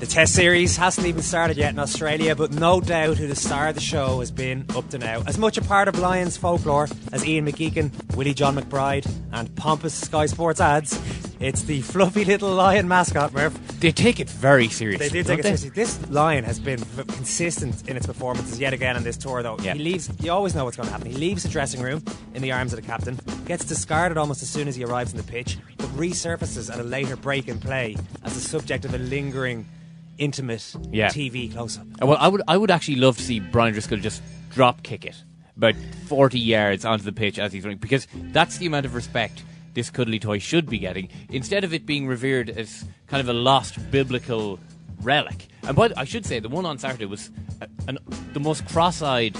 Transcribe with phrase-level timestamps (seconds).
[0.00, 3.68] The Test series hasn't even started yet in Australia, but no doubt who the star
[3.68, 5.22] of the show has been up to now.
[5.26, 9.92] As much a part of Lions folklore as Ian McGeechan, Willie John McBride, and pompous
[9.92, 10.98] Sky Sports ads,
[11.38, 13.52] it's the fluffy little lion mascot, Murph.
[13.80, 15.08] They take it very seriously.
[15.08, 15.68] They do take it seriously.
[15.70, 19.58] This lion has been v- consistent in its performances yet again on this tour, though.
[19.60, 19.74] Yeah.
[19.74, 20.10] He leaves.
[20.20, 21.10] You always know what's going to happen.
[21.10, 22.02] He leaves the dressing room
[22.34, 25.18] in the arms of the captain, gets discarded almost as soon as he arrives on
[25.18, 28.98] the pitch, but resurfaces at a later break in play as the subject of a
[28.98, 29.66] lingering,
[30.20, 31.08] intimate Yeah.
[31.08, 31.86] TV close-up.
[32.00, 35.04] Uh, Well, I would, I would actually love to see Brian Driscoll just drop kick
[35.04, 35.16] it
[35.56, 35.74] about
[36.06, 39.42] 40 yards onto the pitch as he's running, because that's the amount of respect
[39.74, 43.32] this cuddly toy should be getting, instead of it being revered as kind of a
[43.32, 44.58] lost biblical
[45.02, 45.48] relic.
[45.62, 47.30] And by the, I should say, the one on Saturday was
[47.60, 47.98] uh, an,
[48.32, 49.36] the most cross-eyed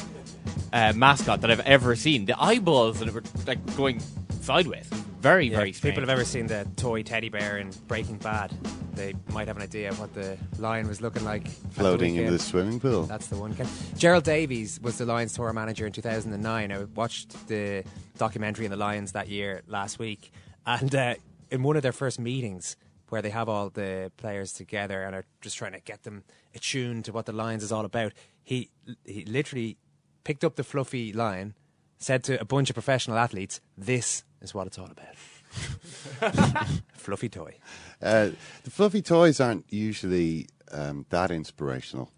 [0.73, 2.27] uh, mascot that I've ever seen.
[2.27, 4.03] The eyeballs that were like going
[4.51, 4.89] sideways.
[5.21, 5.95] Very, Yeah, very strange.
[5.95, 8.51] people have ever seen the toy teddy bear in Breaking Bad,
[8.95, 11.47] they might have an idea of what the lion was looking like.
[11.47, 13.03] at the Floating in the swimming pool.
[13.05, 13.55] That's the one.
[13.97, 16.73] Gerald Davies was the Lions tour manager in 2009.
[16.73, 17.85] I watched the
[18.19, 20.33] documentary on the Lions that year last week,
[20.67, 21.15] and uh,
[21.51, 22.77] in one of their first meetings,
[23.11, 26.23] where they have all the players together and are just trying to get them
[26.55, 28.13] attuned to what the Lions is all about,
[28.43, 28.71] he
[29.05, 29.77] he literally
[30.25, 31.55] picked up the fluffy lion,
[31.99, 35.15] said to a bunch of professional athletes, "This is what it's all about."
[36.95, 37.57] fluffy toy.
[38.01, 38.31] Uh,
[38.65, 42.11] the fluffy toys aren't usually um, that inspirational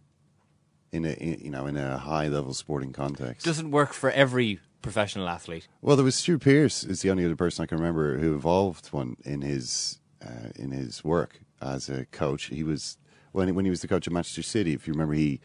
[0.92, 3.44] in a in, you know in a high level sporting context.
[3.46, 5.68] Doesn't work for every professional athlete.
[5.80, 8.88] well, there was Stu Pearce is the only other person I can remember who evolved
[8.88, 12.44] one in his uh, in his work as a coach.
[12.44, 12.98] He was
[13.32, 14.74] when he, when he was the coach of Manchester City.
[14.74, 15.40] If you remember, he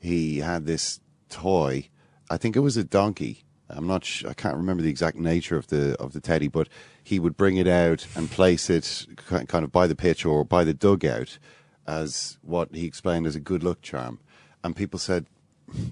[0.00, 1.88] he had this toy.
[2.30, 3.44] I think it was a donkey.
[3.72, 4.04] I'm not.
[4.04, 6.68] Sh- I can't remember the exact nature of the of the teddy, but
[7.02, 10.64] he would bring it out and place it kind of by the pitch or by
[10.64, 11.38] the dugout
[11.86, 14.20] as what he explained as a good luck charm.
[14.62, 15.26] And people said,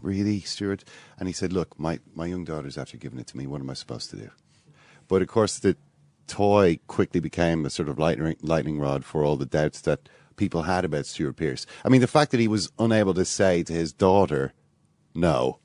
[0.02, 0.84] "Really, Stuart?"
[1.18, 3.46] And he said, "Look, my my young daughter's after giving it to me.
[3.46, 4.30] What am I supposed to do?"
[5.08, 5.76] But of course, the
[6.26, 10.62] toy quickly became a sort of lightning, lightning rod for all the doubts that people
[10.62, 11.66] had about Stuart Pearce.
[11.84, 14.52] I mean, the fact that he was unable to say to his daughter,
[15.14, 15.58] "No,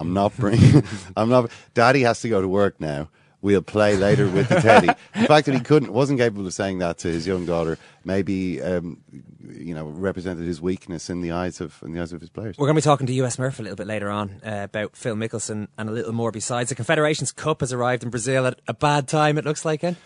[0.00, 0.82] I'm not bringing.
[1.16, 1.50] I'm not.
[1.74, 3.08] Daddy has to go to work now.
[3.42, 4.94] We'll play later with the teddy." the
[5.28, 9.02] fact that he couldn't, wasn't capable of saying that to his young daughter, maybe, um,
[9.48, 12.56] you know, represented his weakness in the eyes of in the eyes of his players.
[12.58, 14.96] We're going to be talking to US Murph a little bit later on uh, about
[14.96, 16.70] Phil Mickelson and a little more besides.
[16.70, 19.96] The Confederations Cup has arrived in Brazil at a bad time, it looks like, it.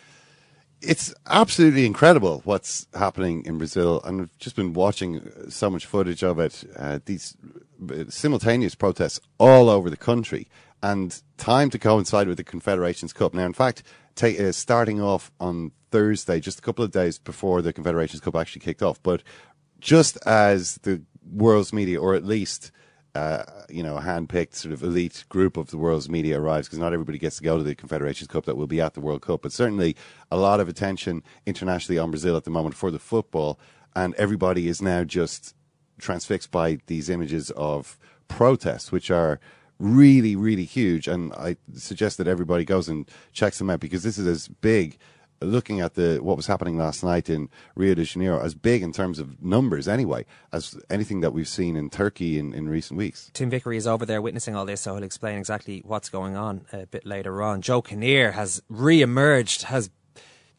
[0.82, 6.22] it's absolutely incredible what's happening in Brazil, and I've just been watching so much footage
[6.22, 6.64] of it.
[6.76, 7.36] Uh, these
[8.08, 10.48] simultaneous protests all over the country,
[10.82, 13.34] and time to coincide with the Confederations Cup.
[13.34, 13.82] Now, in fact,
[14.14, 18.36] ta uh, starting off on Thursday, just a couple of days before the Confederations Cup
[18.36, 19.22] actually kicked off, but
[19.80, 22.70] just as the world's media, or at least
[23.14, 26.78] uh, you know, a hand-picked sort of elite group of the world's media arrives because
[26.78, 29.22] not everybody gets to go to the Confederations Cup that will be at the World
[29.22, 29.96] Cup, but certainly
[30.30, 33.58] a lot of attention internationally on Brazil at the moment for the football,
[33.96, 35.54] and everybody is now just
[36.00, 37.98] transfixed by these images of
[38.28, 39.40] protests, which are
[39.78, 41.08] really, really huge.
[41.08, 44.98] And I suggest that everybody goes and checks them out because this is as big
[45.42, 48.92] looking at the what was happening last night in Rio de Janeiro as big in
[48.92, 53.30] terms of numbers anyway as anything that we've seen in Turkey in, in recent weeks.
[53.32, 56.66] Tim Vickery is over there witnessing all this, so he'll explain exactly what's going on
[56.72, 57.62] a bit later on.
[57.62, 59.90] Joe Kinnear has re-emerged, has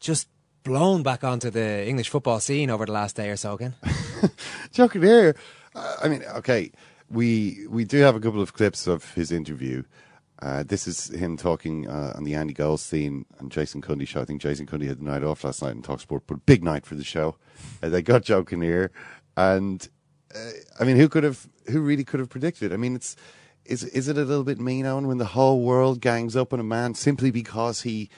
[0.00, 0.28] just
[0.62, 3.74] blown back onto the English football scene over the last day or so again.
[4.72, 5.36] Joe Kinnear,
[5.74, 6.72] uh, I mean, okay,
[7.10, 9.82] we we do have a couple of clips of his interview.
[10.40, 14.20] Uh, this is him talking uh, on the Andy Goldstein and Jason Cundy show.
[14.20, 16.84] I think Jason Cundy had the night off last night in Talksport, but big night
[16.84, 17.36] for the show.
[17.82, 18.90] Uh, they got Joe Kinnear,
[19.36, 19.88] and
[20.34, 20.50] uh,
[20.80, 22.72] I mean, who could have, who really could have predicted?
[22.72, 23.14] I mean, it's
[23.64, 26.60] is is it a little bit mean, Eoin, when the whole world gangs up on
[26.60, 28.10] a man simply because he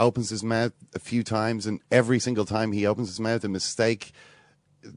[0.00, 3.48] opens his mouth a few times, and every single time he opens his mouth, a
[3.48, 4.12] mistake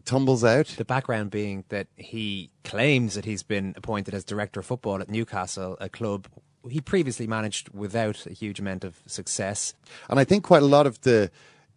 [0.06, 0.68] tumbles out.
[0.78, 5.10] The background being that he claims that he's been appointed as director of football at
[5.10, 6.28] Newcastle, a club
[6.70, 9.74] he previously managed without a huge amount of success.
[10.10, 11.30] And I think quite a lot of the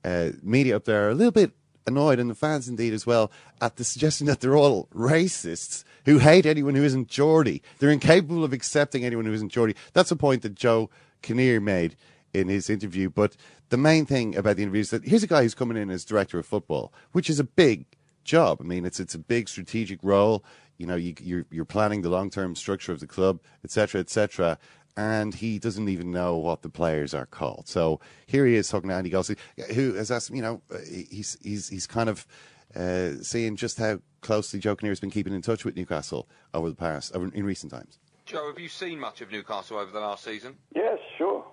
[0.05, 1.51] uh, media up there are a little bit
[1.87, 3.31] annoyed, and the fans indeed as well,
[3.61, 7.63] at the suggestion that they're all racists who hate anyone who isn't Geordie.
[7.79, 9.77] They're incapable of accepting anyone who isn't Geordie.
[9.93, 10.91] That's a point that Joe
[11.23, 11.97] Kinnear made
[12.41, 13.11] in his interview.
[13.11, 13.37] But
[13.69, 16.05] the main thing about the interview is that here's a guy who's coming in as
[16.05, 17.87] director of football, which is a big
[18.25, 18.59] job.
[18.61, 20.45] I mean, it's it's a big strategic role.
[20.79, 24.59] You know, you, you're you're planning the long term structure of the club, etc., etc
[24.97, 27.69] and he doesn't even know what the players are called.
[27.69, 29.37] So here he is talking to Andy Goldstein,
[29.75, 32.27] who has asked, you know, he's he's he's kind of
[32.75, 36.69] uh, seeing just how closely Joe Kinnear has been keeping in touch with Newcastle over
[36.69, 37.99] the past, over, in recent times.
[38.25, 40.57] Joe, have you seen much of Newcastle over the last season?
[40.75, 41.45] Yes, sure.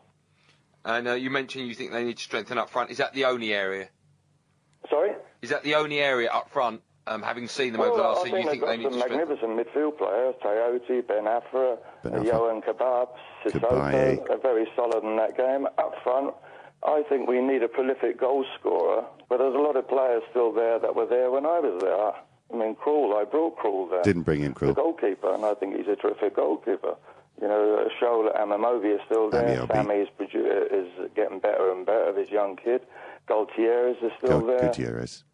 [0.85, 2.91] And uh, you mentioned you think they need to strengthen up front.
[2.91, 3.89] Is that the only area?
[4.89, 5.12] Sorry?
[5.41, 8.21] Is that the only area up front um, having seen them well, over the last
[8.21, 12.24] I season, you think they need some to magnificent midfield players, Toyota, Ben Afra, ben
[12.24, 13.09] Johan Kebab,
[13.45, 15.68] Sissoko, are very solid in that game.
[15.77, 16.33] Up front,
[16.86, 20.53] I think we need a prolific goal scorer, but there's a lot of players still
[20.53, 22.13] there that were there when I was there.
[22.53, 24.03] I mean, Krul, I brought Krul there.
[24.03, 24.68] Didn't bring in Krul.
[24.68, 26.95] The goalkeeper, and I think he's a terrific goalkeeper.
[27.44, 29.68] You know, Shola Amemobi is still there.
[29.68, 32.84] Sammy is, is getting better and better, this young kid.
[33.28, 34.60] Gutierrez is still Go- there.
[34.69, 35.25] Gutierrez.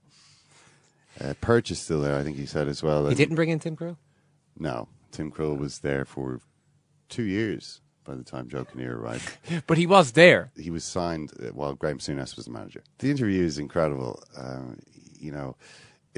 [1.22, 3.08] Uh, Perch is still there, I think he said as well.
[3.08, 3.98] He didn't bring in Tim Krul?
[4.58, 4.88] No.
[5.12, 6.40] Tim Krul was there for
[7.10, 9.30] two years by the time Joe Kinnear arrived.
[9.68, 10.52] but he was there.
[10.58, 12.84] He was signed uh, while Graham Souness was the manager.
[12.98, 14.24] The interview is incredible.
[14.36, 14.62] Uh,
[15.20, 15.58] you know,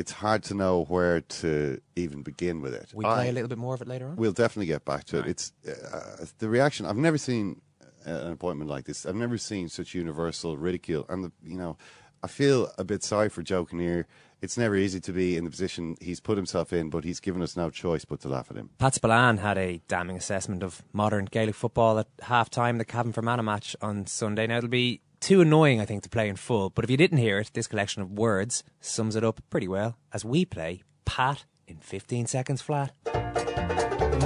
[0.01, 2.91] it's hard to know where to even begin with it.
[2.93, 4.15] We play I, a little bit more of it later on.
[4.17, 5.27] We'll definitely get back to right.
[5.27, 5.31] it.
[5.31, 6.85] It's uh, the reaction.
[6.85, 7.61] I've never seen
[8.03, 9.05] an appointment like this.
[9.05, 11.77] I've never seen such universal ridicule, and the, you know,
[12.23, 14.07] I feel a bit sorry for Joe Kinnear
[14.41, 17.41] it's never easy to be in the position he's put himself in, but he's given
[17.41, 18.71] us no choice but to laugh at him.
[18.79, 23.13] Pat Spillane had a damning assessment of modern Gaelic football at half time, the Cavan
[23.13, 24.47] Fermanagh match on Sunday.
[24.47, 27.19] Now, it'll be too annoying, I think, to play in full, but if you didn't
[27.19, 31.45] hear it, this collection of words sums it up pretty well as we play Pat
[31.67, 32.91] in 15 seconds flat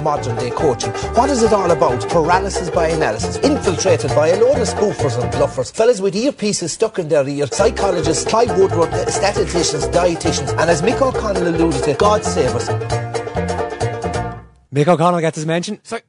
[0.02, 0.90] modern day coaching.
[1.14, 2.08] What is it all about?
[2.08, 6.98] Paralysis by analysis, infiltrated by a load of spoofers and bluffers, fellas with earpieces stuck
[6.98, 12.24] in their ear, psychologists, Clive Woodward, statisticians, dietitians, and as Mick O'Connell alluded to, God
[12.24, 12.68] save us.
[14.72, 15.80] Mick O'Connell gets his mention.
[15.82, 16.02] Sorry,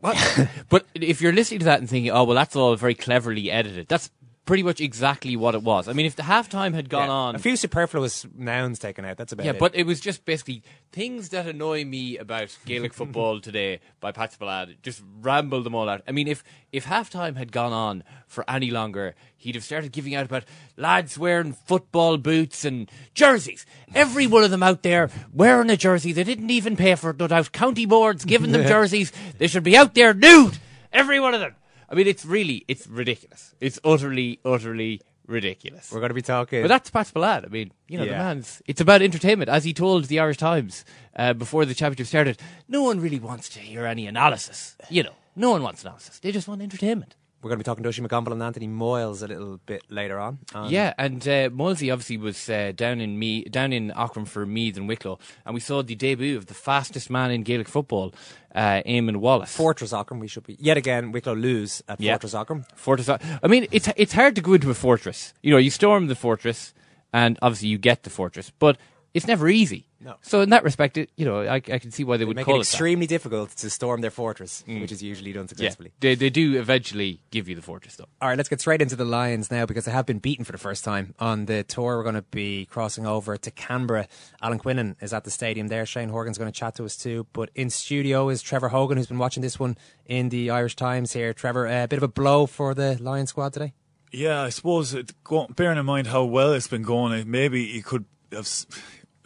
[0.00, 0.48] what?
[0.68, 3.88] but if you're listening to that and thinking, oh, well, that's all very cleverly edited,
[3.88, 4.10] that's
[4.44, 5.88] pretty much exactly what it was.
[5.88, 9.16] I mean, if the halftime had gone yeah, on, a few superfluous nouns taken out.
[9.16, 9.58] That's about yeah, it.
[9.58, 10.62] but it was just basically
[10.92, 14.76] things that annoy me about Gaelic football today by Pat Spillane.
[14.82, 16.02] Just rambled them all out.
[16.06, 20.14] I mean, if if halftime had gone on for any longer, he'd have started giving
[20.14, 20.44] out about
[20.76, 23.64] lads wearing football boots and jerseys.
[23.94, 26.12] Every one of them out there wearing a jersey.
[26.12, 27.18] They didn't even pay for it.
[27.18, 27.52] No doubt.
[27.52, 29.12] County boards giving them jerseys.
[29.38, 30.58] They should be out there nude.
[30.92, 31.54] Every one of them.
[31.88, 33.54] I mean, it's really, it's ridiculous.
[33.60, 35.90] It's utterly, utterly ridiculous.
[35.90, 36.62] We're going to be talking.
[36.62, 37.44] But that's Pat Spillane.
[37.44, 38.12] I mean, you know, yeah.
[38.12, 38.62] the man's.
[38.66, 39.48] It's about entertainment.
[39.48, 40.84] As he told the Irish Times
[41.16, 44.76] uh, before the championship started, no one really wants to hear any analysis.
[44.90, 46.18] You know, no one wants analysis.
[46.18, 47.16] They just want entertainment.
[47.44, 50.18] We're going to be talking to Oisin McConville and Anthony Moyles a little bit later
[50.18, 50.38] on.
[50.54, 54.78] Um, yeah, and uh, obviously was uh, down in me down in Aughrim for Meath
[54.78, 58.14] and Wicklow, and we saw the debut of the fastest man in Gaelic football,
[58.54, 59.54] uh, Eamon Wallace.
[59.54, 61.12] Fortress Aughrim, we should be yet again.
[61.12, 62.14] Wicklow lose at yeah.
[62.14, 62.64] Fortress Aughrim.
[62.76, 63.10] Fortress.
[63.10, 65.34] I mean, it's it's hard to go into a fortress.
[65.42, 66.72] You know, you storm the fortress,
[67.12, 68.78] and obviously you get the fortress, but
[69.14, 69.86] it's never easy.
[70.00, 70.16] No.
[70.22, 72.36] So in that respect, it, you know, I, I can see why they, they would
[72.36, 74.80] make call it extremely difficult to storm their fortress, mm.
[74.80, 75.92] which is usually done successfully.
[76.02, 78.06] Yeah, they, they do eventually give you the fortress, though.
[78.20, 80.52] All right, let's get straight into the Lions now because they have been beaten for
[80.52, 81.96] the first time on the tour.
[81.96, 84.08] We're going to be crossing over to Canberra.
[84.42, 85.86] Alan Quinlan is at the stadium there.
[85.86, 87.26] Shane Horgan's going to chat to us too.
[87.32, 91.12] But in studio is Trevor Hogan, who's been watching this one in the Irish Times
[91.12, 91.32] here.
[91.32, 93.72] Trevor, a bit of a blow for the Lions squad today.
[94.12, 95.12] Yeah, I suppose it,
[95.56, 98.48] bearing in mind how well it's been going, maybe you could have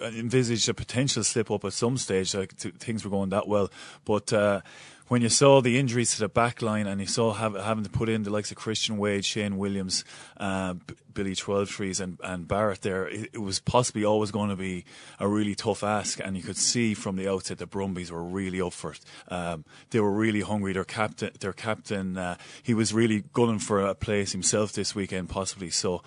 [0.01, 2.35] envisaged a potential slip up at some stage.
[2.35, 3.71] Like things were going that well,
[4.05, 4.33] but.
[4.33, 4.61] Uh,
[5.09, 7.91] when you saw the injuries to the back line and you saw have, having to
[7.91, 10.05] put in the likes of Christian Wade, Shane Williams,
[10.37, 14.57] uh, B- Billy Twelvetrees and, and Barritt there, it, it, was possibly always going to
[14.57, 14.85] be
[15.19, 16.21] a really tough ask.
[16.23, 19.01] And you could see from the outset the Brumbies were really up for it.
[19.29, 20.75] Um, they were really hungry.
[20.75, 25.31] Their captain, their captain, uh, he was really gunning for a place himself this weekend,
[25.31, 25.71] possibly.
[25.71, 26.03] So,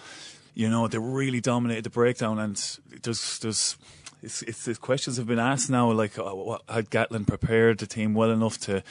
[0.54, 2.40] you know, they really dominated the breakdown.
[2.40, 2.56] And
[3.04, 3.78] there's, there's,
[4.22, 5.92] it's, it's the questions have been asked now.
[5.92, 8.84] Like, uh, what, had Gatland prepared the team well enough to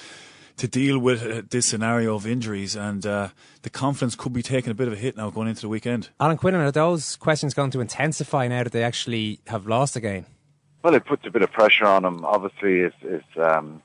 [0.56, 2.76] to deal with uh, this scenario of injuries?
[2.76, 3.28] And uh,
[3.62, 6.10] the confidence could be taking a bit of a hit now going into the weekend.
[6.18, 10.00] Alan Quinlan, are those questions going to intensify now that they actually have lost a
[10.00, 10.26] game?
[10.82, 12.24] Well, it puts a bit of pressure on them.
[12.24, 13.82] Obviously, it's, it's um,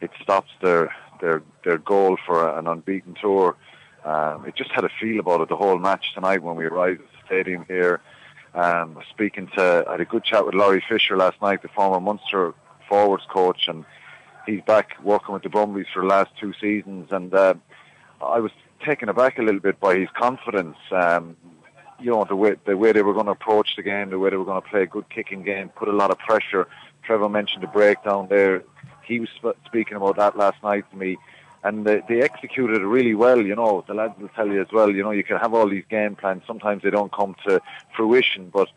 [0.00, 3.56] it stops their their their goal for an unbeaten tour.
[4.04, 7.00] Um, it just had a feel about it the whole match tonight when we arrived
[7.00, 8.00] at the stadium here.
[8.54, 12.00] Um, speaking to, I had a good chat with Laurie Fisher last night, the former
[12.00, 12.54] Munster
[12.88, 13.84] forwards coach, and
[14.46, 17.08] he's back working with the Brumbies for the last two seasons.
[17.10, 17.54] And uh,
[18.20, 18.52] I was
[18.84, 20.76] taken aback a little bit by his confidence.
[20.90, 21.36] Um,
[21.98, 24.30] you know, the way, the way they were going to approach the game, the way
[24.30, 26.66] they were going to play a good kicking game, put a lot of pressure.
[27.04, 28.64] Trevor mentioned the breakdown there.
[29.04, 29.28] He was
[29.66, 31.16] speaking about that last night to me
[31.64, 33.40] and they, they executed it really well.
[33.40, 34.90] You know, the lads will tell you as well.
[34.90, 36.42] You know, you can have all these game plans.
[36.46, 37.60] Sometimes they don't come to
[37.94, 38.68] fruition, but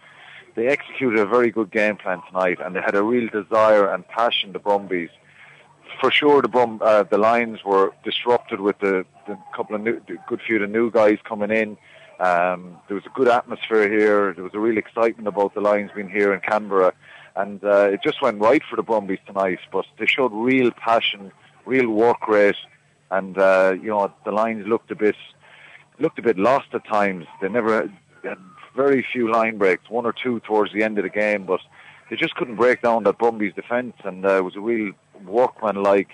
[0.55, 4.07] they executed a very good game plan tonight, and they had a real desire and
[4.07, 4.53] passion.
[4.53, 5.09] The Brumbies,
[5.99, 9.99] for sure, the Brum, uh, the Lions were disrupted with the, the couple of new,
[10.27, 11.77] good few of new guys coming in.
[12.19, 14.33] Um, there was a good atmosphere here.
[14.33, 16.93] There was a real excitement about the Lions being here in Canberra,
[17.35, 19.59] and uh, it just went right for the Brumbies tonight.
[19.71, 21.33] But they showed real passion,
[21.65, 22.55] real work rate
[23.11, 25.15] and uh, you know the lines looked a bit
[25.99, 27.25] looked a bit lost at times.
[27.41, 27.89] They never
[28.23, 28.37] had
[28.75, 31.61] very few line breaks, one or two towards the end of the game, but
[32.09, 34.91] they just couldn't break down that Brumbies defence, and uh, it was a real
[35.25, 36.09] workman-like,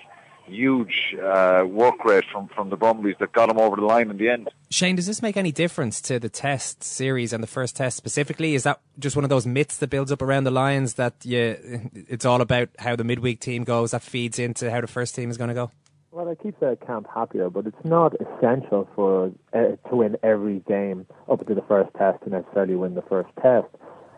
[0.46, 4.18] huge uh, work rate from from the Brumbies that got them over the line in
[4.18, 4.50] the end.
[4.70, 8.56] Shane, does this make any difference to the test series and the first test specifically?
[8.56, 11.90] Is that just one of those myths that builds up around the Lions that you,
[12.08, 15.30] it's all about how the midweek team goes that feeds into how the first team
[15.30, 15.72] is going to go?
[16.14, 20.60] Well, it keeps the camp happier, but it's not essential for uh, to win every
[20.68, 23.68] game up to the first test to necessarily win the first test.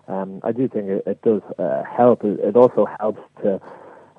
[0.07, 2.23] Um, I do think it, it does uh, help.
[2.23, 3.61] It, also helps to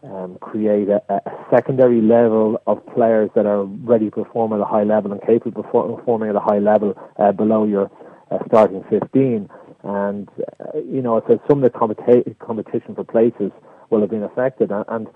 [0.04, 4.64] um, create a, a, secondary level of players that are ready to perform at a
[4.64, 7.90] high level and capable of performing at a high level uh, below your
[8.30, 9.48] uh, starting 15.
[9.82, 13.50] And, uh, you know, so some of the competi- competition for places
[13.90, 14.70] will have been affected.
[14.70, 15.08] and, and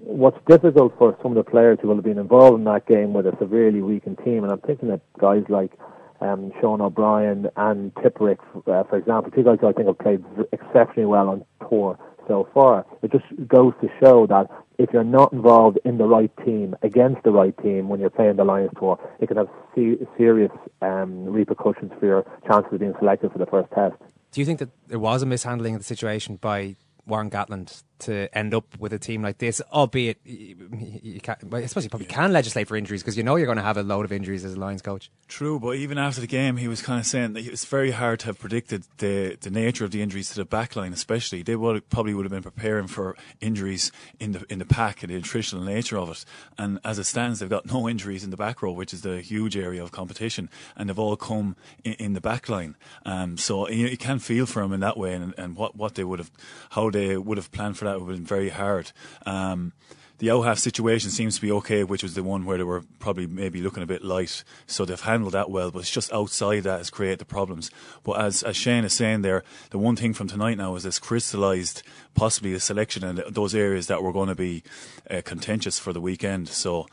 [0.00, 3.12] what's difficult for some of the players who will have been involved in that game
[3.12, 5.72] with a severely weakened team, and I'm thinking of guys like
[6.20, 10.24] um, Sean O'Brien and Tipuric, uh, for example, two guys who I think have played
[10.52, 12.84] exceptionally well on tour so far.
[13.02, 17.22] It just goes to show that if you're not involved in the right team against
[17.24, 20.52] the right team when you're playing the Lions tour, it can have se- serious
[20.82, 23.96] um, repercussions for your chances of being selected for the first test.
[24.30, 26.76] Do you think that there was a mishandling of the situation by
[27.06, 31.84] Warren Gatland to end up with a team like this, albeit you can't, I suppose
[31.84, 34.04] you probably can legislate for injuries because you know you're going to have a load
[34.04, 35.10] of injuries as a Lions coach.
[35.26, 38.20] True, but even after the game, he was kind of saying that it's very hard
[38.20, 41.42] to have predicted the the nature of the injuries to the back line, especially.
[41.42, 45.12] They would, probably would have been preparing for injuries in the in the pack and
[45.12, 46.24] the attritional nature of it.
[46.56, 49.20] And as it stands, they've got no injuries in the back row, which is the
[49.20, 52.76] huge area of competition, and they've all come in, in the back line.
[53.04, 55.94] Um, so you, you can feel for them in that way, and, and what, what
[55.94, 56.30] they would have,
[56.70, 58.92] how they would have planned for that would have been very hard.
[59.26, 59.72] Um,
[60.18, 63.28] the out-half situation seems to be okay, which was the one where they were probably
[63.28, 64.42] maybe looking a bit light.
[64.66, 67.70] So they've handled that well, but it's just outside that has created the problems.
[68.02, 70.98] But as, as Shane is saying there, the one thing from tonight now is this
[70.98, 74.64] crystallised possibly the selection in those areas that were going to be
[75.08, 76.48] uh, contentious for the weekend.
[76.48, 76.88] So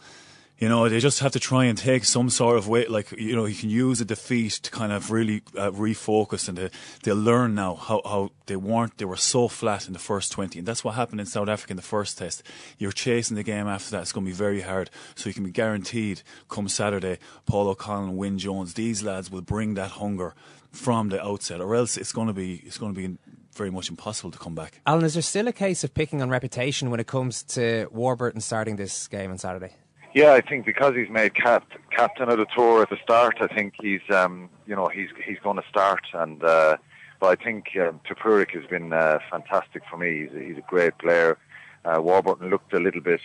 [0.57, 3.35] you know, they just have to try and take some sort of way, like, you
[3.35, 6.69] know, you can use a defeat to kind of really uh, refocus and
[7.03, 10.59] they'll learn now how, how they weren't, they were so flat in the first 20.
[10.59, 12.41] And that's what happened in South Africa in the first test.
[12.77, 14.03] You're chasing the game after that.
[14.03, 14.89] It's going to be very hard.
[15.15, 19.41] So you can be guaranteed come Saturday, Paul O'Connell and Wyn Jones, these lads will
[19.41, 20.35] bring that hunger
[20.71, 23.17] from the outset or else it's going to be, it's going to be
[23.53, 24.79] very much impossible to come back.
[24.85, 28.41] Alan, is there still a case of picking on reputation when it comes to Warburton
[28.41, 29.71] starting this game on Saturday?
[30.15, 33.47] Yeah, I think because he's made cap- captain of the tour at the start, I
[33.47, 36.03] think he's um, you know he's he's going to start.
[36.13, 36.77] And uh,
[37.19, 40.21] but I think um, Tipuric has been uh, fantastic for me.
[40.21, 41.37] He's a, he's a great player.
[41.83, 43.19] Uh, Warburton looked a little bit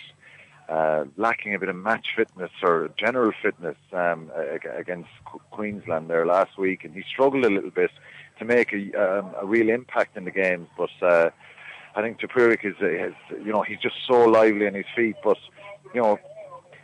[0.67, 4.29] uh, lacking a bit of match fitness or general fitness um,
[4.77, 5.09] against
[5.51, 7.91] Queensland there last week, and he struggled a little bit
[8.39, 10.67] to make a, um, a real impact in the game.
[10.77, 11.29] But uh,
[11.95, 15.15] I think Tipuric is, is, you know, he's just so lively on his feet.
[15.23, 15.37] But
[15.93, 16.19] you know,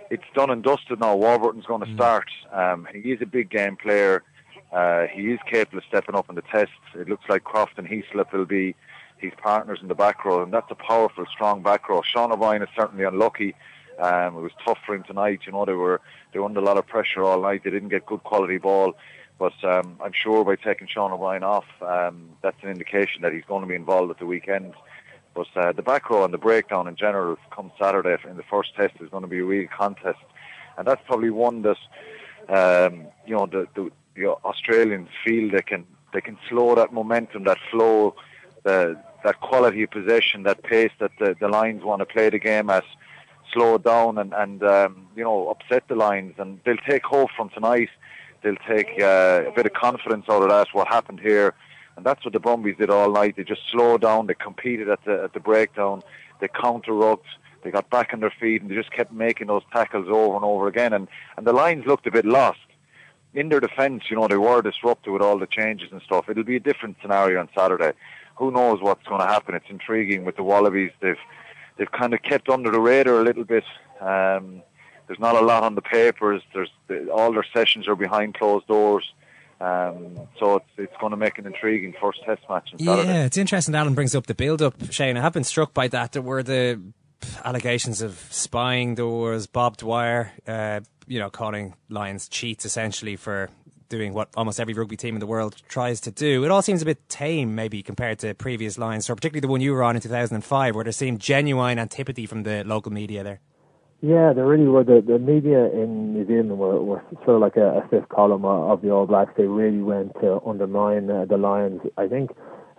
[0.09, 1.15] it's done and dusted now.
[1.15, 1.95] Warburton's going to mm.
[1.95, 2.29] start.
[2.51, 4.23] Um, he is a big game player.
[4.71, 6.73] Uh, he is capable of stepping up in the tests.
[6.93, 8.75] It looks like Croft and Heaslip will be
[9.17, 12.01] his partners in the back row, and that's a powerful, strong back row.
[12.01, 13.55] Sean O'Brien is certainly unlucky.
[13.99, 15.41] Um, it was tough for him tonight.
[15.45, 17.63] You know, they were they were under a lot of pressure all night.
[17.63, 18.93] They didn't get good quality ball.
[19.39, 23.43] But um, I'm sure by taking Sean O'Brien off, um, that's an indication that he's
[23.47, 24.73] going to be involved at the weekend.
[25.37, 28.75] But uh, the back row and the breakdown in general come Saturday in the first
[28.75, 30.23] test is going to be a real contest.
[30.77, 31.77] And that's probably one that,
[32.49, 37.43] um, you know, the, the, the Australians feel they can they can slow that momentum,
[37.43, 38.15] that flow,
[38.63, 42.39] the, that quality of possession, that pace that the, the Lions want to play the
[42.39, 42.85] game at,
[43.53, 46.35] slow down and, and um, you know, upset the Lions.
[46.39, 47.89] And they'll take hope from tonight
[48.41, 51.53] they'll take uh, a bit of confidence out of that, what happened here.
[51.97, 53.35] And that's what the Brumbies did all night.
[53.35, 56.03] They just slowed down, they competed at the, at the breakdown,
[56.39, 57.25] they counter-rucked,
[57.63, 60.45] they got back on their feet, and they just kept making those tackles over and
[60.45, 60.93] over again.
[60.93, 62.59] And, and the Lions looked a bit lost.
[63.33, 66.29] In their defence, you know, they were disrupted with all the changes and stuff.
[66.29, 67.93] It'll be a different scenario on Saturday.
[68.35, 69.55] Who knows what's going to happen?
[69.55, 70.91] It's intriguing with the Wallabies.
[71.01, 71.17] They've
[71.77, 73.63] they've kind of kept under the radar a little bit.
[73.99, 74.61] Um,
[75.07, 76.41] there's not a lot on the papers.
[76.53, 76.69] There's
[77.11, 79.11] all their sessions are behind closed doors.
[79.59, 82.69] Um, so it's, it's going to make an intriguing first test match.
[82.77, 85.17] Yeah, it's interesting Alan brings up the build up, Shane.
[85.17, 86.11] I have been struck by that.
[86.11, 86.79] There were the
[87.43, 88.95] allegations of spying.
[88.95, 93.49] There was Bob Dwyer, uh, you know, calling Lions cheats essentially for
[93.89, 96.43] doing what almost every rugby team in the world tries to do.
[96.43, 99.61] It all seems a bit tame, maybe, compared to previous Lions, so particularly the one
[99.61, 103.39] you were on in 2005, where there seemed genuine antipathy from the local media there.
[104.01, 104.83] Yeah, there really were.
[104.83, 108.45] The, the media in New Zealand were, were sort of like a, a fifth column
[108.45, 109.33] of the All Blacks.
[109.35, 111.81] They really went to undermine uh, the Lions.
[111.97, 112.29] I think,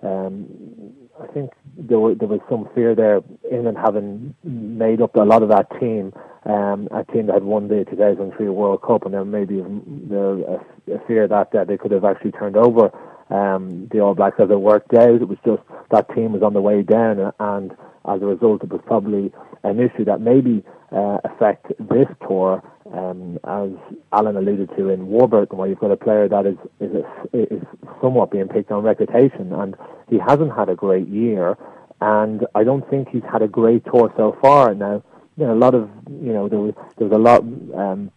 [0.05, 0.47] um,
[1.21, 3.21] I think there, were, there was some fear there.
[3.51, 6.13] England having made up a lot of that team,
[6.45, 9.65] um, a team that had won the 2003 World Cup, and there may be a,
[9.65, 12.93] a fear that uh, they could have actually turned over
[13.31, 15.21] um, the All Blacks as it worked out.
[15.21, 17.73] It was just that team was on the way down, and
[18.09, 19.33] as a result, it was probably
[19.65, 23.71] an issue that maybe uh, affect this tour, um, as
[24.13, 27.63] Alan alluded to in Warburton, where you've got a player that is is, a, is
[28.01, 29.77] somewhat being picked on reputation, and
[30.09, 31.57] he hasn't had a great year,
[32.01, 34.75] and I don't think he's had a great tour so far.
[34.75, 35.03] Now,
[35.37, 37.41] you know, a lot of you know there was there was a lot
[37.79, 38.11] um,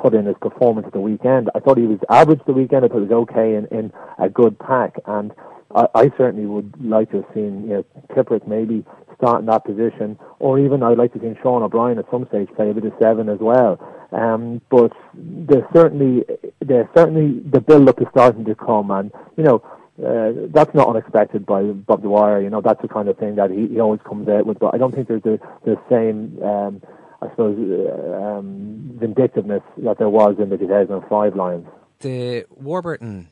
[0.00, 1.50] put in his performance at the weekend.
[1.54, 2.84] I thought he was average the weekend.
[2.84, 5.32] I thought he was okay in, in a good pack, and
[5.74, 8.84] I, I certainly would like to have seen you know Tipuric maybe
[9.18, 12.48] start in that position, or even I'd like to see Sean O'Brien at some stage
[12.56, 13.78] play a bit of seven as well.
[14.12, 16.24] Um, but there's certainly
[16.60, 19.62] there's certainly the build up is starting to come, and you know
[20.02, 22.40] uh, that's not unexpected by Bob Dwyer.
[22.40, 24.58] You know that's the kind of thing that he, he always comes out with.
[24.58, 26.42] But I don't think there's the the same.
[26.42, 26.82] Um,
[27.20, 31.66] I suppose uh, um, vindictiveness that there was in the 2005 Lions.
[31.98, 33.28] The Warburton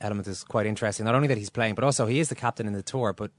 [0.00, 1.06] element is quite interesting.
[1.06, 3.12] Not only that he's playing, but also he is the captain in the tour.
[3.12, 3.30] But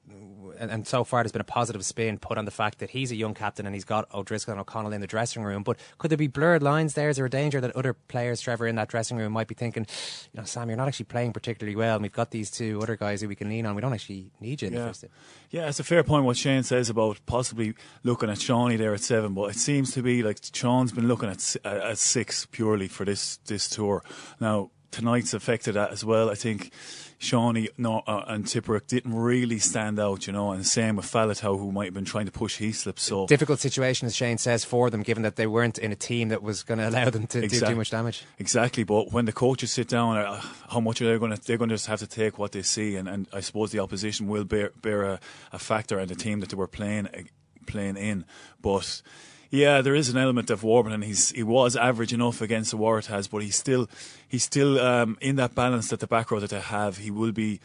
[0.59, 3.11] and, and, so far there's been a positive spin put on the fact that he's
[3.11, 5.63] a young captain and he's got O'Driscoll and O'Connell in the dressing room.
[5.63, 7.09] But could there be blurred lines there?
[7.09, 9.85] Is there a danger that other players, Trevor, in that dressing room might be thinking,
[10.33, 12.95] you know, Sam, you're not actually playing particularly well, and we've got these two other
[12.95, 13.75] guys who we can lean on.
[13.75, 14.79] We don't actually need you in yeah.
[14.81, 15.05] the first.
[15.49, 19.01] Yeah, it's a fair point what Shane says about possibly looking at Seanie there at
[19.01, 23.05] seven, but it seems to be like Sean's been looking at at six purely for
[23.05, 24.03] this this tour.
[24.39, 26.29] Now tonight's affected that as well.
[26.29, 26.71] I think
[27.19, 31.59] Seanie no, uh, and Tipuric didn't really stand out, you know, and same with Faletau,
[31.59, 32.97] who might have been trying to push Heaslip.
[32.97, 36.29] So difficult situation, as Shane says, for them, given that they weren't in a team
[36.29, 37.59] that was going to allow them to exactly.
[37.59, 38.23] do too much damage.
[38.39, 41.41] Exactly, but when the coaches sit down, uh, how much are they going to?
[41.41, 43.79] They're going to just have to take what they see, and, and I suppose the
[43.79, 45.19] opposition will bear bear a,
[45.51, 47.23] a factor in the team that they were playing uh,
[47.65, 48.25] playing in,
[48.61, 49.01] but
[49.49, 50.95] yeah, there is an element of Warburton.
[50.95, 53.89] And he's he was average enough against the Waratahs, but he's still
[54.27, 56.97] he's still um, in that balance that the back row that they have.
[56.97, 57.59] He will be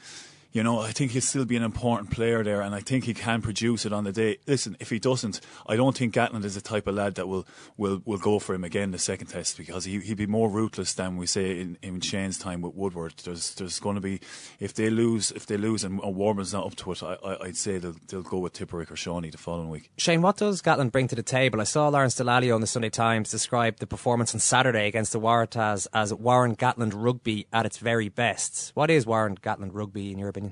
[0.55, 3.12] you know, I think he'll still be an important player there, and I think he
[3.12, 4.38] can produce it on the day.
[4.47, 7.45] Listen, if he doesn't, I don't think Gatland is the type of lad that will
[7.77, 10.95] will, will go for him again the second test because he he'd be more ruthless
[10.95, 13.14] than we say in, in Shane's time with Woodward.
[13.25, 14.21] There's there's going to be
[14.61, 17.57] if they lose if they lose and, Warman's not up to it, I, I, would
[17.57, 19.90] say they'll they'll go with Tipuric or Seanie the following week.
[19.99, 21.61] Shane, what does Gatland bring to the table?
[21.61, 25.21] I saw Lawrence Dallaglio on the Sunday Times describe the performance on Saturday against the
[25.21, 28.71] Waratahs as Warren Gatland rugby at its very best.
[28.75, 30.43] What is Warren Gatland rugby in your opinion?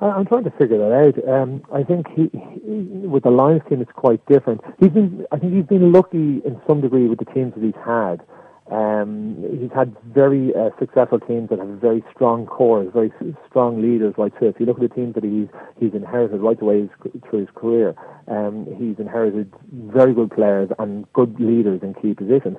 [0.00, 1.28] I'm trying to figure that out.
[1.28, 4.62] Um, I think he, he, with the Lions team, it's quite different.
[4.78, 7.74] He's been, I think he's been lucky in some degree with the teams that he's
[7.84, 8.22] had.
[8.70, 13.12] Um, he's had very uh, successful teams that have very strong cores, very
[13.48, 14.48] strong leaders right through.
[14.48, 16.88] If you look at the teams that he's he's inherited right the way
[17.28, 17.96] through his career,
[18.28, 22.58] um, he's inherited very good players and good leaders in key positions.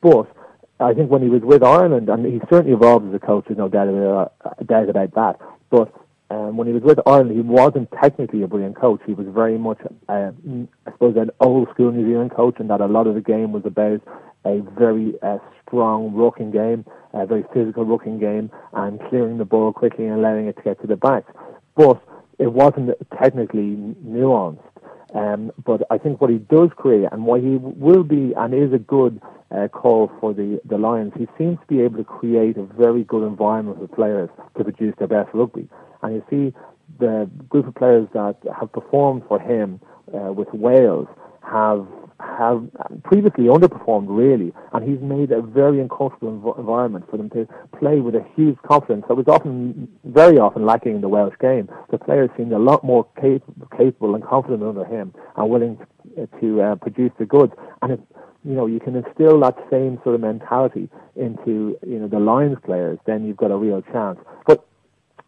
[0.00, 0.26] But
[0.80, 3.56] I think when he was with Ireland, and he certainly evolved as a coach, there's
[3.56, 5.38] no doubt about, uh, doubt about that.
[5.70, 5.94] But
[6.32, 9.00] um, when he was with Ireland, he wasn't technically a brilliant coach.
[9.06, 10.30] He was very much, uh,
[10.86, 13.52] I suppose, an old school New Zealand coach, and that a lot of the game
[13.52, 14.00] was about
[14.46, 19.74] a very uh, strong rucking game, a very physical rucking game, and clearing the ball
[19.74, 21.24] quickly and allowing it to get to the back.
[21.76, 22.02] But
[22.38, 22.90] it wasn't
[23.20, 24.71] technically nuanced.
[25.14, 28.72] Um, but I think what he does create, and why he will be and is
[28.72, 29.20] a good
[29.50, 33.04] uh, call for the, the Lions, he seems to be able to create a very
[33.04, 35.68] good environment for players to produce their best rugby.
[36.02, 36.54] And you see
[36.98, 39.80] the group of players that have performed for him
[40.14, 41.08] uh, with Wales
[41.42, 41.86] have
[42.22, 42.68] have
[43.04, 47.46] previously underperformed really, and he's made a very uncomfortable env- environment for them to
[47.78, 51.68] play with a huge confidence that was often, very often lacking in the Welsh game.
[51.90, 53.42] The players seemed a lot more cap-
[53.76, 55.78] capable and confident under him and willing
[56.16, 57.52] to, to uh, produce the goods.
[57.82, 58.00] And if,
[58.44, 62.58] you know, you can instill that same sort of mentality into, you know, the Lions
[62.64, 64.18] players, then you've got a real chance.
[64.46, 64.66] But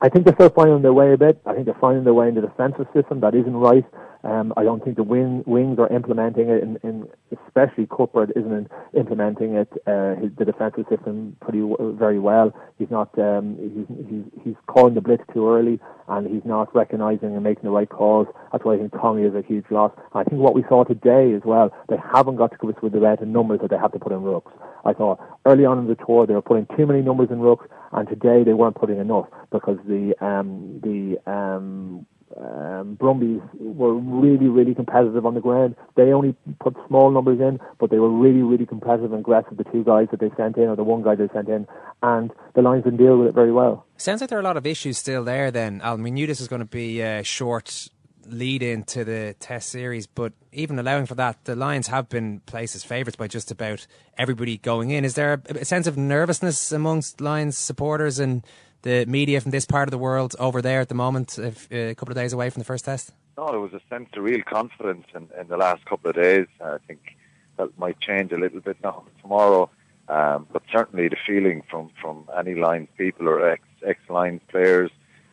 [0.01, 1.41] I think they're still finding their way a bit.
[1.47, 3.85] I think they're finding their way in the defensive system that isn't right.
[4.25, 7.07] Um, I don't think the wing, wings are implementing it, and, and
[7.47, 9.71] especially Cuthbert isn't implementing it.
[9.87, 12.53] Uh, his, the defensive system pretty very well.
[12.79, 13.17] He's not.
[13.19, 17.65] Um, he's, he's he's calling the blitz too early, and he's not recognising and making
[17.65, 18.27] the right calls.
[18.51, 19.93] That's why I think Tommy is a huge loss.
[20.15, 22.99] I think what we saw today as well, they haven't got to grips with the
[22.99, 24.53] amount of numbers that they have to put in rucks.
[24.87, 27.67] I thought early on in the tour they were putting too many numbers in rucks,
[27.93, 32.07] and today they weren't putting enough because the um, the um,
[32.41, 35.77] um, Brumbies were really, really competitive on the ground.
[35.97, 39.57] They only put small numbers in, but they were really, really competitive and aggressive.
[39.57, 41.67] The two guys that they sent in, or the one guy they sent in,
[42.03, 43.87] and the Lions didn't deal with it very well.
[43.97, 45.51] Sounds like there are a lot of issues still there.
[45.51, 47.89] Then, Al, we knew this was going to be a short
[48.27, 52.75] lead into the Test series, but even allowing for that, the Lions have been placed
[52.75, 55.05] as favourites by just about everybody going in.
[55.05, 58.45] Is there a, a sense of nervousness amongst Lions supporters and
[58.85, 61.77] the media from this part of the world over there at the moment, if, uh,
[61.77, 63.13] a couple of days away from the first test?
[63.37, 66.47] No, there was a sense of real confidence in, in the last couple of days.
[66.61, 67.17] I think
[67.57, 69.71] that might change a little bit now tomorrow.
[70.09, 74.91] Um, but certainly the feeling from, from any Lions people or ex ex Lions players,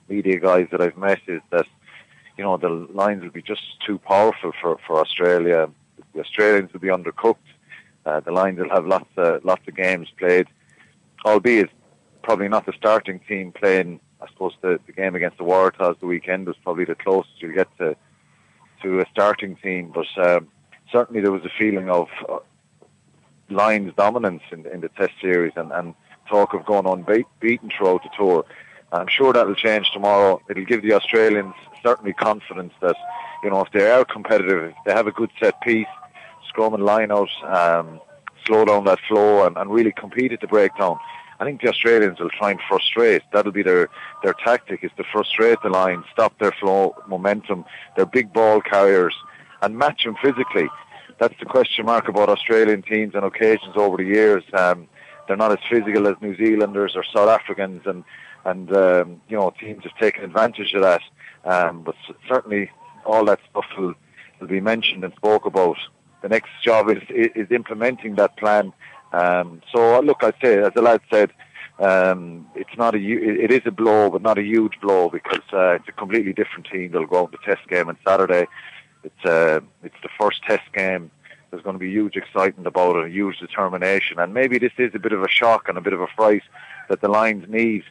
[0.08, 1.68] media guys that I've met is that
[2.38, 5.70] you know the Lions will be just too powerful for, for Australia.
[6.14, 7.36] The Australians will be undercooked.
[8.06, 10.48] Uh, the Lions will have lots of lots of games played,
[11.26, 11.70] albeit
[12.24, 14.00] probably not the starting team playing.
[14.22, 17.54] I suppose the, the game against the Waratahs the weekend was probably the closest you'll
[17.54, 17.96] get to
[18.84, 19.94] to a starting team.
[19.94, 20.48] But um,
[20.92, 22.40] certainly there was a feeling of uh,
[23.50, 25.94] Lions dominance in, in the Test series and, and
[26.30, 28.46] talk of going unbeaten throughout the tour.
[28.92, 30.42] I'm sure that'll change tomorrow.
[30.50, 32.96] It'll give the Australians certainly confidence that
[33.44, 35.88] you know if they are competitive, if they have a good set piece,
[36.48, 38.02] scrum and line out, um,
[38.46, 41.00] slow down that flow and, and really compete at the breakdown.
[41.42, 43.24] I think the Australians will try and frustrate.
[43.34, 43.90] That'll be their
[44.22, 47.66] their tactic is to frustrate the line, stop their flow momentum.
[47.96, 49.16] They're big ball carriers
[49.64, 50.70] and match them physically.
[51.20, 54.44] That's the question mark about Australian teams on occasions over the years.
[54.54, 54.88] Um,
[55.28, 58.04] they're not as physical as New Zealanders or South Africans, and
[58.46, 61.02] and um, you know teams have taken advantage of that.
[61.44, 61.96] Um, but
[62.30, 62.70] certainly
[63.04, 63.96] all that stuff will,
[64.40, 65.78] will be mentioned and spoke about.
[66.22, 68.74] The next job is is implementing that plan
[69.14, 71.32] um, so look, I'd say, as the lad said,
[71.80, 75.72] um, it's not a it is a blow, but not a huge blow because uh,
[75.72, 76.92] it's a completely different team.
[76.92, 78.48] They'll go out the test game on Saturday.
[79.04, 81.12] It's uh, it's the first test game.
[81.50, 85.00] There's going to be huge excitement about it, huge determination, and maybe this is a
[85.00, 86.44] bit of a shock and a bit of a fright
[86.88, 87.84] that the Lions need.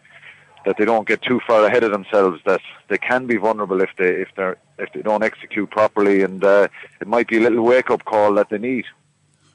[0.66, 2.40] That they don't get too far ahead of themselves.
[2.44, 6.44] That they can be vulnerable if they if they if they don't execute properly, and
[6.44, 6.68] uh,
[7.00, 8.84] it might be a little wake up call that they need.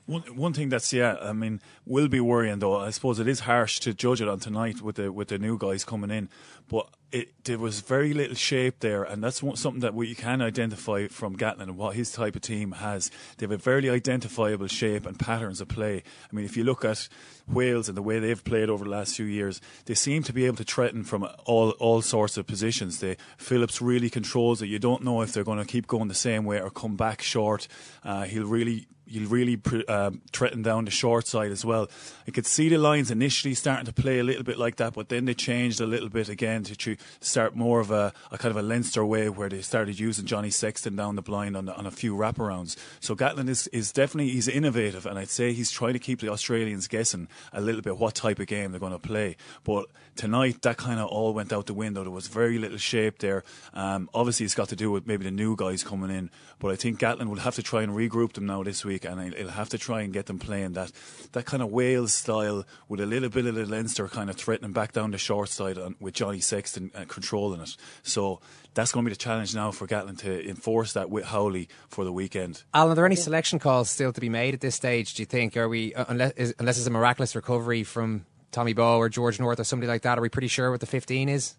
[0.05, 2.77] One one thing that's yeah, I mean, will be worrying though.
[2.77, 5.57] I suppose it is harsh to judge it on tonight with the with the new
[5.57, 6.29] guys coming in,
[6.69, 10.43] but it there was very little shape there, and that's one, something that we can
[10.43, 13.09] identify from Gatland and what his type of team has.
[13.37, 16.03] They have a very identifiable shape and patterns of play.
[16.31, 17.07] I mean, if you look at
[17.47, 20.45] Wales and the way they've played over the last few years, they seem to be
[20.45, 22.99] able to threaten from all all sorts of positions.
[22.99, 24.67] They Phillips really controls it.
[24.67, 27.23] You don't know if they're going to keep going the same way or come back
[27.23, 27.67] short.
[28.03, 31.89] Uh, he'll really you'll really um, threaten down the short side as well.
[32.27, 35.09] I could see the lines initially starting to play a little bit like that, but
[35.09, 38.57] then they changed a little bit again to start more of a, a kind of
[38.57, 41.91] a Leinster way where they started using Johnny Sexton down the blind on, on a
[41.91, 42.75] few wraparounds.
[42.99, 46.29] So Gatland is, is definitely he's innovative, and I'd say he's trying to keep the
[46.29, 49.37] Australians guessing a little bit what type of game they're going to play.
[49.63, 49.85] But
[50.15, 52.03] tonight, that kind of all went out the window.
[52.03, 53.43] There was very little shape there.
[53.73, 56.75] Um, obviously, it's got to do with maybe the new guys coming in, but I
[56.75, 59.69] think Gatland will have to try and regroup them now this week, and he'll have
[59.69, 60.91] to try and get them playing that
[61.33, 64.71] that kind of Wales style with a little bit of the Leinster kind of threatening
[64.71, 67.75] back down the short side on, with Johnny Sexton uh, controlling it.
[68.03, 68.39] So
[68.73, 72.03] that's going to be the challenge now for Gatland to enforce that with Howley for
[72.03, 72.63] the weekend.
[72.73, 75.13] Alan, are there any selection calls still to be made at this stage?
[75.13, 75.57] Do you think?
[75.57, 79.59] Are we uh, unless unless it's a miraculous recovery from Tommy Bowe or George North
[79.59, 80.17] or somebody like that?
[80.17, 81.55] Are we pretty sure what the fifteen is?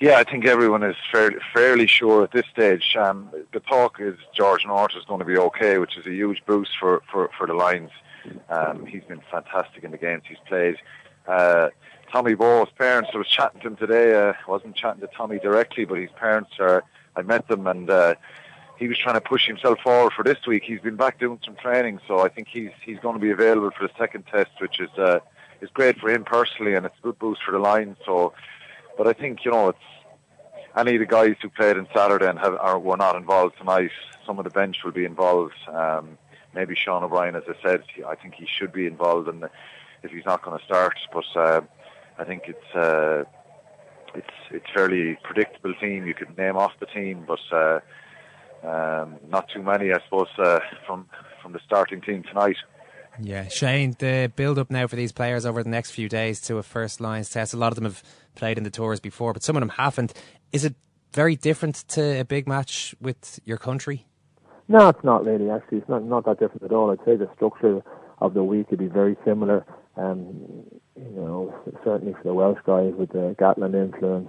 [0.00, 2.96] Yeah, I think everyone is fairly, fairly sure at this stage.
[2.96, 6.42] Um, the talk is George North is going to be okay, which is a huge
[6.46, 7.92] boost for, for, for the Lions.
[8.48, 10.76] Um, he's been fantastic in the games he's played.
[11.28, 11.68] Uh,
[12.12, 14.14] Tommy Bowe's parents, I was chatting to him today.
[14.14, 16.84] Uh, I wasn't chatting to Tommy directly, but his parents are.
[17.16, 18.16] I met them, and uh,
[18.76, 20.64] he was trying to push himself forward for this week.
[20.64, 23.70] He's been back doing some training, so I think he's he's going to be available
[23.70, 25.20] for the second test, which is uh,
[25.60, 27.96] is great for him personally, and it's a good boost for the line.
[28.04, 28.32] So
[28.96, 29.78] but I think you know it's
[30.76, 33.90] any of the guys who played on Saturday and have, are, were not involved tonight.
[34.26, 35.54] Some of the bench will be involved.
[35.68, 36.18] Um,
[36.54, 39.50] maybe Sean O'Brien, as I said, I think he should be involved, in the,
[40.02, 40.98] if he's not going to start.
[41.12, 41.60] But uh,
[42.18, 43.24] I think it's uh,
[44.14, 46.06] it's it's fairly predictable team.
[46.06, 47.80] You could name off the team, but uh,
[48.66, 51.08] um, not too many, I suppose, uh, from
[51.42, 52.56] from the starting team tonight.
[53.20, 56.58] Yeah, Shane, the build up now for these players over the next few days to
[56.58, 57.54] a first lines test.
[57.54, 58.02] A lot of them have
[58.34, 60.12] played in the tours before, but some of them haven't.
[60.52, 60.74] Is it
[61.12, 64.06] very different to a big match with your country?
[64.66, 65.50] No, it's not really.
[65.50, 66.90] Actually, it's not not that different at all.
[66.90, 67.82] I'd say the structure
[68.18, 69.64] of the week would be very similar.
[69.96, 70.64] Um,
[70.96, 74.28] you know, certainly for the Welsh guys with the Gatland influence,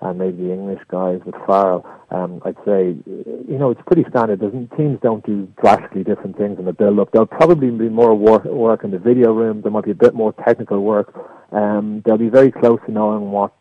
[0.00, 1.84] and maybe the English guys with Farrell.
[2.10, 4.40] Um, I'd say, you know, it's pretty standard.
[4.40, 7.10] Doesn't teams don't do drastically different things in the build-up.
[7.12, 9.62] There'll probably be more work, work in the video room.
[9.62, 11.14] There might be a bit more technical work.
[11.52, 13.52] Um, they'll be very close to knowing what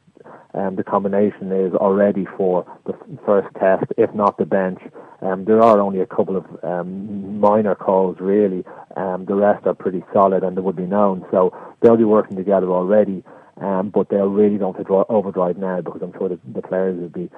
[0.53, 2.93] um, the combination is already for the
[3.25, 4.79] first test, if not the bench.
[5.21, 8.63] Um, there are only a couple of um, minor calls, really.
[8.95, 11.25] Um, the rest are pretty solid and they would be known.
[11.31, 13.23] So they'll be working together already.
[13.61, 14.77] Um, but they'll really don't
[15.09, 17.29] overdrive now because I'm sure the, the players will be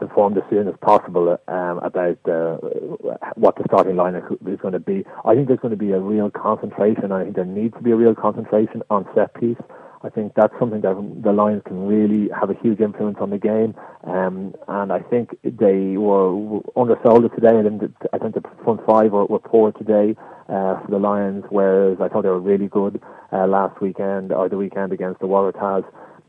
[0.00, 2.56] informed as soon as possible um, about uh,
[3.34, 5.04] what the starting line is going to be.
[5.24, 7.04] I think there's going to be a real concentration.
[7.04, 9.58] And I think there needs to be a real concentration on set piece.
[10.02, 13.38] I think that's something that the Lions can really have a huge influence on the
[13.38, 13.74] game.
[14.04, 17.56] Um, and I think they were undersold today.
[17.58, 20.14] And I think the front five were, were poor today
[20.48, 23.00] uh, for the Lions, whereas I thought they were really good
[23.32, 25.84] uh, last weekend or the weekend against the Waratahs.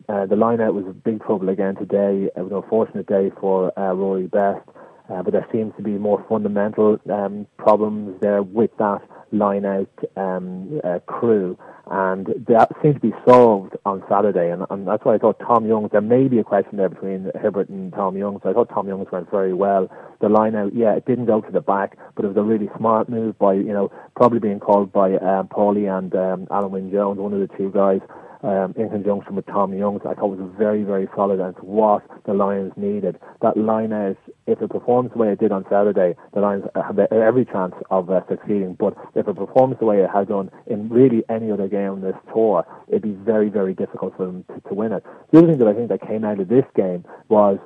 [0.10, 2.30] Uh, the line out was big trouble again today.
[2.36, 4.67] It was an unfortunate day for uh, Rory Best,
[5.10, 9.01] uh, but there seems to be more fundamental um, problems there with that
[9.32, 11.58] line out um, uh, crew,
[11.90, 15.66] and that seemed to be solved on Saturday, and, and, that's why I thought Tom
[15.66, 15.90] Youngs.
[15.92, 18.42] There may be a question there between Hibbard and Tom Youngs.
[18.44, 19.90] So I thought Tom Youngs went very well.
[20.20, 22.70] The line out, yeah, it didn't go to the back, but it was a really
[22.78, 26.92] smart move by you know probably being called by um, Paulie and um, Alun Wyn
[26.92, 28.02] Jones, one of the two guys
[28.47, 32.33] um, in conjunction with Tom Youngs, I thought was very, very solid and what the
[32.33, 33.19] Lions needed.
[33.41, 34.15] That line is,
[34.47, 38.10] if it performs the way it did on Saturday, the Lions have every chance of
[38.10, 38.75] uh, succeeding.
[38.79, 42.01] But if it performs the way it has done in really any other game on
[42.01, 45.03] this tour, it'd be very, very difficult for them to, to win it.
[45.31, 47.60] The other thing that I think that came out of this game was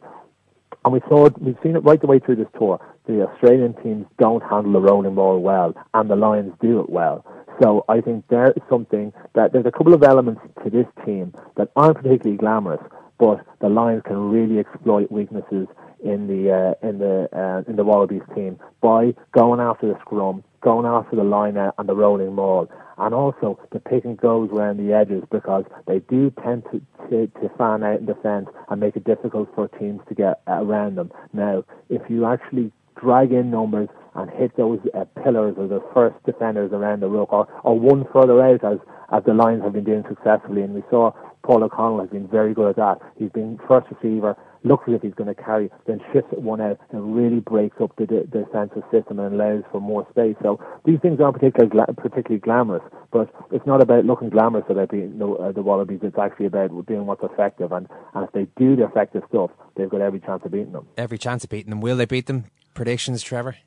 [0.84, 2.80] and we saw we've seen it right the way through this tour.
[3.08, 7.26] The Australian teams don't handle the rolling ball well, and the Lions do it well.
[7.62, 11.34] So I think there is something that there's a couple of elements to this team
[11.58, 12.82] that aren't particularly glamorous,
[13.20, 15.68] but the Lions can really exploit weaknesses
[16.04, 20.44] in the uh, in the uh, in the Wallabies team by going after the scrum,
[20.62, 22.68] going after the line out and the rolling maul,
[23.02, 27.28] and also the pick and goes around the edges because they do tend to, to,
[27.42, 31.12] to fan out in defence and make it difficult for teams to get around them.
[31.34, 36.16] Now, if you actually drag in numbers and hit those uh, pillars or the first
[36.26, 38.78] defenders around the ruck or, or one further out as,
[39.12, 40.62] as the Lions have been doing successfully.
[40.62, 41.12] And we saw
[41.44, 43.00] Paul O'Connell has been very good at that.
[43.18, 46.80] He's been first receiver, looks as if he's going to carry, then shifts one out
[46.92, 50.36] and really breaks up the, the defensive system and allows for more space.
[50.44, 54.92] So these things aren't particularly, gla- particularly glamorous, but it's not about looking glamorous about
[54.92, 56.00] being the, uh, the Wallabies.
[56.04, 57.72] It's actually about doing what's effective.
[57.72, 60.88] And, and if they do the effective stuff, they've got every chance of beating them.
[60.98, 61.82] Every chance of beating them.
[61.82, 62.46] Will they beat them?
[62.74, 63.58] Predictions, Trevor?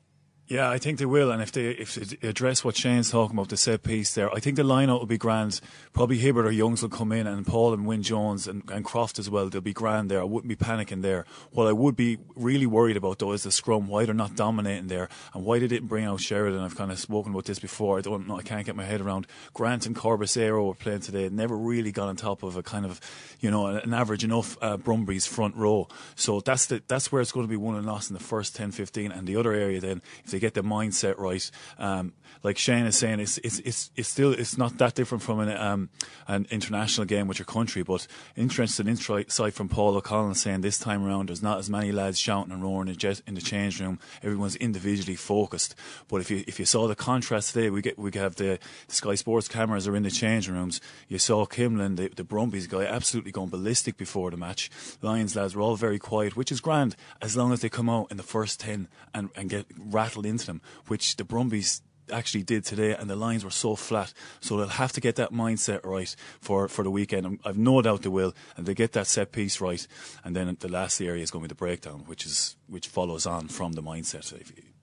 [0.47, 3.49] Yeah, I think they will, and if they if they address what Shane's talking about
[3.49, 5.59] the set piece there, I think the lineup will be grand.
[5.91, 9.17] Probably Hibbard or Youngs will come in, and Paul and Wyn Jones and, and Croft
[9.17, 9.49] as well.
[9.49, 10.21] They'll be grand there.
[10.21, 11.25] I wouldn't be panicking there.
[11.49, 13.87] What I would be really worried about though is the scrum.
[13.87, 16.59] Why they're not dominating there, and why they didn't bring out Sheridan.
[16.59, 17.97] I've kind of spoken about this before.
[17.97, 18.37] I don't know.
[18.37, 19.25] I can't get my head around.
[19.55, 21.27] Grant and Corbisiero were playing today.
[21.27, 23.01] Never really got on top of a kind of
[23.39, 25.87] you know an average enough uh, front row.
[26.13, 28.55] So that's the that's where it's going to be won and lost in the first
[28.55, 29.11] 10, 15.
[29.11, 31.49] and the other area then if they get the mindset right.
[31.79, 32.11] Um,
[32.43, 35.49] like Shane is saying, it's, it's it's it's still it's not that different from an
[35.55, 35.89] um,
[36.27, 37.83] an international game with your country.
[37.83, 42.19] But interesting insight from Paul O'Connell saying this time around there's not as many lads
[42.19, 43.97] shouting and roaring in the change room.
[44.21, 45.73] Everyone's individually focused.
[46.09, 49.15] But if you if you saw the contrast today, we get we have the Sky
[49.15, 50.81] Sports cameras are in the change rooms.
[51.07, 54.69] You saw Kimlin, the, the Brumbies guy, absolutely going ballistic before the match.
[55.01, 58.11] Lions lads were all very quiet, which is grand as long as they come out
[58.11, 62.63] in the first ten and, and get rattled into them, which the Brumbies actually did
[62.63, 64.13] today, and the lines were so flat.
[64.39, 67.39] So they'll have to get that mindset right for, for the weekend.
[67.45, 69.85] I've no doubt they will, and they get that set piece right.
[70.23, 73.25] And then the last area is going to be the breakdown, which is which follows
[73.25, 74.31] on from the mindset.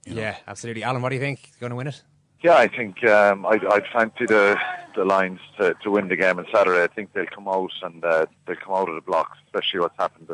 [0.04, 0.20] You know.
[0.20, 0.82] Yeah, absolutely.
[0.82, 1.50] Alan, what do you think?
[1.60, 2.02] Going to win it?
[2.42, 4.58] Yeah, I think um, I'd, I'd fancy the
[4.96, 6.82] the Lions to, to win the game on Saturday.
[6.82, 9.96] I think they'll come out and uh, they'll come out of the blocks, especially what's
[9.98, 10.28] happened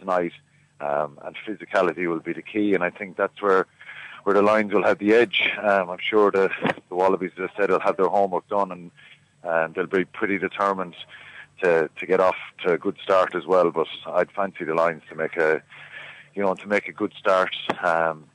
[0.00, 0.32] tonight.
[0.80, 3.66] Um, and physicality will be the key, and I think that's where
[4.30, 5.50] where the Lions will have the edge.
[5.60, 6.48] Um, I'm sure the,
[6.88, 8.92] the Wallabies, as I said, will have their homework done and,
[9.42, 10.94] and they'll be pretty determined
[11.64, 13.72] to, to get off to a good start as well.
[13.72, 15.60] But I'd fancy the Lions to make a,
[16.36, 17.56] you know, to make a good start.
[17.84, 18.26] Um,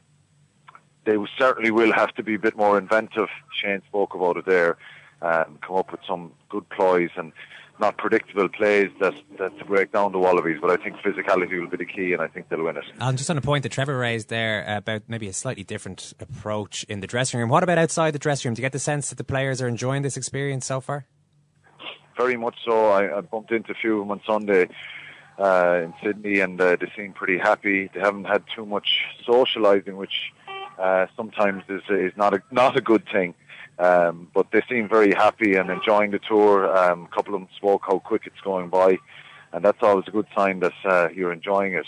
[1.05, 3.29] they certainly will have to be a bit more inventive.
[3.53, 4.77] Shane spoke about it there.
[5.21, 7.31] Um, come up with some good ploys and
[7.79, 10.57] not predictable plays that, that to break down the Wallabies.
[10.61, 12.85] But I think physicality will be the key, and I think they'll win it.
[12.99, 16.83] And just on a point that Trevor raised there about maybe a slightly different approach
[16.85, 17.49] in the dressing room.
[17.49, 18.55] What about outside the dressing room?
[18.55, 21.05] Do you get the sense that the players are enjoying this experience so far?
[22.17, 22.91] Very much so.
[22.91, 24.69] I, I bumped into a few of them on Sunday.
[25.37, 27.89] Uh, in Sydney, and uh, they seem pretty happy.
[27.93, 30.31] They haven't had too much socialising, which
[30.79, 33.33] uh, sometimes is is not a not a good thing.
[33.77, 36.75] Um, but they seem very happy and enjoying the tour.
[36.77, 38.97] Um, a couple of them spoke how quick it's going by,
[39.51, 41.87] and that's always a good sign that uh, you're enjoying it.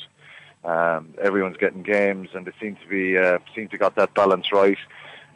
[0.66, 4.52] Um, everyone's getting games, and they seem to be uh, seem to got that balance
[4.52, 4.78] right.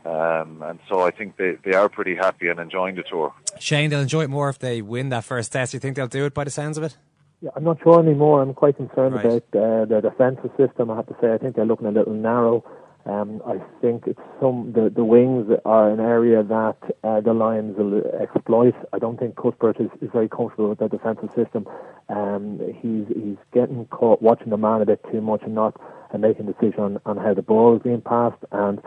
[0.03, 3.33] Um, and so I think they, they are pretty happy and enjoying the tour.
[3.59, 5.71] Shane, they'll enjoy it more if they win that first test.
[5.71, 6.97] Do you think they'll do it by the sounds of it?
[7.41, 8.41] Yeah, I'm not sure anymore.
[8.41, 9.25] I'm quite concerned right.
[9.25, 10.89] about uh, their defensive system.
[10.91, 12.63] I have to say, I think they're looking a little narrow.
[13.05, 17.75] Um, I think it's some the, the wings are an area that uh, the Lions
[17.77, 18.75] will exploit.
[18.93, 21.67] I don't think Cuthbert is, is very comfortable with that defensive system.
[22.09, 25.79] Um, he's he's getting caught watching the man a bit too much and not
[26.13, 28.43] uh, making decision on, on how the ball is being passed.
[28.51, 28.79] And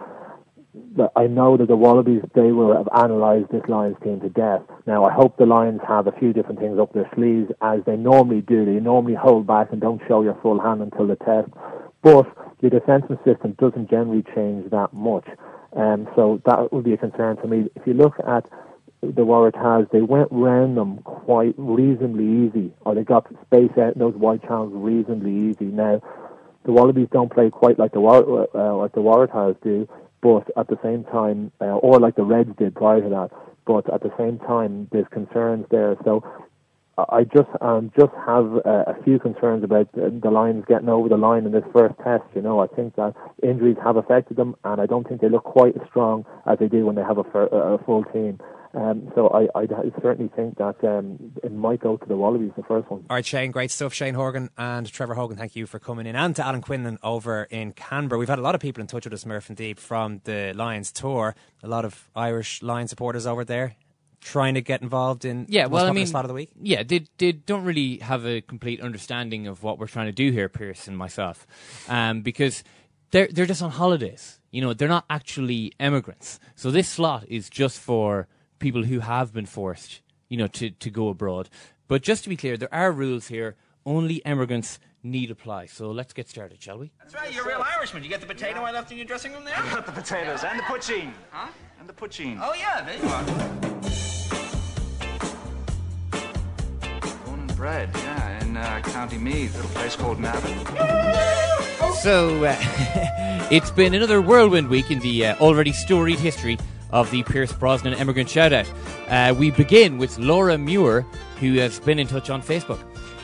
[1.17, 4.63] I know that the Wallabies they will have analysed this Lions team to death.
[4.87, 7.97] Now I hope the Lions have a few different things up their sleeves as they
[7.97, 8.65] normally do.
[8.65, 11.49] They normally hold back and don't show your full hand until the test.
[12.05, 12.27] But
[12.61, 15.27] your defensive system doesn't generally change that much.
[15.75, 17.69] Um, so that would be a concern for me.
[17.75, 18.49] If you look at
[19.01, 23.99] the Waratahs, they went round them quite reasonably easy, or they got space out in
[23.99, 25.65] those wide channels reasonably easy.
[25.65, 26.03] Now,
[26.65, 29.89] the Wallabies don't play quite like the uh, like the Waratahs do,
[30.23, 33.31] but at the same time, uh, or like the Reds did prior to that.
[33.67, 35.97] But at the same time, there's concerns there.
[36.05, 36.23] So
[36.97, 41.09] I just um, just have uh, a few concerns about the, the Lions getting over
[41.09, 42.25] the line in this first test.
[42.35, 45.45] You know, I think that injuries have affected them, and I don't think they look
[45.45, 48.39] quite as strong as they do when they have a, fir- a full team.
[48.75, 49.67] Um, so I, I,
[50.03, 53.05] certainly think that um, it might go to the Wallabies, the first one.
[53.09, 53.95] All right, Shane, great stuff.
[53.95, 56.17] Shane Horgan and Trevor Hogan, thank you for coming in.
[56.17, 58.19] And to Alan Quinlan over in Canberra.
[58.19, 60.53] We've had a lot of people in touch with us, Murph and Deep, from the
[60.57, 61.37] Lions tour.
[61.63, 63.77] A lot of Irish Lions supporters over there
[64.25, 66.51] trying to get involved in yeah, well, I mean, slot of the week?
[66.61, 70.33] Yeah, they, they don't really have a complete understanding of what we're trying to do
[70.33, 71.47] here, Pierce and myself,
[71.89, 72.65] um, because
[73.11, 74.41] they're they're just on holidays.
[74.51, 76.41] You know, they're not actually emigrants.
[76.55, 78.27] So this slot is just for
[78.59, 81.51] people who have been forced, you know, to, to go abroad.
[81.87, 83.57] But just to be clear, there are rules here.
[83.85, 85.67] Only immigrants need apply.
[85.67, 86.93] So let's get started, shall we?
[86.99, 88.03] That's right, you're a real Irishman.
[88.03, 89.57] You get the potato I left in your dressing room there?
[89.57, 91.13] I got the potatoes and the poutine.
[91.31, 91.49] Huh?
[91.79, 92.39] And the poutine.
[92.41, 94.14] Oh, yeah, there you are.
[97.65, 100.67] Bred, yeah, in uh, County Meath, little place called Navan.
[101.95, 102.55] So, uh,
[103.51, 106.59] it's been another whirlwind week in the uh, already storied history
[106.91, 108.69] of the Pierce Brosnan Emigrant Shoutout.
[109.09, 111.07] Uh, we begin with Laura Muir,
[111.41, 112.81] who has been in touch on Facebook.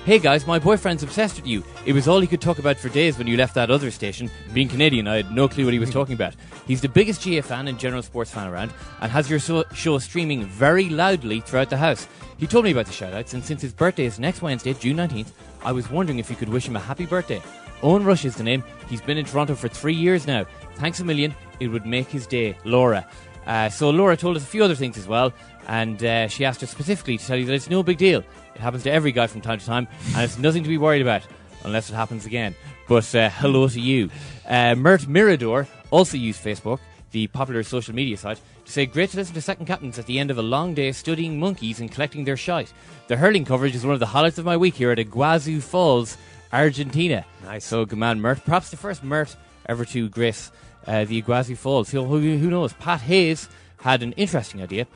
[0.06, 1.62] Hey guys, my boyfriend's obsessed with you.
[1.84, 4.30] It was all he could talk about for days when you left that other station.
[4.54, 6.34] Being Canadian, I had no clue what he was talking about.
[6.66, 8.72] He's the biggest GAA fan and general sports fan around
[9.02, 12.08] and has your so- show streaming very loudly throughout the house.
[12.38, 15.32] He told me about the shoutouts, and since his birthday is next Wednesday, June 19th,
[15.62, 17.42] I was wondering if you could wish him a happy birthday.
[17.82, 18.64] Owen Rush is the name.
[18.88, 20.46] He's been in Toronto for three years now.
[20.76, 21.34] Thanks a million.
[21.60, 22.56] It would make his day.
[22.64, 23.06] Laura.
[23.46, 25.32] Uh, so Laura told us a few other things as well,
[25.68, 28.24] and uh, she asked us specifically to tell you that it's no big deal.
[28.54, 31.02] It happens to every guy from time to time, and it's nothing to be worried
[31.02, 31.22] about,
[31.64, 32.54] unless it happens again.
[32.88, 34.10] But uh, hello to you.
[34.48, 36.80] Uh, Mert Mirador also used Facebook,
[37.12, 40.18] the popular social media site, to say great to listen to second captains at the
[40.18, 42.72] end of a long day studying monkeys and collecting their shite.
[43.08, 46.16] The hurling coverage is one of the highlights of my week here at Iguazu Falls,
[46.52, 47.24] Argentina.
[47.44, 47.64] Nice.
[47.64, 48.44] So good man, Mert.
[48.44, 49.36] Perhaps the first Mert
[49.66, 50.50] ever to grace
[50.86, 51.90] uh, the Iguazu Falls.
[51.90, 52.72] Who, who knows?
[52.74, 53.48] Pat Hayes
[53.80, 54.86] had an interesting idea.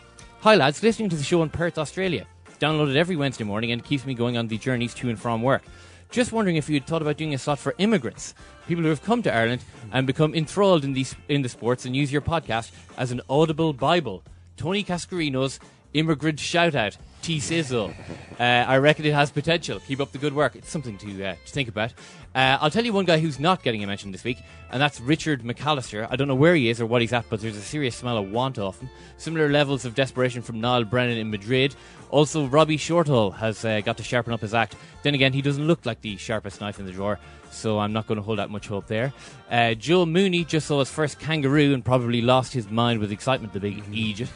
[0.44, 2.26] Hi lads, listening to the show in Perth, Australia.
[2.60, 5.62] Downloaded every Wednesday morning and keeps me going on the journeys to and from work.
[6.10, 8.34] Just wondering if you had thought about doing a slot for immigrants,
[8.68, 11.96] people who have come to Ireland and become enthralled in the, in the sports and
[11.96, 14.22] use your podcast as an audible Bible.
[14.58, 15.60] Tony Cascarino's
[15.94, 17.94] immigrant shout out, T Sizzle.
[18.38, 19.80] Uh, I reckon it has potential.
[19.80, 20.56] Keep up the good work.
[20.56, 21.94] It's something to, uh, to think about.
[22.34, 24.38] Uh, I'll tell you one guy who's not getting a mention this week,
[24.72, 26.08] and that's Richard McAllister.
[26.10, 28.18] I don't know where he is or what he's at, but there's a serious smell
[28.18, 28.90] of want off him.
[29.18, 31.76] Similar levels of desperation from Niall Brennan in Madrid.
[32.10, 34.74] Also, Robbie Shortall has uh, got to sharpen up his act.
[35.04, 37.20] Then again, he doesn't look like the sharpest knife in the drawer,
[37.50, 39.12] so I'm not going to hold out much hope there.
[39.48, 43.52] Uh, Joe Mooney just saw his first kangaroo and probably lost his mind with excitement,
[43.52, 44.32] the big Egypt.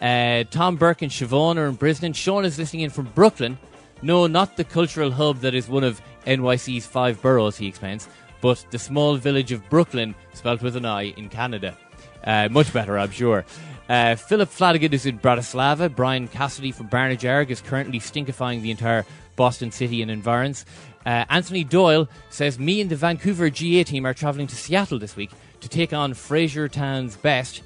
[0.00, 2.12] Uh, Tom Burke and Siobhan are in Brisbane.
[2.12, 3.58] Sean is listening in from Brooklyn.
[4.02, 8.08] No, not the cultural hub that is one of NYC's five boroughs, he explains,
[8.40, 11.76] but the small village of Brooklin, spelt with an I, in Canada.
[12.24, 13.44] Uh, much better, I'm sure.
[13.88, 15.94] Uh, Philip Flanagan is in Bratislava.
[15.94, 19.04] Brian Cassidy from Barnajarg is currently stinkifying the entire
[19.36, 20.64] Boston city and environs.
[21.04, 25.16] Uh, Anthony Doyle says, Me and the Vancouver GAA team are travelling to Seattle this
[25.16, 27.62] week to take on Fraser Town's best.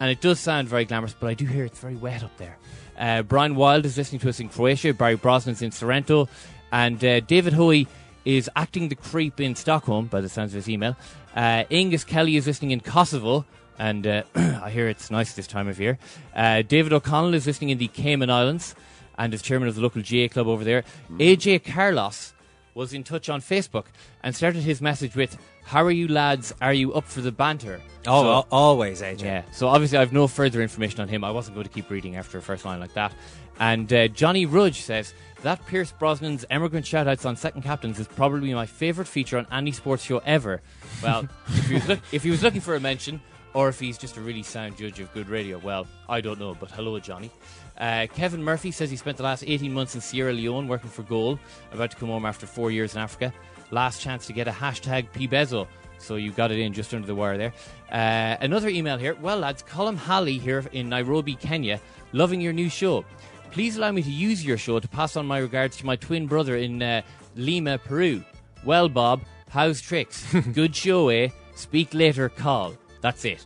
[0.00, 2.56] And it does sound very glamorous, but I do hear it's very wet up there.
[2.98, 4.94] Uh, Brian Wild is listening to us in Croatia.
[4.94, 6.28] Barry Brosnan's in Sorrento.
[6.72, 7.86] And uh, David Hoey
[8.24, 10.96] is acting the creep in Stockholm, by the sounds of his email.
[11.36, 13.44] Uh, Angus Kelly is listening in Kosovo.
[13.78, 15.98] And uh, I hear it's nice this time of year.
[16.34, 18.74] Uh, David O'Connell is listening in the Cayman Islands
[19.18, 20.84] and is chairman of the local GAA club over there.
[21.12, 22.32] AJ Carlos
[22.74, 23.86] was in touch on Facebook
[24.22, 26.54] and started his message with, How are you lads?
[26.62, 27.80] Are you up for the banter?
[28.06, 29.22] Oh, So- al- always, AJ.
[29.22, 29.42] yeah.
[29.52, 31.24] So obviously, I have no further information on him.
[31.24, 33.12] I wasn't going to keep reading after a first line like that.
[33.58, 35.12] And uh, Johnny Rudge says
[35.42, 39.72] that Pierce Brosnan's emigrant shoutouts on second captains is probably my favourite feature on any
[39.72, 40.62] sports show ever.
[41.02, 43.20] Well, if, he was look- if he was looking for a mention,
[43.54, 46.54] or if he's just a really sound judge of good radio, well, I don't know.
[46.58, 47.30] But hello, Johnny.
[47.76, 51.02] Uh, Kevin Murphy says he spent the last 18 months in Sierra Leone working for
[51.02, 51.38] Goal,
[51.72, 53.32] about to come home after four years in Africa.
[53.70, 55.66] Last chance to get a hashtag PBezo.
[55.98, 57.52] So you got it in just under the wire there.
[57.90, 59.14] Uh, another email here.
[59.20, 61.80] Well, lads, Colin Halley here in Nairobi, Kenya,
[62.12, 63.04] loving your new show.
[63.52, 66.26] Please allow me to use your show to pass on my regards to my twin
[66.26, 67.02] brother in uh,
[67.36, 68.24] Lima, Peru.
[68.64, 70.24] Well, Bob, how's tricks?
[70.54, 71.28] Good show, eh?
[71.54, 72.74] Speak later, call.
[73.02, 73.44] That's it.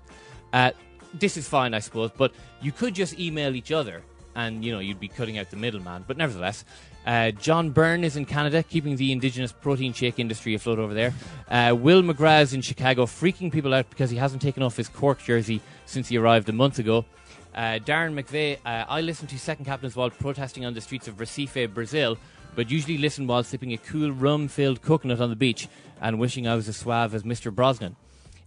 [0.52, 0.70] Uh,
[1.12, 2.32] this is fine, I suppose, but
[2.62, 4.00] you could just email each other
[4.36, 6.04] and, you know, you'd be cutting out the middleman.
[6.06, 6.64] But nevertheless,
[7.04, 11.14] uh, John Byrne is in Canada, keeping the indigenous protein shake industry afloat over there.
[11.48, 14.88] Uh, Will McGrath is in Chicago, freaking people out because he hasn't taken off his
[14.88, 17.04] Cork jersey since he arrived a month ago.
[17.56, 21.16] Uh, Darren McVeigh, uh, I listen to Second Captains while protesting on the streets of
[21.16, 22.18] Recife, Brazil,
[22.54, 25.68] but usually listen while sipping a cool rum filled coconut on the beach
[26.00, 27.54] and wishing I was as suave as Mr.
[27.54, 27.96] Brosnan.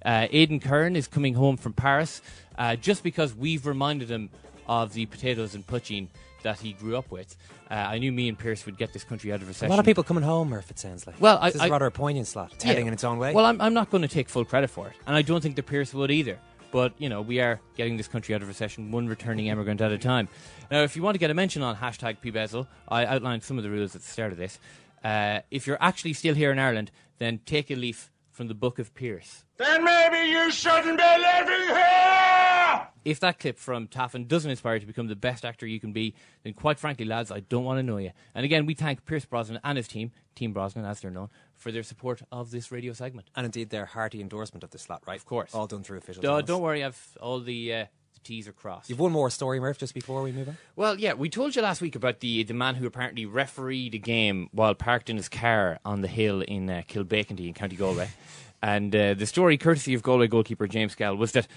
[0.05, 2.21] Uh, Aidan Kern is coming home from Paris
[2.57, 4.29] uh, just because we've reminded him
[4.67, 6.07] of the potatoes and poutine
[6.43, 7.35] that he grew up with.
[7.69, 9.67] Uh, I knew me and Pierce would get this country out of recession.
[9.67, 11.19] A lot of people coming home, Murph, it sounds like.
[11.19, 12.53] Well, this I- is I- rather a poignant slot.
[12.53, 12.69] It's Yeah.
[12.71, 13.33] heading in its own way.
[13.33, 15.55] Well, I'm, I'm not going to take full credit for it, and I don't think
[15.55, 16.37] the Pierce would either.
[16.71, 19.91] But you know, we are getting this country out of recession, one returning immigrant at
[19.91, 20.27] a time.
[20.69, 23.63] Now, if you want to get a mention on hashtag PBezel, I outlined some of
[23.63, 24.59] the rules at the start of this.
[25.03, 28.79] Uh, if you're actually still here in Ireland, then take a leaf from the Book
[28.79, 29.43] of Pierce.
[29.57, 32.87] Then maybe you shouldn't be living here!
[33.05, 35.93] If that clip from Taffin doesn't inspire you to become the best actor you can
[35.93, 36.13] be,
[36.43, 38.11] then quite frankly, lads, I don't want to know you.
[38.35, 41.29] And again, we thank Pierce Brosnan and his team, Team Brosnan as they're known,
[41.59, 43.29] for their support of this radio segment.
[43.35, 45.17] and indeed, their hearty endorsement of the slot, right?
[45.19, 45.53] Of course.
[45.53, 48.89] All done through official Don't, don't worry, I've all the, uh, the T's are crossed.
[48.89, 50.57] You've one more story, Murph, just before we move on.
[50.75, 53.99] Well, yeah, we told you last week about the the man who apparently refereed a
[53.99, 58.09] game while parked in his car on the hill in uh, Kilbeacanty in County Galway.
[58.61, 61.47] And uh, the story, courtesy of Galway goalkeeper James Gall, was that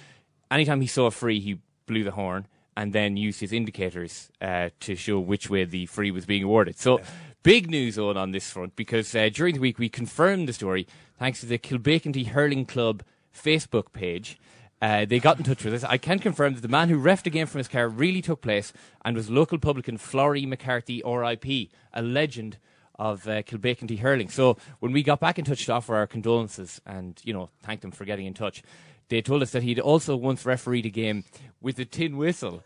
[0.52, 2.46] anytime he saw a free, he blew the horn.
[2.76, 6.78] and then used his indicators uh, to show which way the free was being awarded.
[6.78, 7.00] So,
[7.42, 10.86] big news on on this front because uh, during the week we confirmed the story
[11.18, 13.02] thanks to the Kilbeacanty Hurling Club
[13.34, 14.38] Facebook page.
[14.80, 15.84] Uh, they got in touch with us.
[15.84, 18.40] I can confirm that the man who refed a game from his car really took
[18.40, 18.72] place
[19.04, 22.58] and was local publican Florrie McCarthy, RIP, a legend
[22.98, 24.28] of uh, Kilbeacanty hurling.
[24.28, 27.80] So when we got back in touch to offer our condolences and you know thank
[27.80, 28.62] them for getting in touch,
[29.08, 31.24] they told us that he'd also once refereed a game
[31.60, 32.62] with a tin whistle,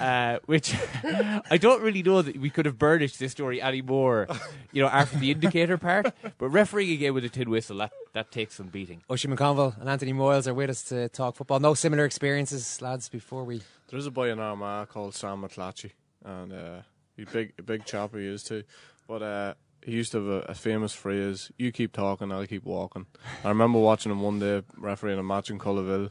[0.00, 0.74] uh, which
[1.50, 4.28] I don't really know that we could have burnished this story anymore,
[4.72, 6.14] you know, after the indicator part.
[6.38, 9.02] But refereeing a game with a tin whistle, that, that takes some beating.
[9.10, 11.58] Oisin McConville and Anthony Moyles are with us to talk football.
[11.58, 13.62] No similar experiences, lads, before we.
[13.88, 15.92] There's a boy in Armagh called Sam McClatchy,
[16.24, 16.82] and uh,
[17.16, 18.62] he's big, a big chap he is too.
[19.08, 19.54] But uh,
[19.84, 23.06] he used to have a, a, famous phrase: "You keep talking, I'll keep walking."
[23.44, 26.10] I remember watching him one day refereeing a match in Cullowhill,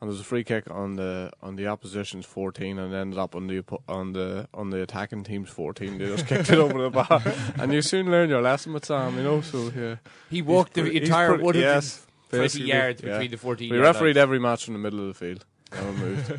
[0.00, 3.34] and there was a free kick on the on the opposition's fourteen, and ended up
[3.34, 5.98] on the on the on the attacking team's fourteen.
[5.98, 7.22] They just kicked it over the bar,
[7.58, 9.40] and you soon learn your lesson with Sam, you know.
[9.40, 9.96] So yeah,
[10.30, 13.12] he walked he's the pretty, entire one yes, twenty yards yeah.
[13.12, 13.70] between the fourteen.
[13.70, 15.44] We refereed every match in the middle of the field.
[15.72, 16.32] Never moved.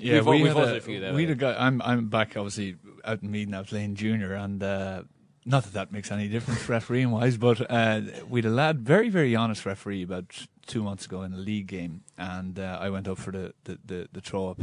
[0.00, 1.12] yeah, we've, we, we've had a, a few.
[1.12, 1.54] we had a guy.
[1.58, 5.02] I'm I'm back obviously out in Meath now playing junior, and uh,
[5.50, 9.08] not that that makes any difference refereeing wise, but uh, we had a lad, very,
[9.08, 13.08] very honest referee about two months ago in a league game, and uh, I went
[13.08, 14.62] up for the, the, the, the throw up.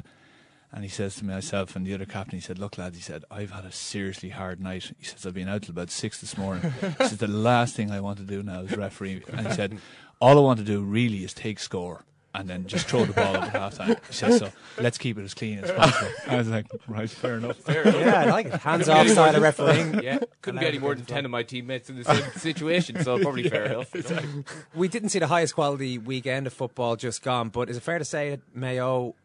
[0.69, 3.23] And he says to myself and the other captain, he said, Look, lads, he said,
[3.31, 4.91] I've had a seriously hard night.
[4.99, 6.73] He says, I've been out till about six this morning.
[6.81, 9.23] he said, The last thing I want to do now is referee.
[9.31, 9.79] And he said,
[10.19, 12.03] All I want to do really is take score
[12.37, 13.97] and then just throw the ball up at halftime.
[14.07, 16.11] He says, so let's keep it as clean as possible.
[16.27, 17.57] I was like, right, fair enough.
[17.57, 17.95] Fair enough.
[17.95, 18.53] Yeah, I like it.
[18.53, 19.97] Hands off side of refereeing.
[20.07, 23.19] Yeah, couldn't get any more than 10 of my teammates in the same situation, so
[23.19, 23.95] probably yeah, fair enough.
[23.95, 24.43] Exactly.
[24.75, 27.97] We didn't see the highest quality weekend of football just gone, but is it fair
[27.97, 29.15] to say that Mayo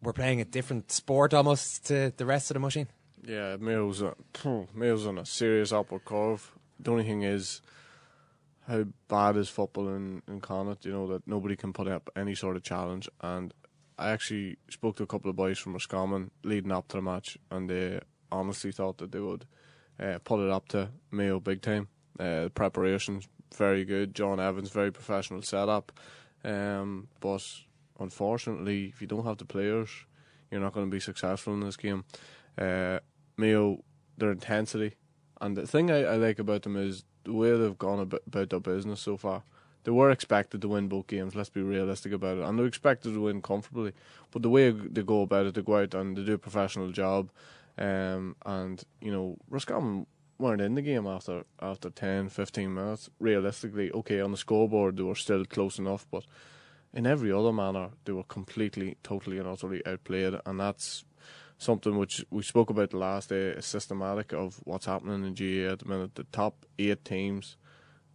[0.00, 2.86] were playing a different sport almost to the rest of the machine?
[3.26, 4.14] Yeah, Mayo's, a,
[4.74, 6.52] Mayo's on a serious upward curve.
[6.78, 7.60] The only thing is,
[8.70, 12.34] how bad is football in, in Connacht, you know, that nobody can put up any
[12.34, 13.08] sort of challenge.
[13.20, 13.52] And
[13.98, 17.36] I actually spoke to a couple of boys from Roscommon leading up to the match,
[17.50, 18.00] and they
[18.30, 19.44] honestly thought that they would
[19.98, 21.88] uh, put it up to Mayo big time.
[22.18, 24.14] Uh, the preparation's very good.
[24.14, 25.92] John Evans, very professional setup.
[26.44, 27.44] Um, but
[27.98, 29.90] unfortunately, if you don't have the players,
[30.50, 32.04] you're not going to be successful in this game.
[32.56, 33.00] Uh,
[33.36, 33.82] Mayo,
[34.16, 34.94] their intensity.
[35.40, 38.60] And the thing I, I like about them is the way they've gone about, their
[38.60, 39.42] business so far.
[39.84, 41.34] They were expected to win both games.
[41.34, 43.92] Let's be realistic about it, and they're expected to win comfortably.
[44.30, 46.90] But the way they go about it, they go out and they do a professional
[46.90, 47.30] job.
[47.78, 50.06] Um, and you know, Roscommon
[50.38, 53.10] weren't in the game after after 10, 15 minutes.
[53.18, 56.24] Realistically, okay, on the scoreboard they were still close enough, but
[56.92, 61.04] in every other manner they were completely, totally, and utterly outplayed, and that's
[61.60, 65.72] something which we spoke about the last day, a systematic of what's happening in GAA
[65.72, 66.14] at the minute.
[66.14, 67.58] The top eight teams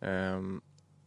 [0.02, 0.64] um,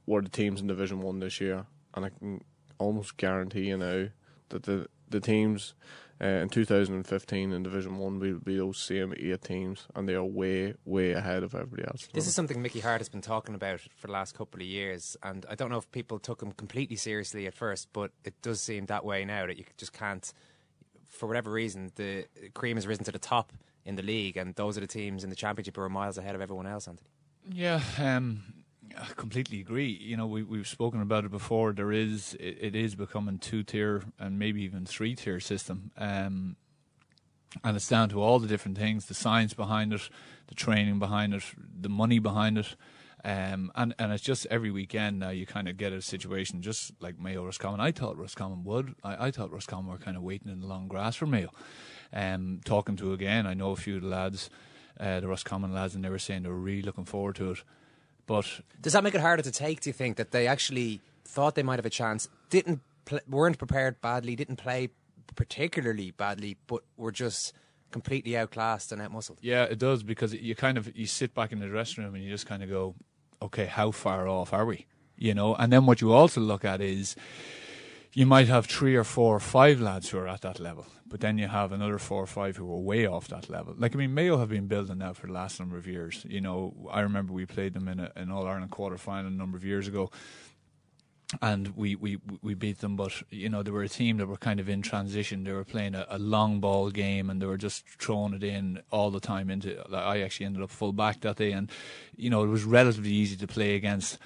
[0.06, 2.44] were the teams in Division One this year, and I can
[2.78, 4.06] almost guarantee you now
[4.50, 5.74] that the the teams
[6.20, 10.24] uh, in 2015 in Division One will be those same eight teams, and they are
[10.24, 12.08] way, way ahead of everybody else.
[12.12, 15.16] This is something Mickey Harte has been talking about for the last couple of years,
[15.22, 18.60] and I don't know if people took him completely seriously at first, but it does
[18.60, 20.32] seem that way now that you just can't
[21.18, 23.52] for whatever reason, the cream has risen to the top
[23.84, 26.34] in the league, and those are the teams in the championship who are miles ahead
[26.34, 26.86] of everyone else.
[26.86, 27.08] Anthony.
[27.50, 28.42] Yeah, um,
[28.96, 29.98] I completely agree.
[30.00, 31.72] You know, we we've spoken about it before.
[31.72, 35.90] There is it, it is becoming two tier and maybe even three tier system.
[35.96, 36.56] Um,
[37.64, 40.08] and it's down to all the different things: the science behind it,
[40.46, 41.42] the training behind it,
[41.80, 42.76] the money behind it.
[43.24, 46.92] Um, and, and it's just every weekend now you kind of get a situation just
[47.00, 47.80] like Mayo Roscommon.
[47.80, 48.94] I thought Roscommon would.
[49.02, 51.50] I, I thought Roscommon were kind of waiting in the long grass for Mayo.
[52.12, 54.50] Um, talking to again, I know a few of the lads,
[55.00, 57.64] uh, the Roscommon lads, and they were saying they were really looking forward to it.
[58.26, 59.80] But does that make it harder to take?
[59.80, 63.58] Do you think that they actually thought they might have a chance, didn't pl- weren't
[63.58, 64.90] prepared badly, didn't play
[65.34, 67.52] particularly badly, but were just
[67.90, 69.38] completely outclassed and outmuscled?
[69.40, 72.24] Yeah, it does because you kind of you sit back in the dressing room and
[72.24, 72.94] you just kind of go,
[73.40, 74.86] okay, how far off are we?
[75.16, 77.16] You know, and then what you also look at is
[78.12, 81.20] you might have three or four or five lads who are at that level, but
[81.20, 83.74] then you have another four or five who are way off that level.
[83.76, 86.24] Like I mean, Mayo have been building now for the last number of years.
[86.28, 89.30] You know, I remember we played them in a, an All Ireland quarter final a
[89.30, 90.10] number of years ago,
[91.42, 92.96] and we, we, we beat them.
[92.96, 95.44] But you know, they were a team that were kind of in transition.
[95.44, 98.80] They were playing a, a long ball game, and they were just throwing it in
[98.90, 99.50] all the time.
[99.50, 101.70] Into I actually ended up full back that day, and
[102.16, 104.18] you know, it was relatively easy to play against.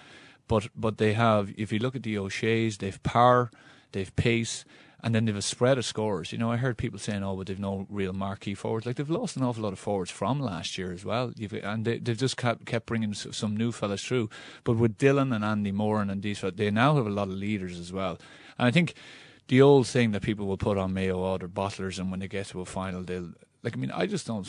[0.48, 3.50] But but they have, if you look at the O'Shea's, they've power,
[3.92, 4.64] they've pace.
[5.04, 6.30] And then they've a spread of scores.
[6.30, 9.10] You know, I heard people saying, "Oh, but they've no real marquee forwards." Like they've
[9.10, 11.32] lost an awful lot of forwards from last year as well.
[11.36, 14.30] You've, and they, have just kept, kept bringing some new fellas through.
[14.62, 17.80] But with Dylan and Andy Moran and these, they now have a lot of leaders
[17.80, 18.18] as well.
[18.58, 18.94] And I think
[19.48, 22.28] the old thing that people will put on Mayo, oh, they're bottlers, and when they
[22.28, 23.32] get to a final, they'll
[23.62, 23.76] like.
[23.76, 24.46] I mean, I just don't.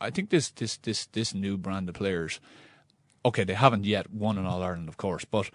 [0.00, 2.40] I think this this this this new brand of players.
[3.24, 5.50] Okay, they haven't yet won an All Ireland, of course, but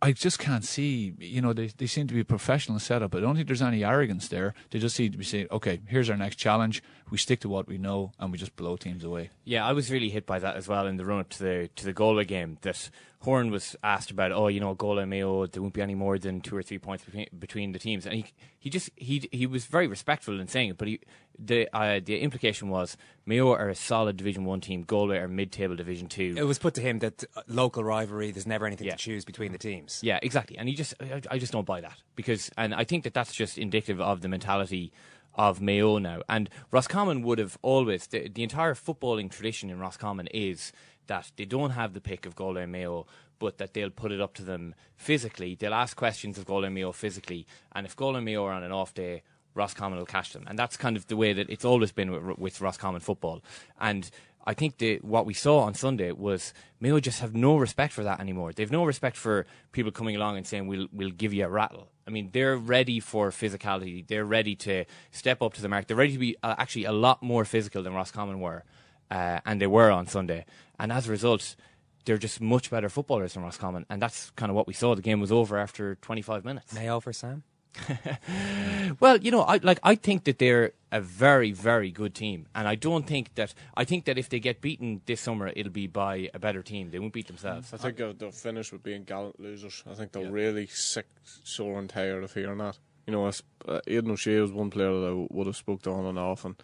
[0.00, 3.14] I just can't see, you know, they, they seem to be a professional setup.
[3.14, 4.54] I don't think there's any arrogance there.
[4.70, 6.82] They just seem to be saying, okay, here's our next challenge.
[7.10, 9.30] We stick to what we know and we just blow teams away.
[9.44, 11.70] Yeah, I was really hit by that as well in the run up to the
[11.74, 12.58] to the Galway game.
[12.62, 12.90] That
[13.20, 16.40] Horan was asked about, oh, you know, Galway Mayo, there won't be any more than
[16.40, 18.26] two or three points between, between the teams, and he
[18.58, 21.00] he just he he was very respectful in saying it, but he
[21.38, 22.96] the uh, the implication was
[23.26, 26.34] Mayo are a solid Division One team, Galway are mid-table Division Two.
[26.36, 28.92] It was put to him that uh, local rivalry, there's never anything yeah.
[28.92, 30.00] to choose between the teams.
[30.02, 33.02] Yeah, exactly, and he just I, I just don't buy that because, and I think
[33.02, 34.92] that that's just indicative of the mentality
[35.34, 36.20] of Mayo now.
[36.28, 40.72] And Roscommon would have always the, the entire footballing tradition in Roscommon is
[41.08, 43.06] that they don't have the pick of and Mayo,
[43.38, 45.54] but that they'll put it up to them physically.
[45.54, 48.94] They'll ask questions of and Mayo physically, and if and Mayo are on an off
[48.94, 49.22] day,
[49.54, 52.38] Roscommon will catch them, and that's kind of the way that it's always been with,
[52.38, 53.42] with Roscommon football.
[53.80, 54.08] And
[54.46, 58.04] I think the, what we saw on Sunday was Mayo just have no respect for
[58.04, 58.52] that anymore.
[58.52, 61.88] They've no respect for people coming along and saying we'll we'll give you a rattle.
[62.06, 64.06] I mean, they're ready for physicality.
[64.06, 65.86] They're ready to step up to the mark.
[65.86, 68.64] They're ready to be uh, actually a lot more physical than Roscommon were,
[69.10, 70.46] uh, and they were on Sunday.
[70.78, 71.56] And as a result,
[72.04, 74.94] they're just much better footballers than Roscommon, and that's kind of what we saw.
[74.94, 76.72] The game was over after 25 minutes.
[76.74, 77.42] Mayo for Sam.
[79.00, 82.66] well, you know, I like I think that they're a very, very good team, and
[82.66, 85.86] I don't think that I think that if they get beaten this summer, it'll be
[85.86, 86.90] by a better team.
[86.90, 87.72] They won't beat themselves.
[87.72, 89.84] I think they'll, they'll finish with being gallant losers.
[89.88, 90.30] I think they're yeah.
[90.30, 91.06] really sick,
[91.44, 92.78] sore, and tired of hearing that.
[93.06, 96.06] You know, uh, Aidan O'Shea was one player that I would have spoke to on
[96.06, 96.56] and off, and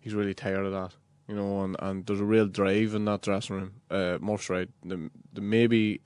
[0.00, 0.94] he's really tired of that.
[1.28, 3.72] You know, and, and there's a real drive in that dressing room.
[3.90, 4.68] Uh, Murph's right.
[4.82, 6.00] The, the maybe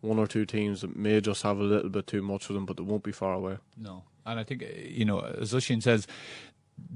[0.00, 2.64] one or two teams that may just have a little bit too much for them,
[2.64, 3.58] but they won't be far away.
[3.76, 6.06] No, and I think you know, as Oisin says,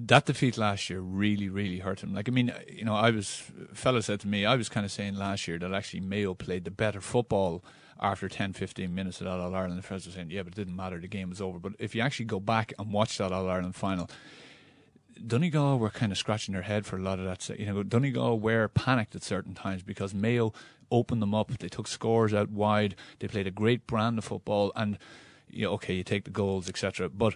[0.05, 2.15] that defeat last year really, really hurt him.
[2.15, 3.43] Like, I mean, you know, I was,
[3.73, 6.65] fella said to me, I was kind of saying last year that actually Mayo played
[6.65, 7.65] the better football
[8.01, 9.79] after 10, 15 minutes of that All Ireland.
[9.79, 11.59] The friends were saying, yeah, but it didn't matter, the game was over.
[11.59, 14.09] But if you actually go back and watch that All Ireland final,
[15.27, 17.59] Donegal were kind of scratching their head for a lot of that.
[17.59, 20.53] You know, Donegal were panicked at certain times because Mayo
[20.91, 21.51] opened them up.
[21.59, 22.95] They took scores out wide.
[23.19, 24.99] They played a great brand of football, and
[25.49, 27.09] you know, okay, you take the goals, etc.
[27.09, 27.35] But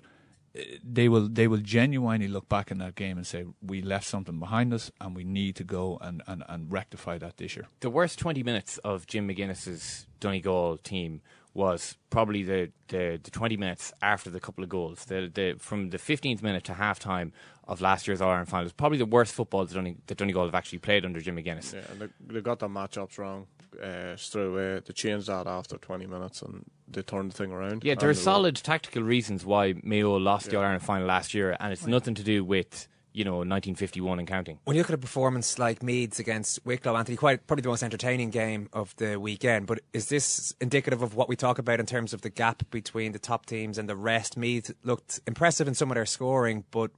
[0.57, 4.07] uh, they will they will genuinely look back in that game and say we left
[4.07, 7.67] something behind us and we need to go and, and, and rectify that this year.
[7.81, 11.21] The worst twenty minutes of Jim McGuinness's Donegal team
[11.57, 15.07] was probably the, the, the, 20 minutes after the couple of goals.
[15.07, 17.33] The, the, from the 15th minute to half time
[17.67, 20.45] of last year's All Ireland final was probably the worst football that, Donny, that Donegal
[20.45, 21.73] have actually played under Jimmy McGuinness.
[21.75, 23.47] Yeah, and they, they got the matchups wrong
[23.83, 24.81] uh, straight away.
[24.85, 27.85] They changed that after 20 minutes and they turned the thing around.
[27.85, 30.51] Yeah, there are solid tactical reasons why Mayo lost yeah.
[30.51, 32.87] the All Ireland final last year, and it's nothing to do with
[33.17, 34.59] you know 1951 and counting.
[34.65, 37.83] When you look at a performance like Meath's against Wicklow, Anthony, quite probably the most
[37.83, 39.67] entertaining game of the weekend.
[39.67, 43.13] But is this indicative of what we talk about in terms of the gap between
[43.13, 44.37] the top teams and the rest?
[44.37, 46.91] Meath's looked impressive in some of their scoring, but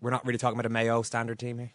[0.00, 1.72] we're not really talking about a Mayo standard team here.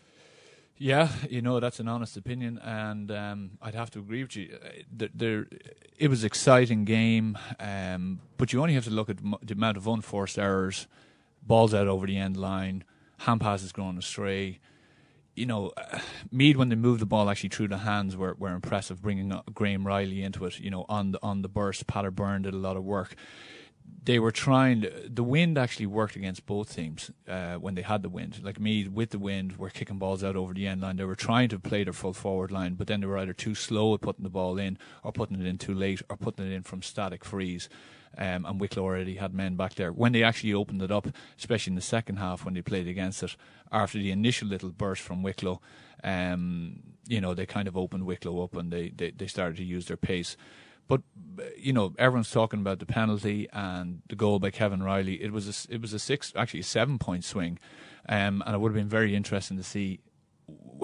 [0.78, 4.58] Yeah, you know that's an honest opinion, and um, I'd have to agree with you.
[4.64, 5.48] Uh, there, there
[5.98, 9.76] it was an exciting game, um, but you only have to look at the amount
[9.76, 10.88] of unforced errors,
[11.46, 12.86] balls out over the end line,
[13.24, 14.60] hand passes going astray.
[15.36, 16.00] You know, uh,
[16.32, 19.86] Meath when they moved the ball actually through the hands were, were impressive, bringing Graham
[19.86, 20.60] Reilly into it.
[20.60, 23.16] You know, on the on the burst, Patter Byrne did a lot of work.
[24.06, 24.86] They were trying.
[25.10, 28.42] The wind actually worked against both teams uh, when they had the wind.
[28.44, 30.98] Like Meath with the wind, were kicking balls out over the end line.
[30.98, 33.56] They were trying to play their full forward line, but then they were either too
[33.56, 36.54] slow at putting the ball in, or putting it in too late, or putting it
[36.54, 37.68] in from static frees
[38.18, 39.92] um, and Wicklow already had men back there.
[39.92, 41.08] When they actually opened it up,
[41.38, 43.36] especially in the second half when they played against it,
[43.72, 45.62] after the initial little burst from Wicklow,
[46.04, 49.64] um, you know, they kind of opened Wicklow up and they, they, they started to
[49.64, 50.38] use their pace.
[50.88, 51.02] But
[51.58, 55.22] you know, everyone's talking about the penalty and the goal by Kevin Reilly.
[55.24, 57.58] It was a, it was a six, actually a seven point swing,
[58.10, 60.02] um, and it would have been very interesting to see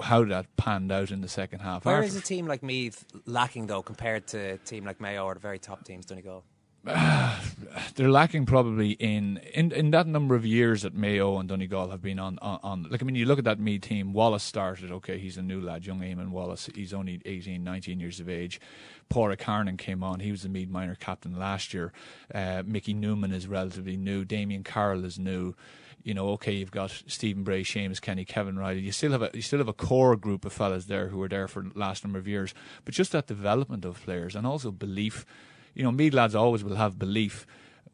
[0.02, 1.84] how that panned out in the second half.
[1.84, 5.34] Where is a team like Meath lacking though compared to a team like Mayo or
[5.34, 6.44] the very top teams Donegal?
[7.94, 12.00] they're lacking probably in, in in that number of years that Mayo and Donegal have
[12.00, 14.90] been on, on, on like I mean you look at that Meath team Wallace started
[14.90, 18.62] okay he's a new lad young Eamon Wallace he's only 18 19 years of age
[19.10, 21.92] Pádraig Harnan came on he was the Meath minor captain last year
[22.34, 25.54] uh, Mickey Newman is relatively new Damien Carroll is new
[26.02, 28.80] you know, okay, you've got Stephen Bray, Seamus Kenny, Kevin Reilly.
[28.80, 31.28] You still have a you still have a core group of fellas there who were
[31.28, 32.54] there for the last number of years.
[32.84, 35.26] But just that development of players and also belief.
[35.74, 37.46] You know, Meath lads always will have belief,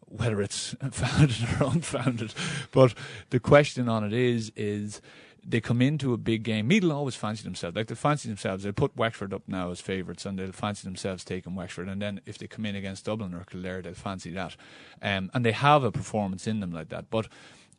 [0.07, 2.35] whether it's founded or unfounded.
[2.70, 2.95] But
[3.31, 5.01] the question on it is is
[5.49, 6.68] they come into a big game.
[6.68, 7.77] Will always fancy themselves.
[7.77, 8.64] Like they fancy themselves.
[8.64, 11.89] They'll put Wexford up now as favourites and they'll fancy themselves taking Wexford.
[11.89, 14.57] And then if they come in against Dublin or Kildare, they'll fancy that.
[15.01, 17.11] Um, and they have a performance in them like that.
[17.11, 17.29] But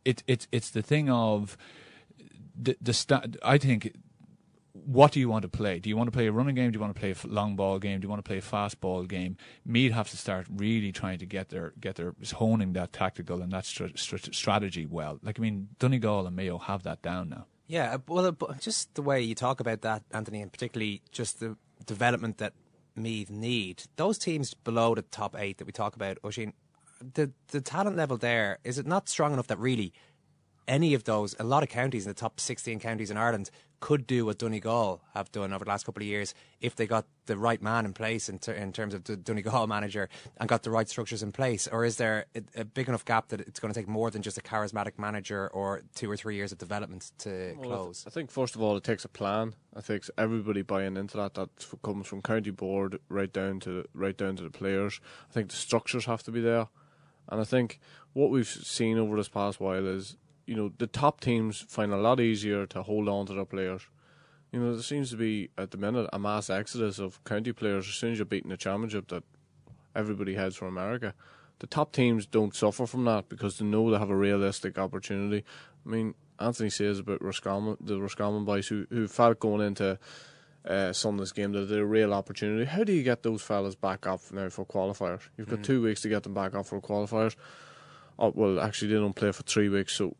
[0.05, 1.57] it, it's it's the thing of
[2.55, 3.93] the the sta- I think
[4.85, 5.79] what do you want to play?
[5.79, 6.71] Do you want to play a running game?
[6.71, 7.99] Do you want to play a long ball game?
[7.99, 9.37] Do you want to play a fast ball game?
[9.65, 13.51] Meath have to start really trying to get their get their honing that tactical and
[13.51, 15.19] that strategy well.
[15.21, 17.45] Like I mean, Donegal and Mayo have that down now.
[17.67, 21.41] Yeah, uh, well, uh, just the way you talk about that, Anthony, and particularly just
[21.41, 22.53] the development that
[22.95, 23.83] Meath need.
[23.97, 26.53] Those teams below the top eight that we talk about, Oisín,
[27.13, 29.93] the the talent level there is it not strong enough that really
[30.67, 33.49] any of those, a lot of counties in the top 16 counties in Ireland
[33.79, 37.05] could do what Donegal have done over the last couple of years if they got
[37.27, 40.63] the right man in place in, ter- in terms of the Donegal manager and got
[40.63, 41.67] the right structures in place?
[41.67, 44.21] Or is there a, a, big enough gap that it's going to take more than
[44.21, 48.03] just a charismatic manager or two or three years of development to well, close?
[48.07, 49.53] I think, first of all, it takes a plan.
[49.75, 51.35] I think everybody buying into that.
[51.35, 51.49] That
[51.83, 54.99] comes from county board right down to right down to the players.
[55.29, 56.67] I think the structures have to be there.
[57.29, 57.79] And I think
[58.13, 60.17] what we've seen over this past while is,
[60.47, 63.83] you know, the top teams find a lot easier to hold on to their players.
[64.51, 67.87] You know, there seems to be at the minute a mass exodus of county players
[67.87, 69.23] as soon as you're beating the championship that
[69.93, 71.13] everybody heads for America.
[71.59, 75.43] The top teams don't suffer from that because they know they have a realistic opportunity.
[75.85, 79.99] I mean, Anthony says about Roscommon, the Roscommon boys who who felt going into
[80.65, 82.65] uh, Sunday's game that they're a real opportunity.
[82.65, 85.21] How do you get those fellas back up now for qualifiers?
[85.37, 85.63] You've got mm.
[85.63, 87.35] two weeks to get them back up for qualifiers.
[88.19, 90.15] Oh, well, actually, they don't play for three weeks, so.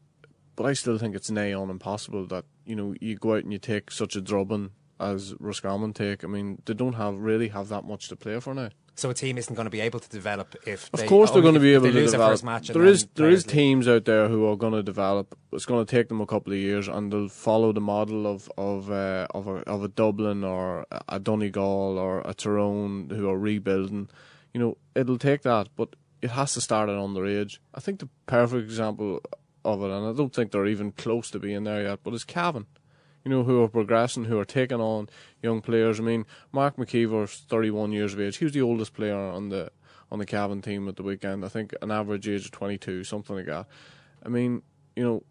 [0.58, 3.54] But I still think it's nigh on impossible that you know you go out and
[3.54, 6.24] you take such a drubbing as Roscommon take.
[6.24, 8.70] I mean, they don't have really have that much to play for now.
[8.96, 11.54] So a team isn't going to be able to develop if of course they're going
[11.54, 12.42] to be able to develop.
[12.74, 15.38] There is there is teams out there who are going to develop.
[15.54, 18.52] It's going to take them a couple of years, and they'll follow the model of
[18.58, 23.38] of uh, of, a, of a Dublin or a Donegal or a Tyrone who are
[23.38, 24.10] rebuilding.
[24.56, 27.60] You know, it'll take that, but it has to start at underage.
[27.76, 29.22] I think the perfect example
[29.68, 32.24] of it, and I don't think they're even close to being there yet, but it's
[32.24, 32.66] Cavan
[33.28, 35.10] you know, who are progressing, who are taking on
[35.44, 36.00] young players.
[36.00, 38.38] I mean, Mark McKeever's 31 years of age.
[38.38, 39.70] He was the oldest player on the
[40.10, 41.44] on the Cavan team at the weekend.
[41.44, 43.66] I think an average age of 22, something like that.
[44.26, 44.62] I mean,
[44.96, 45.24] you know,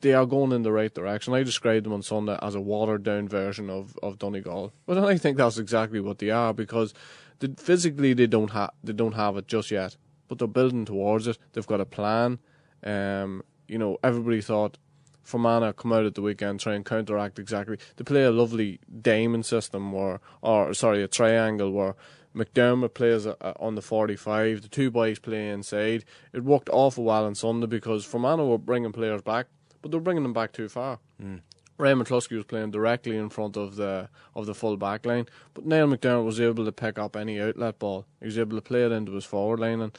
[0.00, 1.34] they are going in the right direction.
[1.34, 5.18] I described them on Sunday as a watered down version of, of Donegal, but I
[5.18, 6.94] think that's exactly what they are because
[7.40, 11.26] the, physically they don't have they don't have it just yet, but they're building towards
[11.26, 11.36] it.
[11.52, 12.38] They've got a plan.
[12.82, 14.78] Um, you know, everybody thought
[15.22, 17.78] Fermanagh come out at the weekend, try and counteract exactly.
[17.96, 21.94] They play a lovely diamond system, or or sorry, a triangle where
[22.34, 26.04] McDermott plays a, a, on the 45, the two boys play inside.
[26.32, 29.46] It worked awful well on Sunday because Fermanagh were bringing players back,
[29.80, 30.98] but they were bringing them back too far.
[31.22, 31.40] Mm.
[31.78, 35.88] Raymond was playing directly in front of the of the full back line, but Neil
[35.88, 38.06] McDermott was able to pick up any outlet ball.
[38.20, 39.98] He was able to play it into his forward line, and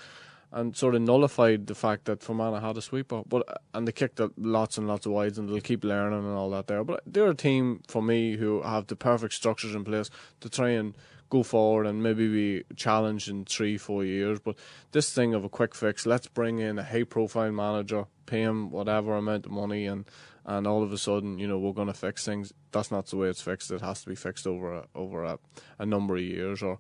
[0.54, 3.24] and sort of nullified the fact that Fermanagh had a sweeper.
[3.28, 6.36] But uh, and they kicked lots and lots of wides, and they'll keep learning and
[6.36, 6.84] all that there.
[6.84, 10.10] But they're a team for me who have the perfect structures in place
[10.42, 10.96] to try and
[11.30, 14.40] go forward and maybe be challenged in three, four years.
[14.40, 14.56] But
[14.92, 18.70] this thing of a quick fix, let's bring in a high profile manager, pay him
[18.70, 20.06] whatever amount of money, and
[20.46, 22.54] and all of a sudden, you know, we're going to fix things.
[22.72, 23.72] That's not the way it's fixed.
[23.72, 25.40] It has to be fixed over a, over a,
[25.80, 26.80] a number of years or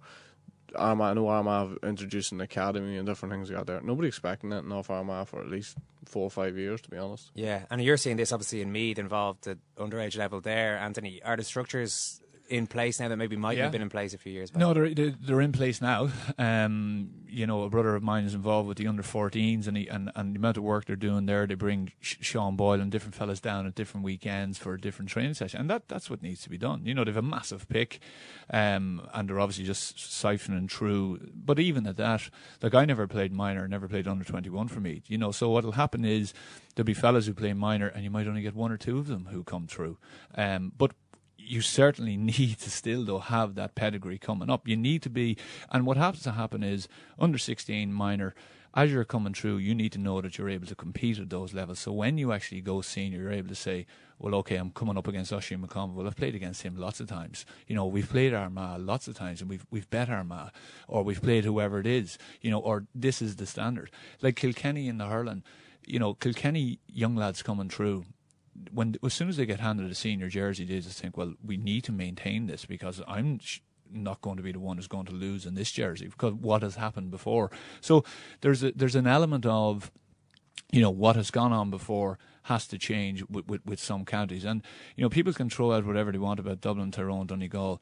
[0.75, 3.81] Armagh, I know Armagh have introduced an academy and different things out there.
[3.81, 7.31] Nobody expecting it off Armagh for at least four or five years, to be honest.
[7.35, 11.21] Yeah, and you're seeing this obviously in Meath involved at underage level there, Anthony.
[11.23, 13.63] Are the structures in place now that maybe might yeah.
[13.63, 14.59] have been in place a few years back?
[14.59, 16.09] No, they're they're in place now.
[16.37, 19.87] Um, you know, a brother of mine is involved with the under 14s, and, he,
[19.87, 23.15] and and the amount of work they're doing there, they bring Sean Boyle and different
[23.15, 26.41] fellas down at different weekends for a different training session, and that that's what needs
[26.43, 26.85] to be done.
[26.85, 27.99] You know, they've a massive pick,
[28.49, 31.31] um, and they're obviously just siphoning through.
[31.33, 32.29] But even at that,
[32.61, 35.01] like I never played minor, never played under 21 for me.
[35.07, 36.33] You know, so what'll happen is
[36.75, 39.07] there'll be fellas who play minor, and you might only get one or two of
[39.07, 39.97] them who come through.
[40.35, 40.91] Um, but
[41.45, 44.67] you certainly need to still though have that pedigree coming up.
[44.67, 45.37] You need to be,
[45.71, 46.87] and what happens to happen is
[47.19, 48.33] under 16 minor
[48.75, 51.53] as you're coming through, you need to know that you're able to compete at those
[51.53, 51.79] levels.
[51.79, 53.85] So when you actually go senior, you're able to say,
[54.17, 55.93] well, okay, I'm coming up against Oisin McConville.
[55.93, 57.45] Well, I've played against him lots of times.
[57.67, 60.49] You know, we've played Armagh lots of times and we've, we've bet Armagh
[60.87, 63.91] or we've played whoever it is, you know, or this is the standard.
[64.21, 65.43] Like Kilkenny in the hurling,
[65.85, 68.05] you know, Kilkenny young lads coming through,
[68.71, 71.57] when as soon as they get handed a senior jersey, they just think, well, we
[71.57, 73.39] need to maintain this because I'm
[73.91, 76.61] not going to be the one who's going to lose in this jersey because what
[76.63, 77.51] has happened before.
[77.81, 78.03] So
[78.41, 79.91] there's a, there's an element of
[80.71, 84.43] you know what has gone on before has to change with, with, with some counties,
[84.43, 84.61] and
[84.95, 87.81] you know people can throw out whatever they want about Dublin, Tyrone, Donegal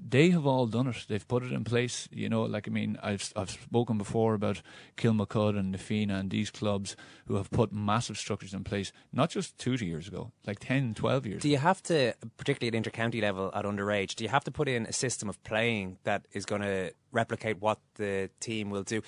[0.00, 1.06] they have all done it.
[1.08, 2.08] They've put it in place.
[2.10, 4.62] You know, like I mean, I've I've spoken before about
[4.96, 9.30] Kilmacud and Na Fianna and these clubs who have put massive structures in place, not
[9.30, 11.42] just two years ago, like 10, 12 years.
[11.42, 14.68] Do you have to, particularly at intercounty level at underage, do you have to put
[14.68, 19.02] in a system of playing that is going to replicate what the team will do?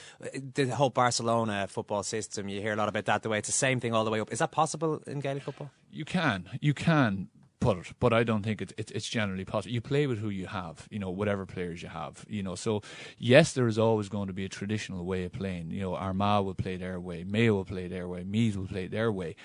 [0.55, 3.23] The whole Barcelona football system, you hear a lot about that.
[3.23, 4.33] The way it's the same thing all the way up.
[4.33, 5.71] Is that possible in Gaelic football?
[5.91, 7.29] You can, you can,
[7.61, 9.73] put it, but I don't think it, it, it's generally possible.
[9.73, 12.55] You play with who you have, you know, whatever players you have, you know.
[12.55, 12.83] So
[13.19, 15.71] yes, there is always going to be a traditional way of playing.
[15.71, 18.87] You know, Armagh will play their way, Mayo will play their way, Meath will play
[18.87, 19.37] their way,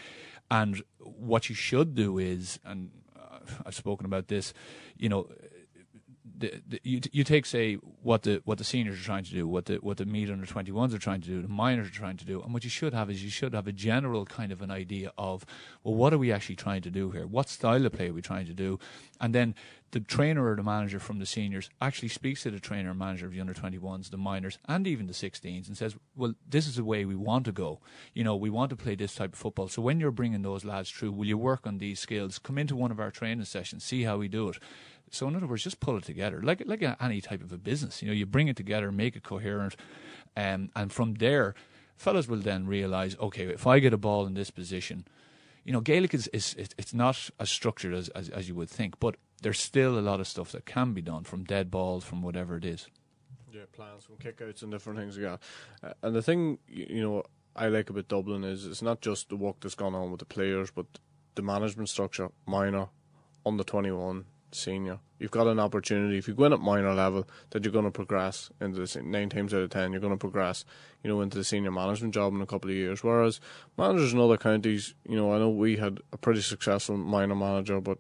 [0.50, 4.54] and what you should do is, and uh, I've spoken about this,
[4.98, 5.28] you know,
[6.38, 9.48] the, the, you, you take say what the what the seniors are trying to do,
[9.48, 11.94] what the what the Meath under twenty ones are trying to do, the minors are
[11.94, 14.52] trying to do, and what you should have is you should have a general kind
[14.52, 15.46] of an idea of
[15.84, 17.26] well, what are we actually trying to do here?
[17.28, 18.80] What style of play are we trying to do?
[19.20, 19.56] And then
[19.96, 23.28] the trainer or the manager from the seniors actually speaks to the trainer and manager
[23.28, 26.76] of the under 21s, the minors, and even the 16s and says, Well, this is
[26.76, 27.80] the way we want to go.
[28.14, 29.70] You know, we want to play this type of football.
[29.70, 32.40] So when you're bringing those lads through, will you work on these skills?
[32.40, 34.58] Come into one of our training sessions, see how we do it.
[35.16, 38.02] So in other words, just pull it together, like like any type of a business.
[38.02, 39.76] You know, you bring it together, make it coherent,
[40.36, 41.56] um, and from there,
[41.96, 45.08] fellas will then realise, okay, if I get a ball in this position,
[45.64, 49.00] you know, Gaelic is, is it's not as structured as, as, as you would think,
[49.00, 52.22] but there's still a lot of stuff that can be done from dead balls, from
[52.22, 52.88] whatever it is.
[53.52, 55.40] Yeah, plans from kickouts and different things that.
[55.82, 57.24] Uh, and the thing you know
[57.56, 60.26] I like about Dublin is it's not just the work that's gone on with the
[60.26, 60.86] players, but
[61.36, 62.90] the management structure, minor,
[63.46, 64.26] under twenty one,
[64.56, 65.00] senior.
[65.20, 66.18] You've got an opportunity.
[66.18, 69.30] If you go in at minor level, that you're going to progress into the nine
[69.30, 70.66] times out of ten, you're going to progress,
[71.04, 73.04] you know, into the senior management job in a couple of years.
[73.04, 73.40] Whereas
[73.78, 77.80] managers in other counties, you know, I know we had a pretty successful minor manager,
[77.80, 77.98] but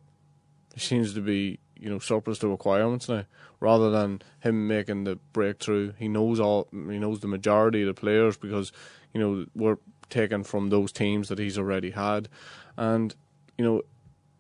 [0.74, 3.26] he seems to be, you know, surplus to requirements now.
[3.60, 7.93] Rather than him making the breakthrough, he knows all, he knows the majority of the
[7.93, 8.72] players because,
[9.14, 9.78] you know, we're
[10.10, 12.30] taken from those teams that he's already had,
[12.78, 13.16] and
[13.58, 13.82] you know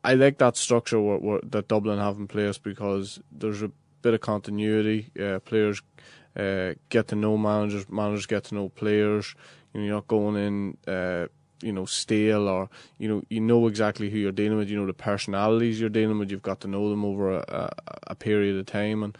[0.05, 0.99] I like that structure
[1.43, 3.71] that Dublin have in place because there's a
[4.03, 5.09] bit of continuity.
[5.19, 5.81] Uh, players
[6.35, 9.33] uh, get to know managers, managers get to know players.
[9.73, 11.25] You know, you're not going in, uh,
[11.63, 14.69] you know, stale or you know, you know exactly who you're dealing with.
[14.69, 16.29] You know the personalities you're dealing with.
[16.29, 17.69] You've got to know them over a, a,
[18.07, 19.17] a period of time, and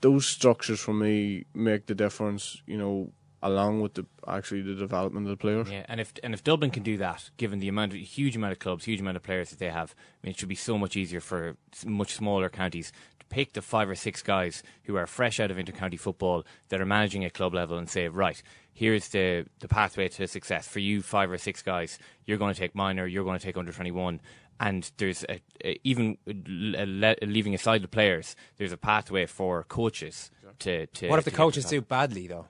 [0.00, 2.62] those structures for me make the difference.
[2.66, 3.12] You know,
[3.42, 5.70] along with the actually the development of the players.
[5.70, 8.52] Yeah, and if and if Dublin can do that, given the amount of huge amount
[8.52, 10.78] of clubs, huge amount of players that they have, I mean, it should be so
[10.78, 15.06] much easier for much smaller counties to pick the five or six guys who are
[15.06, 19.08] fresh out of intercounty football that are managing at club level and say, right, here's
[19.08, 21.98] the the pathway to success for you, five or six guys.
[22.24, 24.20] You're going to take minor, you're going to take under twenty one.
[24.60, 30.30] And there's a, a, even leaving aside the players, there's a pathway for coaches
[30.60, 30.86] to.
[30.86, 32.46] to what if the coaches do badly though?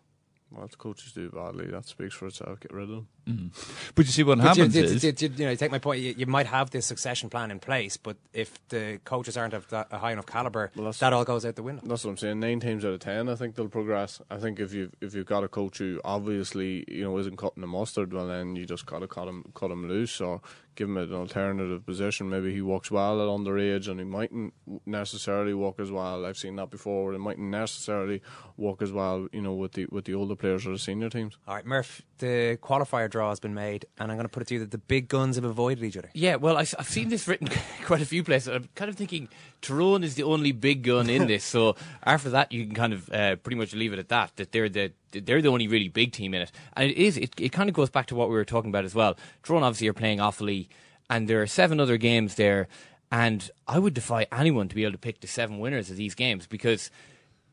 [0.53, 2.61] Well, if coaches do badly, that speaks for itself.
[2.61, 3.09] Get rid of them.
[3.29, 3.93] Mm-hmm.
[3.95, 6.01] But you see what but happens you, is, you, you, you, know, take my point.
[6.01, 9.68] You, you, might have this succession plan in place, but if the coaches aren't of
[9.68, 11.83] that, a high enough caliber, well, that all goes out the window.
[11.85, 12.41] That's what I'm saying.
[12.41, 14.20] Nine teams out of ten, I think they'll progress.
[14.31, 17.61] I think if you if you've got a coach who obviously you know isn't cutting
[17.61, 20.41] the mustard, well then you just got to cut him cut him loose or
[20.75, 22.31] give him an alternative position.
[22.31, 24.55] Maybe he walks well at underage and he mightn't
[24.87, 26.25] necessarily work as well.
[26.25, 27.12] I've seen that before.
[27.12, 28.23] It mightn't necessarily
[28.57, 31.37] work as well, you know, with the with the older players or the senior teams.
[31.47, 34.49] All right, Murph, the qualifier draw has been made, and I'm going to put it
[34.49, 36.11] to you that the big guns have avoided each other.
[36.15, 37.49] Yeah, well, I, have seen this written
[37.85, 38.49] quite a few places.
[38.49, 39.29] I'm kind of thinking
[39.61, 41.45] Tyrone is the only big gun in this.
[41.45, 44.35] so after that, you can kind of uh, pretty much leave it at that.
[44.37, 47.17] That they're the they're the only really big team in it, and it is.
[47.17, 49.17] It, it kind of goes back to what we were talking about as well.
[49.45, 50.69] Tyrone obviously are playing awfully,
[51.09, 52.67] and there are seven other games there,
[53.13, 56.15] and I would defy anyone to be able to pick the seven winners of these
[56.15, 56.91] games because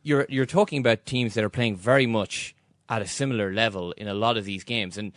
[0.02, 2.56] you're you're talking about teams that are playing very much
[2.90, 5.14] at a similar level in a lot of these games, and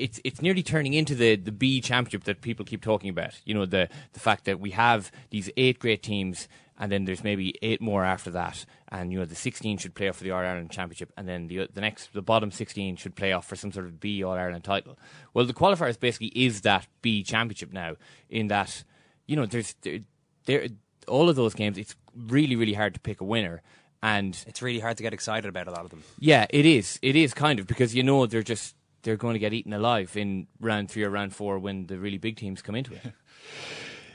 [0.00, 3.40] it's it's nearly turning into the, the B championship that people keep talking about.
[3.44, 6.48] You know, the the fact that we have these eight great teams
[6.80, 10.08] and then there's maybe eight more after that, and you know the 16 should play
[10.08, 13.14] off for the All Ireland Championship, and then the the next the bottom 16 should
[13.14, 14.98] play off for some sort of B All Ireland title.
[15.34, 17.96] Well, the qualifiers basically is that B Championship now,
[18.30, 18.82] in that
[19.26, 20.00] you know there's there,
[20.46, 20.68] there
[21.06, 21.76] all of those games.
[21.76, 23.62] It's really really hard to pick a winner.
[24.02, 26.02] And it's really hard to get excited about a lot of them.
[26.18, 26.98] Yeah, it is.
[27.02, 30.16] It is kind of because you know they're just they're going to get eaten alive
[30.16, 33.00] in round three or round four when the really big teams come into it.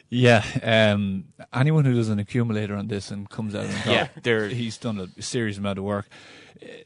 [0.08, 4.78] Yeah, um, anyone who does an accumulator on this and comes out, and yeah, he's
[4.78, 6.08] done a serious amount of work.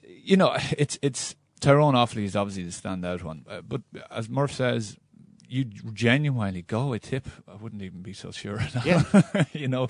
[0.07, 4.53] You know, it's it's Tyrone Offaly is obviously the standout one, uh, but as Murph
[4.53, 4.97] says,
[5.49, 7.27] you genuinely go a tip.
[7.47, 8.61] I wouldn't even be so sure.
[8.85, 9.03] Yeah,
[9.53, 9.89] you know,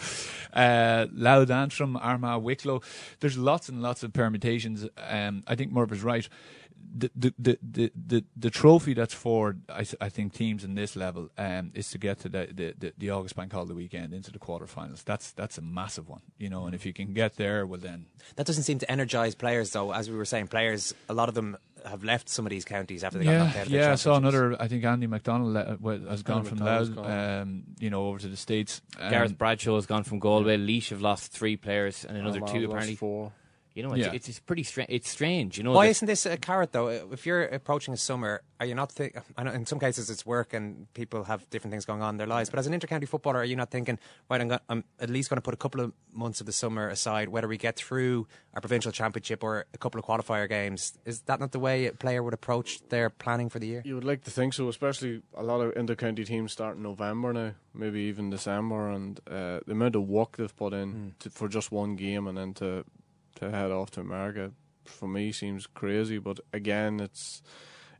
[0.53, 2.81] uh, Louth Antrim, Armagh, Wicklow.
[3.19, 4.87] There's lots and lots of permutations.
[4.97, 6.27] Um, I think Murph is right
[6.95, 11.29] the, the, the, the, the trophy that's for I, I think teams in this level
[11.37, 14.39] um, is to get to the, the, the, the August Bank Holiday weekend into the
[14.39, 15.03] quarterfinals.
[15.03, 16.65] That's that's a massive one, you know.
[16.65, 19.93] And if you can get there, well then that doesn't seem to energise players though.
[19.93, 23.03] As we were saying, players a lot of them have left some of these counties
[23.03, 23.69] after they yeah, got knocked out.
[23.69, 24.61] Yeah, I saw another.
[24.61, 25.77] I think Andy McDonald uh,
[26.09, 27.39] has gone Andy from McDonald's gone.
[27.41, 28.81] um, you know, over to the states.
[28.99, 30.57] Um, Gareth Bradshaw has gone from Galway.
[30.57, 32.95] Laois have lost three players and another two apparently.
[32.95, 33.31] four.
[33.79, 34.11] You know, it's, Yeah.
[34.13, 34.89] it's, it's pretty strange.
[34.91, 35.71] It's strange, you know.
[35.71, 36.89] Why isn't this a carrot though?
[36.89, 38.91] If you're approaching a summer, are you not?
[38.91, 42.27] Think, in some cases it's work and people have different things going on in their
[42.27, 42.49] lives.
[42.49, 43.97] But as an intercounty footballer, are you not thinking,
[44.29, 44.41] right?
[44.41, 46.89] I'm, go- I'm at least going to put a couple of months of the summer
[46.89, 50.97] aside, whether we get through our provincial championship or a couple of qualifier games.
[51.05, 53.81] Is that not the way a player would approach their planning for the year?
[53.85, 57.31] You would like to think so, especially a lot of inter-county teams start in November
[57.31, 61.47] now, maybe even December, and uh, the amount of work they've put in to, for
[61.47, 62.83] just one game and then to
[63.39, 64.51] to head off to America,
[64.85, 66.17] for me seems crazy.
[66.17, 67.41] But again, it's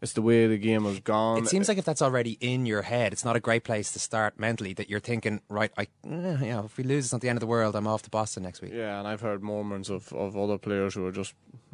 [0.02, 1.40] it's the way the game has gone.
[1.40, 4.00] It seems like if that's already in your head, it's not a great place to
[4.00, 4.74] start mentally.
[4.74, 5.72] That you're thinking, right?
[5.78, 7.76] I, eh, you know, if we lose, it's not the end of the world.
[7.76, 8.72] I'm off to Boston next week.
[8.74, 11.34] Yeah, and I've heard murmurs of, of other players who are just,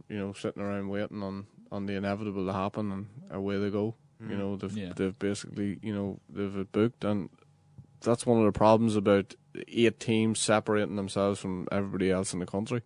[0.09, 3.95] you know, sitting around waiting on, on the inevitable to happen, and away they go.
[4.19, 4.37] You Mm.
[4.39, 4.93] know, they've Yeah.
[4.95, 7.29] they've basically, you know, they've it booked, and
[8.01, 9.35] that's one of the problems about
[9.67, 12.81] eight teams separating themselves from everybody else in the country.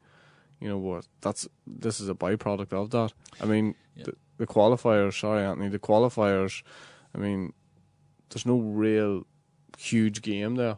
[0.59, 1.07] You know what?
[1.21, 3.13] That's this is a byproduct of that.
[3.41, 5.19] I mean, the, the qualifiers.
[5.19, 5.69] Sorry, Anthony.
[5.69, 6.63] The qualifiers.
[7.15, 7.53] I mean,
[8.29, 9.25] there's no real
[9.77, 10.77] huge game there,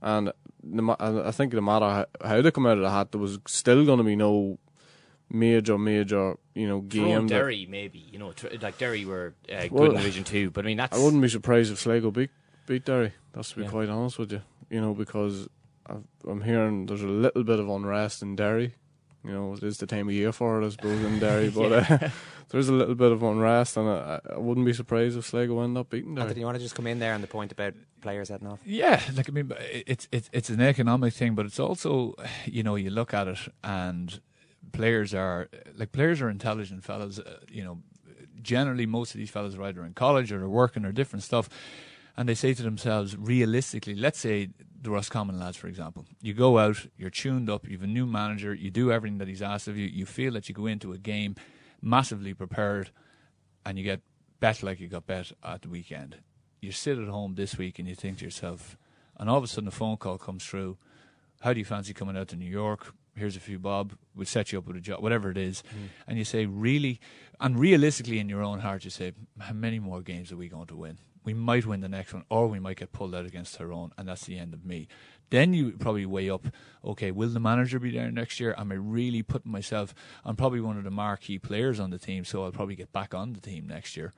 [0.00, 3.38] and no, I think no matter how, they come out of the hat, there was
[3.46, 4.58] still going to be no
[5.30, 7.26] major, major, you know, game.
[7.26, 10.64] that- Derry, maybe you know, like Derry were uh, good Well, in Division Two, but
[10.64, 12.30] I mean that's I wouldn't be surprised if Sligo beat
[12.66, 13.12] beat Derry.
[13.32, 13.70] That's to be Yeah.
[13.70, 14.42] quite honest with you.
[14.70, 15.48] You know, because
[15.86, 18.74] I've, I'm hearing there's a little bit of unrest in Derry.
[19.24, 21.50] You know, it is the time of year for it, I suppose, in Derry.
[21.50, 21.98] But Yeah.
[22.02, 22.08] uh,
[22.50, 25.76] there's a little bit of unrest, and I, I wouldn't be surprised if Sligo end
[25.76, 26.24] up beating Derry.
[26.28, 28.60] Anthony, you want to just come in there on the point about players heading off?
[28.64, 29.52] Yeah, like I mean,
[29.86, 32.14] it's it's it's an economic thing, but it's also,
[32.46, 34.20] you know, you look at it and
[34.72, 37.18] players are like players are intelligent fellas.
[37.18, 37.78] Uh, you know,
[38.40, 41.48] generally most of these fellas are either in college or they're working or different stuff,
[42.18, 44.48] and they say to themselves, realistically, let's say
[44.82, 48.06] the Roscommon lads, for example, you go out, you're tuned up, you have a new
[48.06, 50.92] manager, you do everything that he's asked of you, you feel that you go into
[50.92, 51.36] a game
[51.80, 52.90] massively prepared,
[53.64, 54.00] and you get
[54.40, 56.16] bet like you got bet at the weekend.
[56.60, 58.76] You sit at home this week and you think to yourself,
[59.16, 60.76] and all of a sudden a phone call comes through.
[61.42, 62.94] How do you fancy coming out to New York?
[63.14, 63.94] Here's a few bob.
[64.16, 65.62] We'll set you up with a job, whatever it is.
[65.62, 65.88] Mm.
[66.08, 66.98] And you say, really,
[67.38, 70.66] and realistically in your own heart, you say, how many more games are we going
[70.66, 70.98] to win?
[71.28, 74.08] We might win the next one, or we might get pulled out against Tyrone, and
[74.08, 74.88] that's the end of me.
[75.28, 76.46] Then you probably weigh up,
[76.82, 78.54] okay, will the manager be there next year?
[78.56, 79.94] Am I really putting myself?
[80.24, 83.12] I'm probably one of the marquee players on the team, so I'll probably get back
[83.12, 84.14] on the team next year.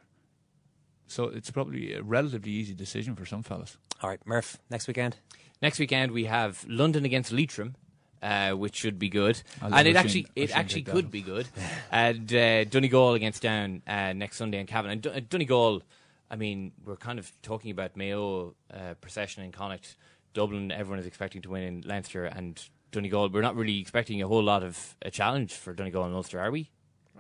[1.09, 3.77] So it's probably a relatively easy decision for some fellas.
[4.05, 5.17] All right, Murph, next weekend.
[5.61, 7.75] Next weekend we have London against Leitrim,
[8.23, 11.11] uh, which should be good, I and it wish actually it actually could one.
[11.11, 11.49] be good.
[11.91, 14.93] and uh, Donegal against Down uh, next Sunday in Cavan.
[14.93, 15.83] And Dun- Donegal,
[16.31, 19.97] I mean, we're kind of talking about Mayo uh, procession in Connacht,
[20.33, 20.71] Dublin.
[20.71, 22.63] Everyone is expecting to win in Leinster, and
[22.93, 23.31] Donegal.
[23.31, 26.51] We're not really expecting a whole lot of a challenge for Donegal and Ulster, are
[26.51, 26.71] we?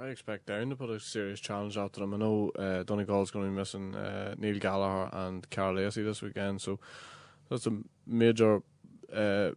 [0.01, 2.15] I expect Down to put a serious challenge out to them.
[2.15, 6.23] I know uh, Donegal's going to be missing uh, Neil Gallagher and Karl Lacey this
[6.23, 6.81] weekend, so
[7.51, 8.63] that's a major
[9.15, 9.51] uh,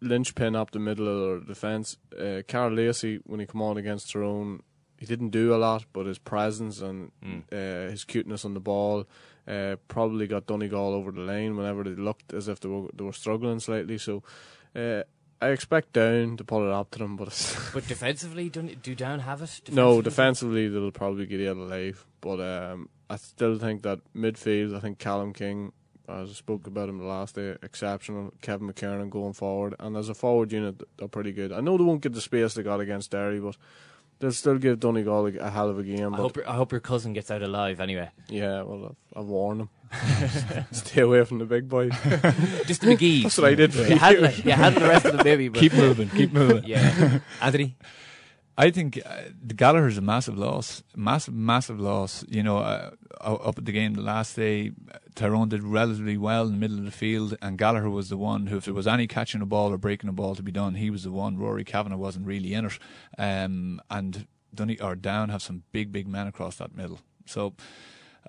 [0.00, 1.96] linchpin up the middle of their defence.
[2.16, 4.62] Uh, Karl Lacey, when he come on against Tyrone,
[4.98, 7.10] he didn't do a lot, but his presence and
[7.52, 9.06] uh, his cuteness on the ball
[9.46, 13.04] uh, probably got Donegal over the lane whenever they looked as if they were they
[13.04, 13.98] were struggling slightly.
[13.98, 14.22] So.
[14.74, 15.02] Uh,
[15.40, 17.28] I expect Down to pull it up to them, but
[17.74, 19.60] but defensively, do, do Down have it?
[19.64, 19.76] Defensively?
[19.76, 22.06] No, defensively they'll probably get out alive.
[22.22, 24.74] But um, I still think that midfield.
[24.74, 25.72] I think Kalum King,
[26.08, 28.32] as I spoke about him the last day, exceptional.
[28.40, 31.52] Kevin McKernan going forward, and as a forward unit, they're pretty good.
[31.52, 33.56] I know they won't get the space they got against Derry, but
[34.18, 36.14] they'll still give Donegal a, a hell of a game.
[36.14, 38.10] I hope, your, I hope your cousin gets out alive anyway.
[38.28, 39.68] Yeah, well, I've, I've warned him.
[40.72, 41.90] Stay away from the big boy.
[42.66, 43.22] Just the McGee.
[43.22, 43.96] That's what I did for you.
[43.96, 45.48] Handle, you handle the rest of the baby.
[45.48, 46.64] But keep moving, keep moving.
[46.64, 47.20] Yeah.
[47.40, 47.76] Anthony?
[48.58, 52.24] I think uh, Gallagher's a massive loss, massive, massive loss.
[52.28, 52.90] You know, uh,
[53.20, 54.72] up at the game the last day,
[55.14, 58.46] Tyrone did relatively well in the middle of the field, and Gallagher was the one
[58.46, 60.74] who, if there was any catching a ball or breaking a ball to be done,
[60.74, 61.36] he was the one.
[61.36, 62.78] Rory Kavanagh wasn't really in it,
[63.18, 67.00] um, and Dunny or Down have some big, big men across that middle.
[67.26, 67.52] So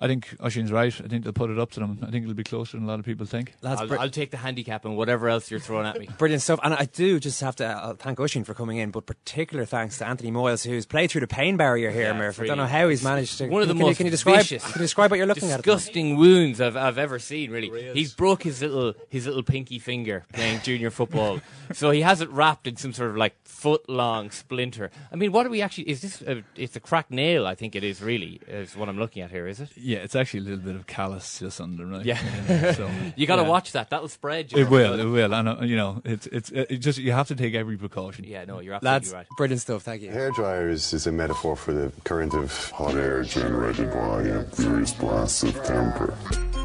[0.00, 0.94] I think Oisín's right.
[1.04, 1.98] I think they'll put it up to them.
[2.02, 3.54] I think it'll be closer than a lot of people think.
[3.64, 6.08] I'll, I'll, take the handicap and whatever else you're throwing at me.
[6.18, 6.60] Brilliant stuff.
[6.62, 9.98] And I do just have to uh, thank Oshin for coming in, but particular thanks
[9.98, 12.38] to Anthony Moyles, who's played through the pain barrier here, yeah, Murph.
[12.38, 13.48] Really, I don't know how he's managed to.
[13.48, 15.26] One of the can, most you, can you describe, vicious, can you describe what you're
[15.26, 15.64] looking disgusting at?
[15.78, 17.92] Disgusting wounds I've, I've ever seen, really.
[17.92, 21.40] He's broke his little, his little pinky finger playing junior football.
[21.72, 24.90] so he has it wrapped in some sort of like foot long splinter.
[25.12, 25.88] I mean, what are we actually.
[25.88, 26.22] Is this.
[26.22, 29.32] A, it's a cracked nail, I think it is, really, is what I'm looking at
[29.32, 29.70] here, is it?
[29.88, 32.04] Yeah, it's actually a little bit of callus just under, right?
[32.04, 32.20] Yeah.
[32.46, 33.48] yeah so, you got to yeah.
[33.48, 33.88] watch that.
[33.88, 34.52] That'll spread.
[34.52, 35.00] It will.
[35.00, 35.32] It will.
[35.32, 38.26] And uh, you know, it's it's it just you have to take every precaution.
[38.26, 38.44] Yeah.
[38.44, 39.26] No, you're absolutely Lads, right.
[39.38, 39.84] Brilliant stuff.
[39.84, 40.10] Thank you.
[40.10, 44.24] Hair dryers is a metaphor for the current of hot air generated by
[44.62, 46.14] various blasts of temper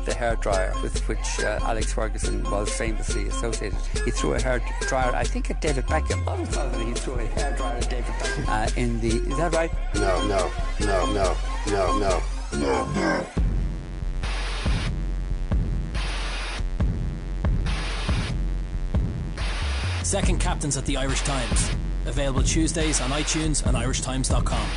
[0.04, 3.80] the hair dryer with which uh, Alex Ferguson was famously associated.
[4.04, 6.28] He threw a hair dryer, I think, at David Beckham.
[6.28, 8.48] I thought that he threw a hair dryer at David Beckham.
[8.50, 9.72] Uh, in the is that right?
[9.96, 10.52] No, no,
[10.82, 11.36] no, no,
[11.72, 12.33] no, no, no, no.
[20.04, 21.70] Second Captains at the Irish Times.
[22.06, 24.68] Available Tuesdays on iTunes and irishtimes.com.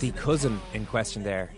[0.00, 1.50] The cousin in question there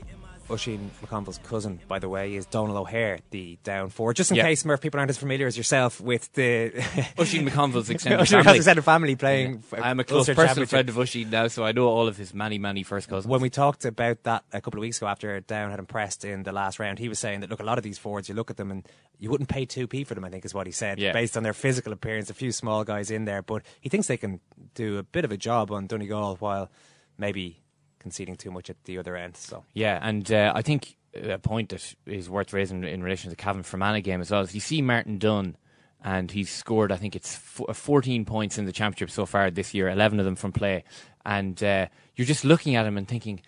[0.48, 4.16] Oisín McConville's cousin, by the way, is Donal O'Hare, the down forward.
[4.16, 4.44] Just in yeah.
[4.44, 6.70] case, Murph, people aren't as familiar as yourself with the
[7.16, 8.56] Oisín McConville's extended family.
[8.56, 9.62] extended family playing.
[9.72, 9.80] Yeah.
[9.82, 12.58] I'm a close personal friend of Oisín now, so I know all of his many,
[12.58, 13.30] many first cousins.
[13.30, 16.42] When we talked about that a couple of weeks ago after Down had impressed in
[16.42, 18.50] the last round, he was saying that look, a lot of these forwards, you look
[18.50, 18.86] at them and
[19.18, 20.24] you wouldn't pay two p for them.
[20.24, 21.12] I think is what he said, yeah.
[21.12, 22.28] based on their physical appearance.
[22.30, 24.40] A few small guys in there, but he thinks they can
[24.74, 26.70] do a bit of a job on Donegal while
[27.18, 27.61] maybe
[28.02, 29.36] conceding too much at the other end.
[29.36, 33.36] So yeah, and uh, I think a point that is worth raising in relation to
[33.36, 35.56] the Cavan Fermanagh game as well is you see Martin Dunne.
[36.04, 39.88] and he's scored I think it's 14 points in the championship so far this year
[39.88, 40.84] 11 of them from play
[41.24, 41.86] and uh,
[42.16, 43.40] you're just looking at him and thinking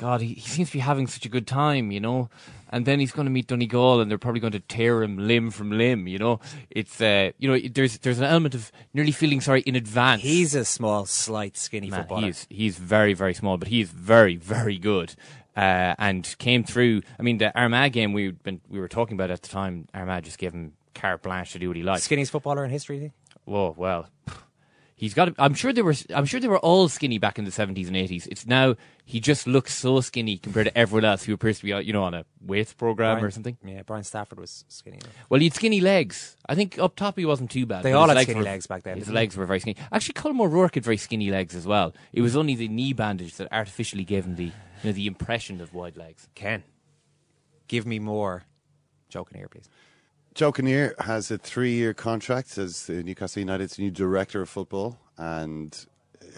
[0.00, 2.30] God, he, he, seems to be having such a good time, you know.
[2.70, 5.50] And then he's going to meet Donegal, and they're probably going to tear him limb
[5.50, 6.40] from limb, you know.
[6.70, 10.22] It's, uh, you know, there's there's an element of nearly feeling sorry in advance.
[10.22, 12.28] He's a small, slight, skinny Man, footballer.
[12.28, 15.14] He's he's very very small, but he's very very good.
[15.54, 17.02] Uh, and came through.
[17.18, 19.86] I mean, the Armagh game we been we were talking about at the time.
[19.92, 22.08] Armagh just gave him carte blanche to do what he likes.
[22.08, 23.00] Skinniest footballer in history.
[23.00, 23.12] Think?
[23.44, 24.08] Whoa, well,
[25.00, 25.32] he's got.
[25.38, 25.94] I'm sure they were.
[26.14, 28.28] I'm sure they were all skinny back in the 70s and 80s.
[28.30, 31.72] It's now he just looks so skinny compared to everyone else who appears to be,
[31.72, 33.56] uh, you know, on a weight program Brian, or something.
[33.64, 35.00] Yeah, Brian Stafford was skinny.
[35.28, 36.36] Well, he had skinny legs.
[36.46, 37.82] I think up top he wasn't too bad.
[37.82, 38.98] They all had legs skinny were, legs back then.
[38.98, 39.76] His legs were very skinny.
[39.90, 41.94] Actually, Colm O'Rourke had very skinny legs as well.
[42.12, 44.52] It was only the knee bandage that artificially gave him the, you
[44.84, 46.28] know, the impression of wide legs.
[46.34, 46.62] Ken,
[47.68, 48.44] give me more.
[49.08, 49.68] Joe here, please.
[50.34, 55.86] Joe Kinnear has a three-year contract as Newcastle United's new director of football, and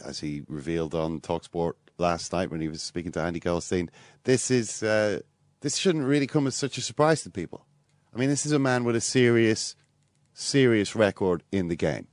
[0.04, 3.90] as he revealed on Talksport last night when he was speaking to Andy Goldstein,
[4.24, 5.20] this is uh,
[5.60, 7.66] this shouldn't really come as such a surprise to people.
[8.14, 9.76] I mean, this is a man with a serious,
[10.32, 12.08] serious record in the game.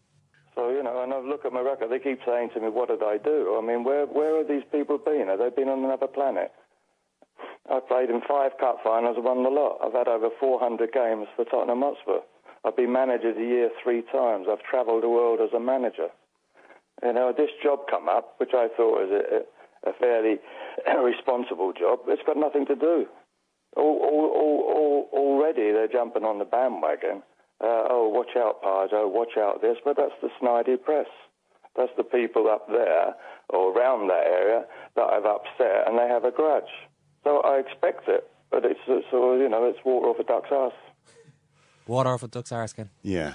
[0.55, 1.91] So you know, and I look at my record.
[1.91, 4.63] They keep saying to me, "What did I do?" I mean, where where have these
[4.69, 5.27] people been?
[5.27, 6.51] Have they been on another planet?
[7.69, 9.79] I played in five cup finals and won the lot.
[9.83, 12.19] I've had over 400 games for Tottenham Hotspur.
[12.65, 14.47] I've been manager of the year three times.
[14.49, 16.09] I've travelled the world as a manager.
[17.03, 20.39] You know, this job come up, which I thought was a, a fairly
[21.03, 21.99] responsible job.
[22.07, 23.05] It's got nothing to do.
[23.77, 27.23] All, all, all, already they're jumping on the bandwagon.
[27.61, 28.89] Uh, oh, watch out, Pars.
[28.93, 29.77] Oh, watch out this.
[29.85, 31.07] But that's the snidey press.
[31.75, 33.13] That's the people up there
[33.49, 34.65] or around that area
[34.95, 36.88] that I've upset and they have a grudge.
[37.23, 40.49] So I expect it, but it's sort of, you know, it's water off a duck's
[40.51, 40.73] arse.
[41.87, 42.89] Water off a duck's arse, Ken.
[43.01, 43.33] Yeah.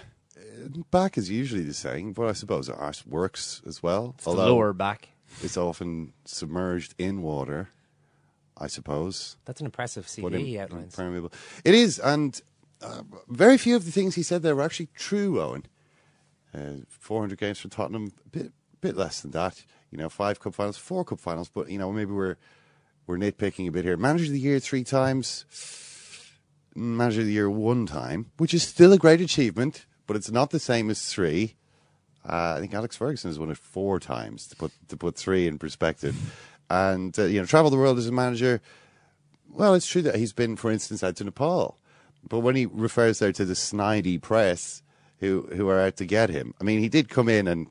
[0.90, 4.14] Back is usually the same, but I suppose arse works as well.
[4.16, 5.08] It's the lower back.
[5.42, 7.70] It's often submerged in water,
[8.56, 9.36] I suppose.
[9.44, 10.94] That's an impressive CV outlines.
[10.94, 11.32] Permeable.
[11.64, 12.40] It is, and
[12.82, 15.66] uh, very few of the things he said there were actually true, Owen.
[16.54, 19.64] Uh, 400 games for Tottenham, a bit, bit less than that.
[19.90, 22.36] You know, five cup finals, four cup finals, but, you know, maybe we're,
[23.06, 23.96] we're nitpicking a bit here.
[23.96, 25.44] Manager of the year three times,
[26.74, 30.50] manager of the year one time, which is still a great achievement, but it's not
[30.50, 31.56] the same as three.
[32.26, 35.46] Uh, I think Alex Ferguson has won it four times to put to put three
[35.46, 36.16] in perspective,
[36.70, 38.62] and uh, you know, travel the world as a manager.
[39.50, 41.78] Well, it's true that he's been, for instance, out to Nepal,
[42.26, 44.82] but when he refers there to the snidey press
[45.20, 47.68] who who are out to get him, I mean, he did come in and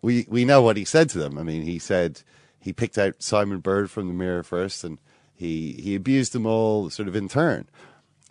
[0.00, 1.36] we we know what he said to them.
[1.36, 2.22] I mean, he said
[2.60, 4.98] he picked out Simon Bird from the Mirror first, and
[5.34, 7.68] he he abused them all sort of in turn.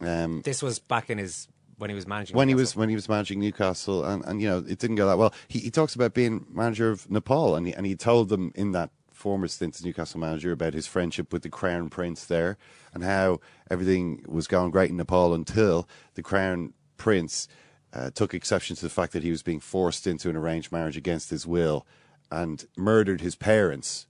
[0.02, 1.48] Um, This was back in his
[1.78, 2.36] when he was managing.
[2.36, 2.62] when he Newcastle.
[2.62, 5.34] was when he was managing Newcastle, and, and you know it didn't go that well.
[5.48, 8.72] He, he talks about being manager of Nepal, and he, and he told them in
[8.74, 12.58] that former stint as Newcastle manager about his friendship with the Crown Prince there,
[12.94, 13.40] and how
[13.70, 17.48] everything was going great in Nepal until the Crown Prince
[17.94, 20.96] uh, took exception to the fact that he was being forced into an arranged marriage
[20.96, 21.86] against his will,
[22.32, 24.06] and murdered his parents.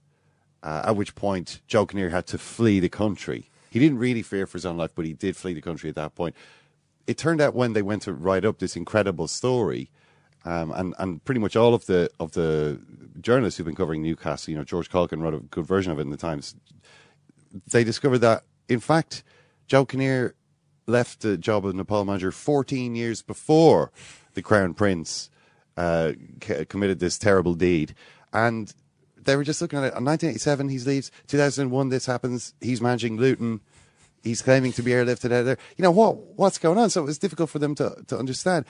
[0.62, 3.48] Uh, at which point Joe Kinnear had to flee the country.
[3.70, 5.96] He didn't really fear for his own life, but he did flee the country at
[5.96, 6.34] that point
[7.10, 9.90] it turned out when they went to write up this incredible story,
[10.44, 12.80] um, and and pretty much all of the of the
[13.20, 16.02] journalists who've been covering Newcastle, you know, George Caulkin wrote a good version of it
[16.02, 16.54] in the Times.
[17.72, 19.24] They discovered that, in fact,
[19.66, 20.36] Joe Kinnear
[20.86, 23.90] left the job of Nepal manager 14 years before
[24.34, 25.30] the Crown Prince
[25.76, 27.94] uh, c- committed this terrible deed,
[28.32, 28.72] and
[29.24, 29.96] they were just looking at it.
[29.96, 31.10] In 1987, he leaves.
[31.26, 32.54] 2001, this happens.
[32.60, 33.60] He's managing Luton
[34.22, 35.58] he's claiming to be airlifted out of there.
[35.76, 36.90] You know what what's going on?
[36.90, 38.64] So it was difficult for them to to understand.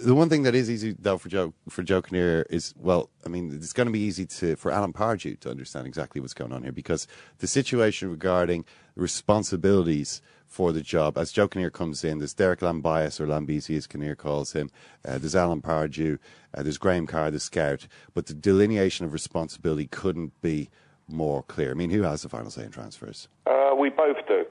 [0.00, 3.28] The one thing that is easy though for Joe for Joe Kinnear is well, I
[3.28, 6.52] mean, it's going to be easy to for Alan Pardew to understand exactly what's going
[6.52, 7.08] on here because
[7.38, 8.64] the situation regarding
[8.94, 13.86] responsibilities for the job as Joe Kinnear comes in, there's Derek Llambias or Lambisi as
[13.86, 14.70] Kinnear calls him,
[15.06, 16.18] uh, there's Alan Pardew,
[16.54, 20.70] uh, there's Graham Carr, the scout, but the delineation of responsibility couldn't be
[21.06, 21.72] more clear.
[21.72, 23.28] I mean, who has the final say in transfers?
[23.46, 24.44] Uh, we both do.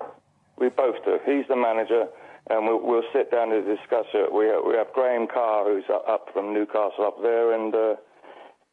[0.60, 1.20] We both do.
[1.26, 2.08] He's the manager,
[2.50, 4.32] and we'll, we'll sit down to discuss it.
[4.34, 7.96] We have, we have Graham Carr, who's up, from Newcastle up there, and uh,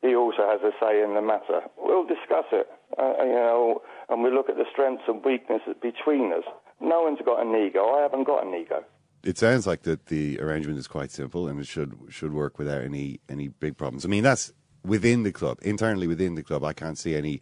[0.03, 1.63] he also has a say in the matter.
[1.79, 2.69] We'll discuss it,
[2.99, 6.45] uh, you know, and we look at the strengths and weaknesses between us.
[6.81, 7.95] No one's got an ego.
[7.95, 8.85] I haven't got an ego.
[9.23, 12.83] it sounds like that the arrangement is quite simple and it should should work without
[12.83, 14.05] any any big problems.
[14.05, 14.53] I mean, that's
[14.85, 16.63] within the club, internally within the club.
[16.63, 17.41] I can't see any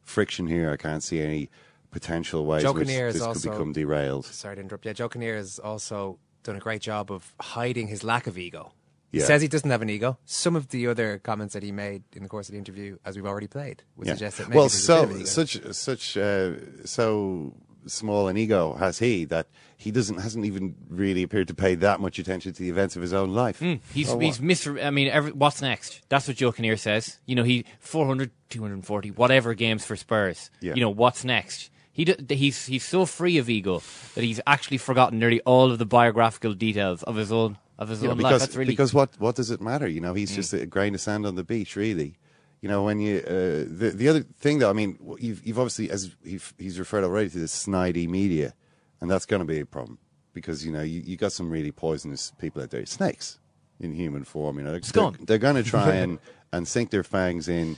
[0.00, 0.70] friction here.
[0.70, 1.50] I can't see any
[1.90, 4.26] potential ways Joe which Kinnear this is could also become derailed.
[4.26, 4.84] Sorry to interrupt.
[4.86, 8.72] Yeah, Joe Kinnear has also done a great job of hiding his lack of ego.
[9.10, 10.18] He says he doesn't have an ego.
[10.26, 13.16] Some of the other comments that he made in the course of the interview, as
[13.16, 14.12] we've already played, would Yeah.
[14.12, 15.24] suggest that maybe well, there's a so ego.
[15.24, 16.52] such such uh,
[16.84, 17.54] so
[17.86, 19.46] small an ego has he that
[19.78, 23.02] he doesn't hasn't even really appeared to pay that much attention to the events of
[23.02, 23.60] his own life.
[23.60, 24.48] Mm, he's Oh, he's what?
[24.50, 24.84] Mr.
[24.84, 26.02] I mean, every, what's next?
[26.10, 27.18] That's what Joe Kinnear says.
[27.24, 30.50] You know, he 400, 240, whatever games for Spurs.
[30.60, 30.74] Yeah.
[30.74, 31.70] You know, what's next?
[31.98, 33.82] He d- he's he's so free of ego
[34.14, 38.02] that he's actually forgotten nearly all of the biographical details of his own of his
[38.04, 38.40] own because life.
[38.40, 39.88] That's really because what what does it matter?
[39.88, 40.36] You know, he's Mm.
[40.36, 42.14] just a grain of sand on the beach, really.
[42.62, 45.90] You know, when you uh, the the other thing though, I mean, you've you've obviously
[45.90, 48.54] as he's he's referred already to the snidey media,
[49.00, 49.98] and that's going to be a problem
[50.34, 53.40] because you know you you got some really poisonous people out there, snakes
[53.80, 54.58] in human form.
[54.58, 56.20] You know, they're, they're, they're going to try and
[56.52, 57.76] and sink their fangs in.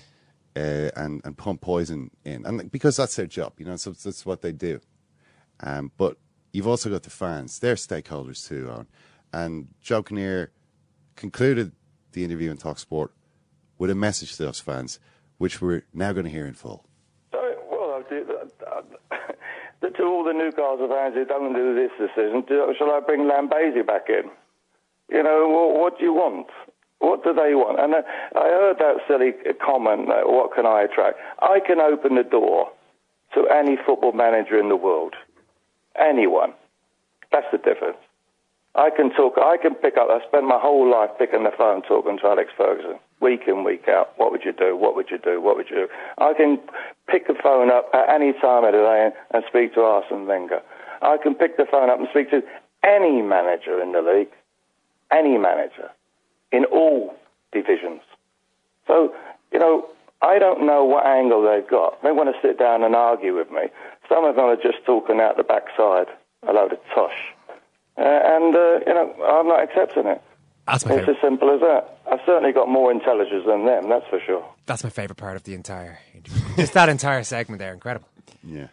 [0.56, 4.26] Uh, and and pump poison in, and because that's their job, you know, so that's
[4.26, 4.80] what they do.
[5.60, 6.16] Um, but
[6.52, 8.84] you've also got the fans; they're stakeholders too.
[9.32, 10.50] And Joe Kinnear
[11.14, 11.70] concluded
[12.12, 13.10] the interview in Talksport
[13.78, 14.98] with a message to those fans,
[15.38, 16.84] which we're now going to hear in full.
[17.32, 22.44] Well, did, uh, uh, to all the Newcastle fans who don't do this decision,
[22.76, 24.30] shall I bring Lambasi back in?
[25.10, 26.48] You know, what, what do you want?
[27.00, 27.80] What do they want?
[27.80, 28.02] And uh,
[28.38, 29.32] I heard that silly
[29.64, 31.18] comment, what can I attract?
[31.40, 32.70] I can open the door
[33.34, 35.14] to any football manager in the world.
[35.98, 36.52] Anyone.
[37.32, 37.96] That's the difference.
[38.74, 41.82] I can talk, I can pick up, I spend my whole life picking the phone
[41.82, 44.12] talking to Alex Ferguson, week in, week out.
[44.16, 44.76] What would you do?
[44.76, 45.40] What would you do?
[45.40, 45.88] What would you do?
[46.18, 46.60] I can
[47.08, 50.60] pick the phone up at any time of the day and speak to Arsene Wenger.
[51.02, 52.42] I can pick the phone up and speak to
[52.84, 54.30] any manager in the league,
[55.10, 55.90] any manager,
[56.52, 57.14] in all
[57.52, 58.02] divisions.
[58.86, 59.14] So,
[59.52, 59.86] you know,
[60.22, 62.02] I don't know what angle they've got.
[62.02, 63.62] They want to sit down and argue with me.
[64.08, 66.08] Some of them are just talking out the backside,
[66.46, 67.16] a load of tosh.
[67.96, 70.22] Uh, and, uh, you know, I'm not accepting it.
[70.66, 71.98] That's my It's as simple as that.
[72.10, 74.44] I've certainly got more intelligence than them, that's for sure.
[74.66, 76.42] That's my favourite part of the entire interview.
[76.56, 78.08] Just that entire segment there, incredible.
[78.44, 78.68] Yeah,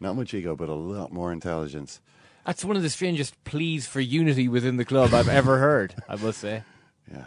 [0.00, 2.00] not much ego, but a lot more intelligence.
[2.46, 5.94] That's one of the strangest pleas for unity within the club I've ever heard.
[6.08, 6.62] I must say.
[7.10, 7.26] Yeah.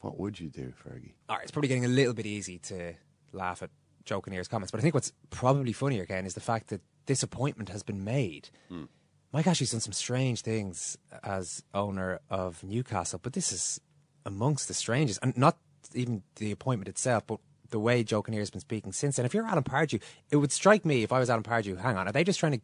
[0.00, 1.12] What would you do, Fergie?
[1.28, 2.94] All right, it's probably getting a little bit easy to
[3.32, 3.70] laugh at
[4.04, 7.22] Joe Kinnear's comments, but I think what's probably funnier, Ken, is the fact that this
[7.22, 8.50] appointment has been made.
[8.68, 8.84] Hmm.
[9.32, 13.80] Mike Ashley's done some strange things as owner of Newcastle, but this is
[14.26, 15.56] amongst the strangest, and not
[15.94, 19.26] even the appointment itself, but the way Joe Kinnear's been speaking since then.
[19.26, 20.00] If you're Alan Pardew,
[20.30, 21.78] it would strike me if I was Alan Pardew.
[21.78, 22.60] Hang on, are they just trying to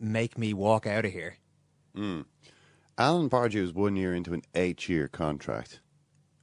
[0.00, 1.36] make me walk out of here?
[1.96, 2.24] Mm.
[3.00, 5.80] Alan Pardew is one year into an eight-year contract.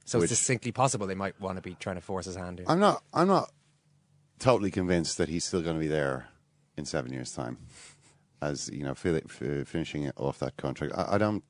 [0.04, 2.58] So which- it's distinctly possible they might want to be trying to force his hand
[2.58, 2.66] here.
[2.68, 3.04] I'm not.
[3.14, 3.52] I'm not
[4.40, 6.28] totally convinced that he's still going to be there
[6.76, 7.58] in seven years' time,
[8.42, 10.94] as you know, fi- fi- finishing off that contract.
[10.96, 11.44] I, I don't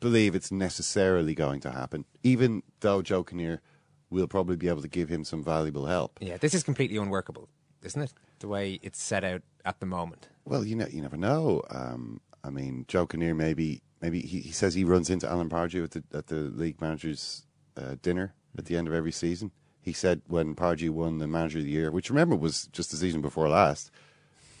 [0.00, 3.62] believe it's necessarily going to happen, even though Joe Kinnear
[4.10, 6.18] will probably be able to give him some valuable help.
[6.20, 7.48] Yeah, this is completely unworkable,
[7.82, 8.12] isn't it?
[8.40, 10.28] The way it's set out at the moment.
[10.44, 11.62] Well, you know, you never know.
[11.70, 15.84] Um, I mean, Joe Kinnear maybe maybe he, he says he runs into Alan Pardew
[15.84, 19.50] at the at the league managers uh, dinner at the end of every season.
[19.80, 22.98] He said when Pardew won the Manager of the Year, which remember was just the
[22.98, 23.90] season before last,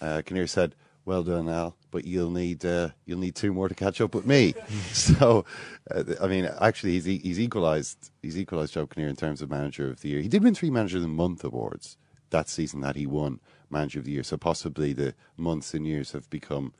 [0.00, 3.74] uh, Kinnear said, "Well done, Al, but you'll need uh, you'll need two more to
[3.74, 4.54] catch up with me."
[4.92, 5.44] so,
[5.90, 9.90] uh, I mean, actually, he's he's equalised he's equalised Joe Kinnear in terms of Manager
[9.90, 10.20] of the Year.
[10.22, 11.98] He did win three Manager of the Month awards
[12.30, 13.40] that season that he won
[13.70, 14.22] Manager of the Year.
[14.22, 16.72] So possibly the months and years have become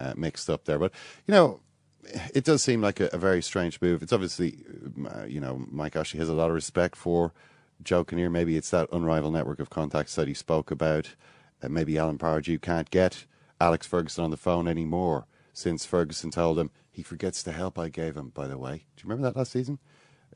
[0.00, 0.78] uh, mixed up there.
[0.78, 0.92] But
[1.26, 1.60] you know,
[2.34, 4.02] it does seem like a, a very strange move.
[4.02, 4.58] It's obviously,
[5.08, 7.32] uh, you know, Mike Ashley has a lot of respect for
[7.82, 8.30] Joe Kinnear.
[8.30, 11.14] Maybe it's that unrivaled network of contacts that he spoke about.
[11.62, 13.26] Uh, maybe Alan Pardew can't get
[13.60, 17.88] Alex Ferguson on the phone anymore since Ferguson told him he forgets the help I
[17.88, 18.30] gave him.
[18.30, 19.78] By the way, do you remember that last season?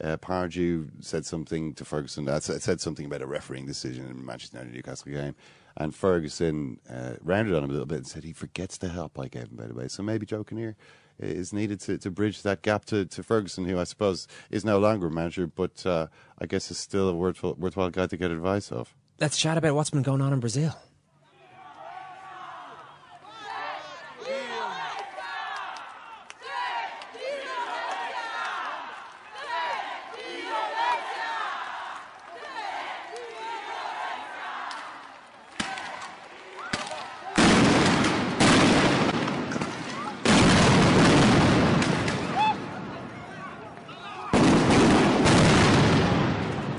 [0.01, 4.57] Uh, Pardew said something to Ferguson that said something about a refereeing decision in Manchester
[4.57, 5.35] United Newcastle game,
[5.77, 9.19] and Ferguson uh, rounded on him a little bit and said he forgets the help
[9.19, 9.57] I gave him.
[9.57, 10.77] By the way, so maybe Joe Kinnear
[11.21, 14.79] is needed to, to bridge that gap to, to Ferguson, who I suppose is no
[14.79, 16.07] longer a manager, but uh,
[16.39, 18.95] I guess is still a worthwhile, worthwhile guy to get advice of.
[19.21, 20.75] Let's chat about what's been going on in Brazil.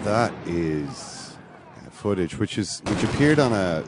[0.03, 1.38] That is
[1.77, 1.89] uh,
[2.22, 3.84] footage which is which appeared on a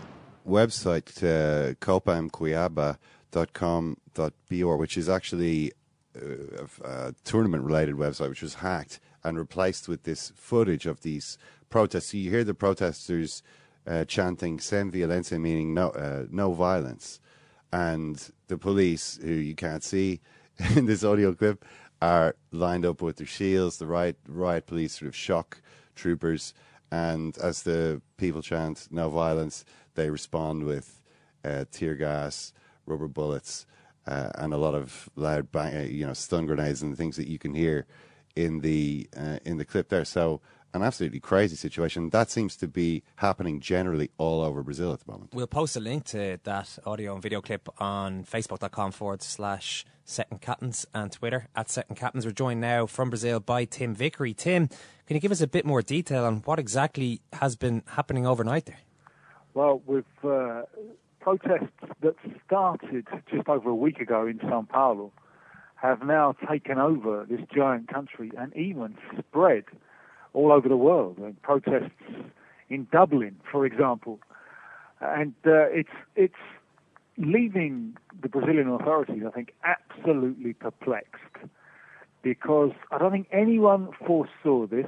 [0.48, 5.72] website, uh, copamcuiaba.com.br, which is actually
[6.16, 11.38] uh, a tournament-related website, which was hacked and replaced with this footage of these
[11.70, 12.10] protests.
[12.10, 13.44] So you hear the protesters
[13.86, 17.20] uh, chanting "Sem violencia," meaning no uh, no violence,
[17.72, 20.22] and the police, who you can't see
[20.76, 21.64] in this audio clip,
[22.02, 23.78] are lined up with their shields.
[23.78, 25.62] The riot riot police sort of shock
[25.96, 26.56] troopers,
[26.94, 29.66] and as the people chant "No violence,"
[29.96, 31.02] they respond with
[31.44, 32.54] uh, tear gas,
[32.86, 33.66] rubber bullets,
[34.06, 37.28] uh, and a lot of loud bang, uh, you know, stun grenades and things that
[37.28, 37.88] you can hear
[38.36, 40.06] in the uh, in the clip there.
[40.06, 40.40] So
[40.76, 42.12] an absolutely crazy situation.
[42.12, 45.34] That seems to be happening generally all over Brazil at the moment.
[45.34, 50.42] We'll post a link to that audio and video clip on facebook.com forward slash second
[50.42, 52.26] captains and Twitter at second captains.
[52.26, 54.34] We're joined now from Brazil by Tim Vickery.
[54.34, 54.68] Tim,
[55.08, 58.66] can you give us a bit more detail on what exactly has been happening overnight
[58.66, 58.80] there?
[59.54, 60.64] Well, with uh,
[61.20, 61.72] protests
[62.02, 62.16] that
[62.46, 65.12] started just over a week ago in Sao Paulo
[65.76, 69.66] have now taken over this giant country and even spread
[70.34, 71.18] all over the world.
[71.18, 71.92] And protests
[72.70, 74.20] in Dublin, for example,
[75.02, 76.34] and uh, it's it's
[77.18, 81.18] leaving the Brazilian authorities, I think, absolutely perplexed
[82.22, 84.88] because I don't think anyone foresaw this.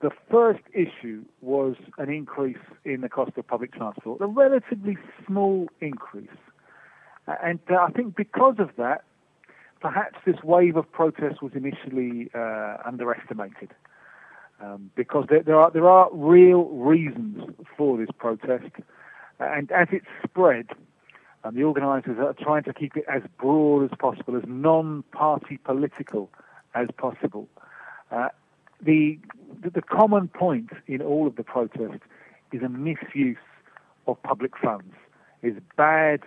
[0.00, 4.96] The first issue was an increase in the cost of public transport, a relatively
[5.26, 6.28] small increase.
[7.26, 9.04] And uh, I think because of that,
[9.80, 13.70] perhaps this wave of protest was initially uh, underestimated.
[14.60, 17.42] Um, because there, there, are there are real reasons
[17.76, 18.70] for this protest,
[19.40, 20.68] and as it spread,
[21.44, 26.30] um, the organisers are trying to keep it as broad as possible, as non-party political
[26.74, 27.48] as possible.
[28.10, 28.28] Uh,
[28.82, 29.18] the,
[29.62, 32.00] the common point in all of the protests
[32.52, 33.36] is a misuse
[34.06, 34.94] of public funds,
[35.42, 36.20] is bad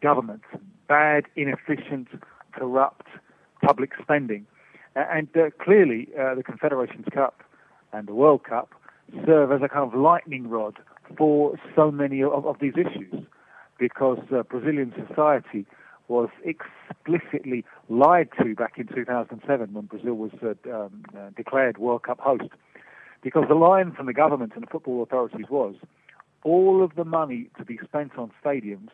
[0.00, 0.42] government,
[0.86, 2.08] bad, inefficient,
[2.52, 3.06] corrupt
[3.62, 4.46] public spending,
[4.94, 7.42] and uh, clearly uh, the Confederations Cup
[7.92, 8.74] and the World Cup
[9.24, 10.76] serve as a kind of lightning rod
[11.16, 13.14] for so many of, of these issues,
[13.78, 15.66] because uh, Brazilian society
[16.08, 22.02] was explicitly lied to back in 2007 when Brazil was uh, um, uh, declared World
[22.02, 22.50] Cup host.
[23.22, 25.74] Because the line from the government and the football authorities was
[26.44, 28.90] all of the money to be spent on stadiums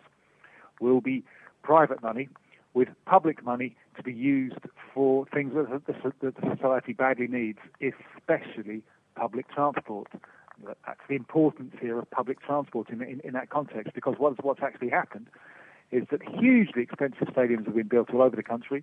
[0.80, 1.22] will be
[1.62, 2.28] private money
[2.72, 4.58] with public money to be used
[4.92, 8.82] for things that the, that the society badly needs, especially
[9.14, 10.08] public transport.
[10.86, 14.62] That's the importance here of public transport in, in, in that context, because what's, what's
[14.62, 15.26] actually happened
[15.90, 18.82] is that hugely expensive stadiums have been built all over the country.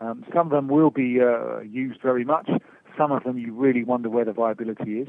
[0.00, 2.48] Um, some of them will be uh, used very much.
[2.96, 5.08] Some of them you really wonder where the viability is,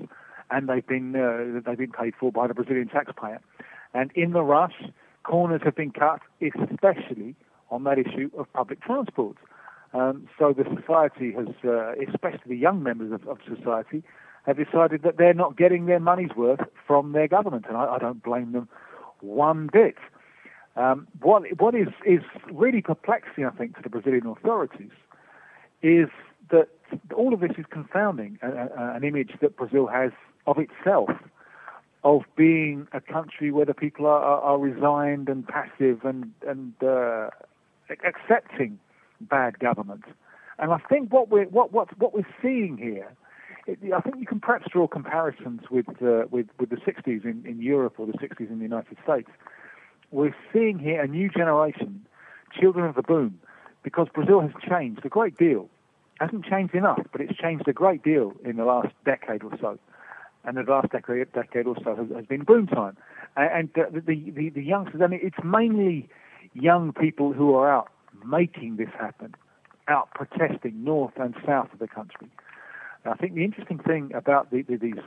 [0.50, 3.40] and they've been uh, they've been paid for by the Brazilian taxpayer.
[3.94, 4.84] And in the rush,
[5.24, 7.36] corners have been cut, especially
[7.70, 9.38] on that issue of public transport.
[9.94, 14.04] Um, so the society has, uh, especially the young members of, of, society,
[14.45, 17.97] have decided that they're not getting their money's worth from their government, and I, I
[17.99, 18.68] don't blame them
[19.19, 19.95] one bit.
[20.76, 24.91] Um, what what is is really perplexing, I think, to the Brazilian authorities
[25.81, 26.07] is
[26.49, 26.69] that
[27.15, 30.11] all of this is confounding a, a, an image that Brazil has
[30.47, 31.09] of itself
[32.03, 36.73] of being a country where the people are, are, are resigned and passive and and
[36.84, 37.30] uh,
[38.05, 38.80] accepting
[39.19, 40.03] bad government.
[40.57, 43.11] And I think what we're what what what we're seeing here,
[43.68, 47.44] it, I think you can perhaps draw comparisons with uh, with with the 60s in,
[47.46, 49.30] in Europe or the 60s in the United States.
[50.12, 52.06] We're seeing here a new generation,
[52.60, 53.40] children of the boom,
[53.84, 55.70] because Brazil has changed a great deal.
[56.20, 59.80] Hasn't changed enough, but it's changed a great deal in the last decade or so.
[60.44, 62.98] And the last decade, decade or so has, has been boom time.
[63.38, 66.10] And, and uh, the, the, the youngsters, I mean, it's mainly
[66.54, 67.90] young people who are out
[68.26, 69.34] making this happen,
[69.88, 72.30] out protesting north and south of the country.
[73.03, 75.03] And I think the interesting thing about the, the, these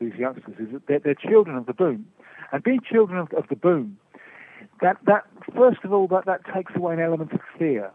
[0.00, 2.06] these youngsters is that they're, they're, children of the boom,
[2.52, 3.98] and being children of, of the boom,
[4.80, 5.24] that that
[5.56, 7.90] first of all that that takes away an element of fear,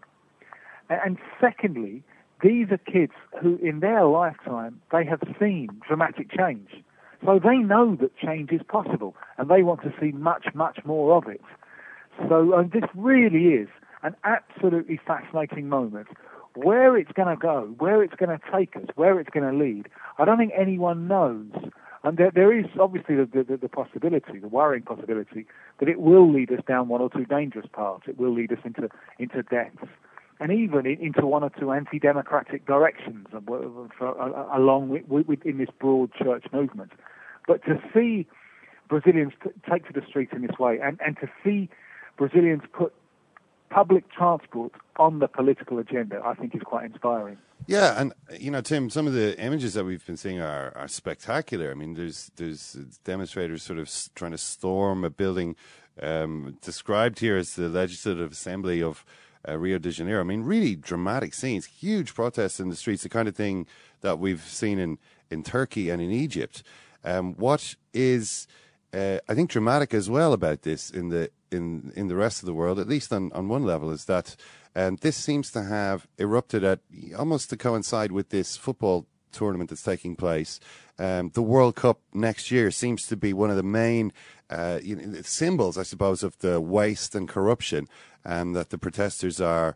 [0.89, 2.03] and, and secondly,
[2.41, 6.69] these are kids who, in their lifetime, they have seen dramatic change.
[7.25, 11.15] So they know that change is possible, and they want to see much, much more
[11.15, 11.41] of it.
[12.27, 13.69] So this really is
[14.03, 16.07] an absolutely fascinating moment.
[16.55, 19.57] Where it's going to go, where it's going to take us, where it's going to
[19.57, 19.88] lead,
[20.19, 21.51] I don't think anyone knows.
[22.03, 25.47] And there, there is obviously the, the, the, possibility, the worrying possibility,
[25.80, 28.03] that it will lead us down one or two dangerous paths.
[28.07, 28.89] It will lead us into,
[29.19, 29.88] into deaths
[30.39, 35.57] and even into one or two anti-democratic directions uh, uh, uh, along with, with, in
[35.57, 36.91] this broad church movement.
[37.47, 38.27] But to see
[38.89, 39.34] Brazilians
[39.69, 41.69] take to the streets in this way, and, and to see
[42.17, 42.93] Brazilians put
[43.73, 47.37] public transport on the political agenda, I think is quite inspiring.
[47.65, 50.87] Yeah, and you know, Tim, some of the images that we've been seeing are, are
[50.87, 51.71] spectacular.
[51.71, 52.73] I mean, there's there's
[53.03, 55.55] demonstrators sort of trying to storm a building
[56.01, 59.05] um, described here as the Legislative Assembly of
[59.47, 60.19] uh, Rio de Janeiro.
[60.19, 63.65] I mean, really dramatic scenes, huge protests in the streets, the kind of thing
[64.01, 64.99] that we've seen in
[65.31, 66.63] in Turkey and in Egypt.
[67.03, 68.47] Um, what is
[68.93, 72.45] uh, I think dramatic as well about this in the in in the rest of
[72.45, 74.35] the world, at least on, on one level, is that
[74.75, 76.80] um, this seems to have erupted at
[77.17, 80.59] almost to coincide with this football tournament that's taking place.
[80.99, 84.13] Um, the World Cup next year seems to be one of the main
[84.49, 87.88] uh, you know, symbols, I suppose, of the waste and corruption
[88.25, 89.75] um, that the protesters are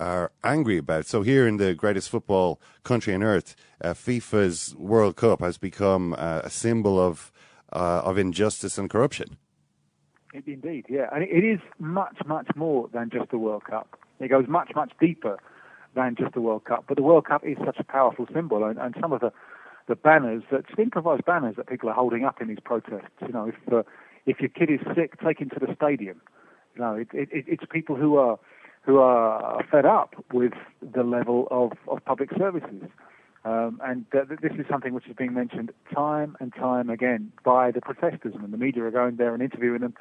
[0.00, 1.06] are angry about.
[1.06, 6.14] So here in the greatest football country on earth, uh, FIFA's World Cup has become
[6.18, 7.30] uh, a symbol of
[7.72, 9.36] uh, of injustice and corruption.
[10.34, 13.96] Indeed, yeah, and it is much, much more than just the World Cup.
[14.18, 15.38] It goes much, much deeper
[15.94, 16.86] than just the World Cup.
[16.88, 19.32] But the World Cup is such a powerful symbol, and, and some of the
[19.86, 23.12] the banners, that improvised banners that people are holding up in these protests.
[23.20, 23.82] You know, if uh,
[24.26, 26.20] if your kid is sick, take him to the stadium.
[26.74, 28.38] You know, it, it, it's people who are
[28.82, 30.52] who are fed up with
[30.82, 32.82] the level of, of public services.
[33.44, 37.80] Um, and this is something which is being mentioned time and time again by the
[37.80, 39.94] protesters, and the media are going there and interviewing them.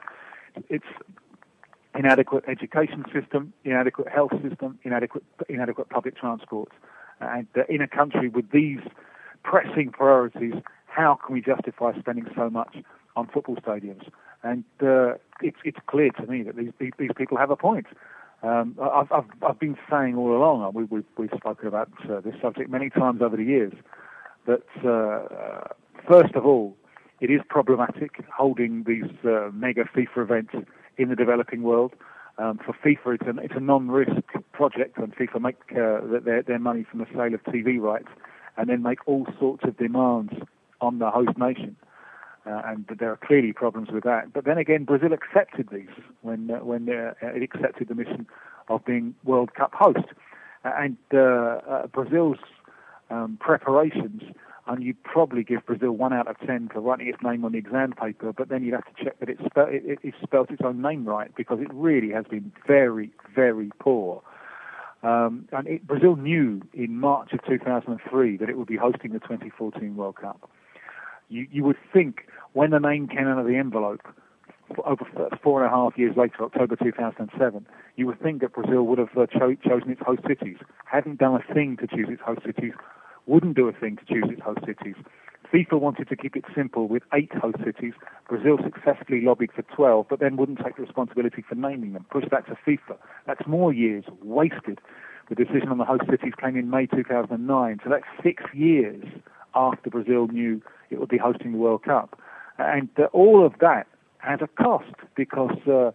[0.69, 0.85] It's
[1.93, 6.69] inadequate education system, inadequate health system, inadequate inadequate public transport,
[7.19, 8.79] and uh, in a country with these
[9.43, 10.53] pressing priorities,
[10.87, 12.77] how can we justify spending so much
[13.15, 14.07] on football stadiums?
[14.41, 17.87] And uh, it's it's clear to me that these these people have a point.
[18.43, 22.19] Um, I've, I've, I've been saying all along, uh, we, we, we've spoken about uh,
[22.19, 23.73] this subject many times over the years,
[24.45, 25.73] that uh,
[26.07, 26.75] first of all,
[27.21, 30.53] it is problematic holding these uh, mega FIFA events
[30.97, 31.93] in the developing world.
[32.37, 36.59] Um, for FIFA, it's, an, it's a non-risk project, and FIFA make uh, their, their
[36.59, 38.09] money from the sale of TV rights,
[38.57, 40.33] and then make all sorts of demands
[40.81, 41.77] on the host nation.
[42.45, 44.33] Uh, and there are clearly problems with that.
[44.33, 45.87] But then again, Brazil accepted these
[46.21, 48.27] when uh, when uh, it accepted the mission
[48.67, 50.07] of being World Cup host.
[50.65, 52.37] And uh, uh, Brazil's
[53.09, 54.23] um, preparations,
[54.67, 57.57] and you'd probably give Brazil one out of ten for writing its name on the
[57.57, 60.61] exam paper, but then you'd have to check that it's spe- it, it spelt its
[60.65, 64.21] own name right because it really has been very, very poor.
[65.03, 69.19] Um, and it, Brazil knew in March of 2003 that it would be hosting the
[69.19, 70.49] 2014 World Cup.
[71.33, 74.01] You, you would think when the name came out of the envelope
[74.85, 75.03] over
[75.43, 77.65] four and a half years later, October 2007,
[77.95, 81.33] you would think that Brazil would have uh, cho- chosen its host cities, hadn't done
[81.35, 82.73] a thing to choose its host cities,
[83.25, 84.95] wouldn't do a thing to choose its host cities.
[85.51, 87.93] FIFA wanted to keep it simple with eight host cities.
[88.29, 92.05] Brazil successfully lobbied for 12, but then wouldn't take the responsibility for naming them.
[92.11, 92.95] Push that to FIFA.
[93.25, 94.79] That's more years wasted.
[95.29, 99.03] The decision on the host cities came in May 2009, so that's six years
[99.55, 102.19] after Brazil knew it would be hosting the World Cup.
[102.57, 103.87] And uh, all of that
[104.19, 105.91] has a cost because uh,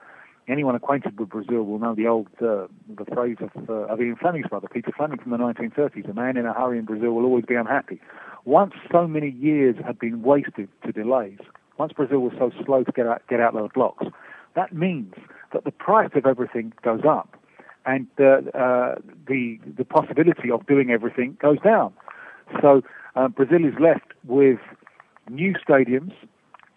[0.48, 4.16] anyone acquainted with Brazil will know the old uh, the phrase of, uh, of Ian
[4.16, 7.24] Fleming's brother, Peter Fleming from the 1930s: "A man in a hurry in Brazil will
[7.24, 8.00] always be unhappy."
[8.44, 11.38] Once so many years had been wasted to delays,
[11.76, 14.06] once Brazil was so slow to get out get out those blocks,
[14.54, 15.14] that means
[15.52, 17.36] that the price of everything goes up,
[17.86, 18.94] and uh, uh,
[19.26, 21.92] the the possibility of doing everything goes down.
[22.60, 22.82] So
[23.14, 24.58] uh, Brazil is left with
[25.30, 26.12] new stadiums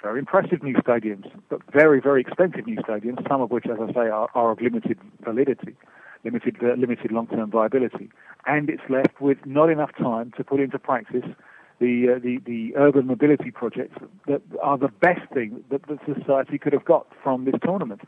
[0.01, 3.93] very impressive new stadiums, but very, very expensive new stadiums, some of which, as I
[3.93, 5.75] say, are, are of limited validity,
[6.23, 8.09] limited, uh, limited long-term viability.
[8.45, 11.25] And it's left with not enough time to put into practice
[11.79, 13.97] the, uh, the, the urban mobility projects
[14.27, 18.01] that are the best thing that the society could have got from this tournament.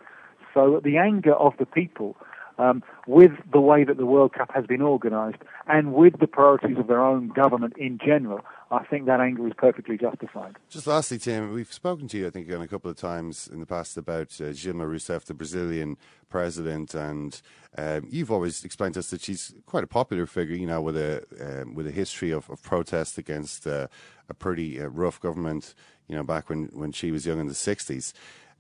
[0.54, 2.16] So the anger of the people
[2.58, 6.78] um, with the way that the World Cup has been organised and with the priorities
[6.78, 10.56] of their own government in general, I think that anger is perfectly justified.
[10.70, 13.60] Just lastly, Tim, we've spoken to you, I think, on a couple of times in
[13.60, 15.98] the past about uh, Dilma Rousseff, the Brazilian
[16.30, 17.40] president, and
[17.78, 20.98] um, you've always explained to us that she's quite a popular figure, you know, with
[20.98, 23.88] a um, with a history of, of protest against uh,
[24.30, 25.76] a pretty uh, rough government,
[26.08, 28.14] you know, back when, when she was young in the 60s.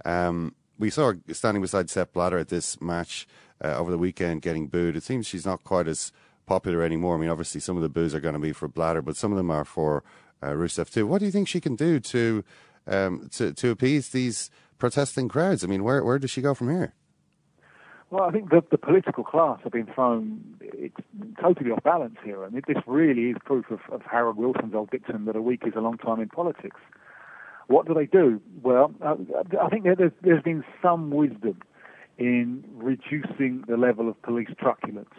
[0.05, 3.27] Um, we saw her standing beside Sepp Blatter at this match
[3.63, 4.95] uh, over the weekend getting booed.
[4.95, 6.11] It seems she's not quite as
[6.45, 7.15] popular anymore.
[7.15, 9.31] I mean, obviously, some of the boos are going to be for Blatter, but some
[9.31, 10.03] of them are for
[10.41, 11.07] uh, Rousseff too.
[11.07, 12.43] What do you think she can do to
[12.87, 15.63] um, to to appease these protesting crowds?
[15.63, 16.93] I mean, where where does she go from here?
[18.09, 20.95] Well, I think the, the political class have been thrown it's
[21.41, 22.45] totally off balance here.
[22.45, 25.63] I mean, this really is proof of, of Harold Wilson's old dictum that a week
[25.65, 26.79] is a long time in politics.
[27.67, 28.41] What do they do?
[28.61, 29.15] Well, uh,
[29.59, 31.59] I think there's, there's been some wisdom
[32.17, 35.13] in reducing the level of police truculence.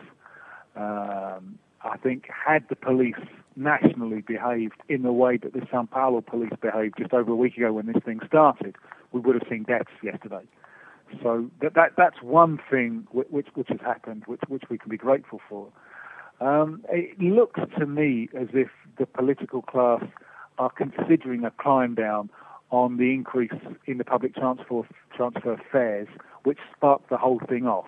[0.76, 3.14] Um, I think had the police
[3.56, 7.56] nationally behaved in the way that the Sao Paulo police behaved just over a week
[7.56, 8.76] ago when this thing started,
[9.12, 10.42] we would have seen deaths yesterday.
[11.22, 14.96] So that, that that's one thing which, which, has happened, which which we can be
[14.96, 15.68] grateful for.
[16.40, 18.68] Um, it looks to me as if
[18.98, 20.02] the political class
[20.58, 22.30] are considering a climb down
[22.74, 23.52] on the increase
[23.86, 24.82] in the public transfer
[25.16, 26.08] transfer fares,
[26.42, 27.86] which sparked the whole thing off.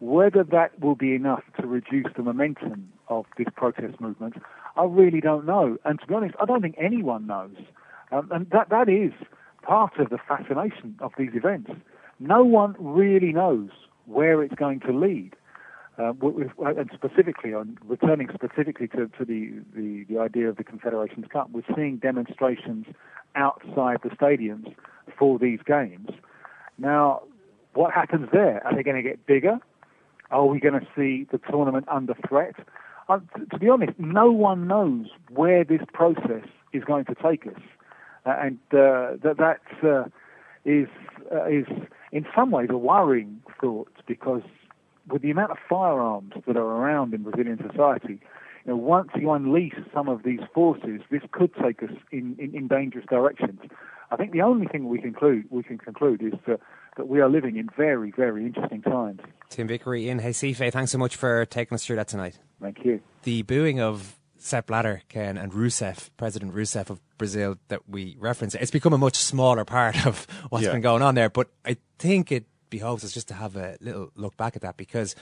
[0.00, 4.34] Whether that will be enough to reduce the momentum of this protest movement,
[4.76, 5.78] I really don't know.
[5.86, 7.56] And to be honest, I don't think anyone knows.
[8.12, 9.12] Um, and that, that is
[9.62, 11.70] part of the fascination of these events.
[12.18, 13.70] No one really knows
[14.04, 15.34] where it's going to lead.
[16.00, 16.12] Uh,
[16.64, 21.50] and specifically, on returning specifically to, to the, the, the idea of the Confederations Cup,
[21.52, 22.86] we're seeing demonstrations
[23.34, 24.74] outside the stadiums
[25.18, 26.08] for these games.
[26.78, 27.22] Now,
[27.74, 28.66] what happens there?
[28.66, 29.58] Are they going to get bigger?
[30.30, 32.54] Are we going to see the tournament under threat?
[33.08, 37.46] Uh, t- to be honest, no one knows where this process is going to take
[37.46, 37.60] us,
[38.24, 40.04] uh, and uh, that that uh,
[40.64, 40.86] is
[41.30, 41.66] uh, is
[42.12, 44.42] in some ways a worrying thought because
[45.08, 48.20] with the amount of firearms that are around in Brazilian society,
[48.64, 52.54] you know, once you unleash some of these forces, this could take us in, in,
[52.54, 53.60] in dangerous directions.
[54.10, 56.60] I think the only thing we conclude we can conclude is that,
[56.96, 59.20] that we are living in very, very interesting times.
[59.48, 62.38] Tim Vickery in Recife, thanks so much for taking us through that tonight.
[62.60, 63.00] Thank you.
[63.22, 68.54] The booing of Sepp Blatter, Ken, and Rousseff, President Rousseff of Brazil, that we reference,
[68.54, 70.72] it's become a much smaller part of what's Yeah.
[70.72, 71.30] been going on there.
[71.30, 74.76] But I think it behoves us just to have a little look back at that
[74.76, 75.14] because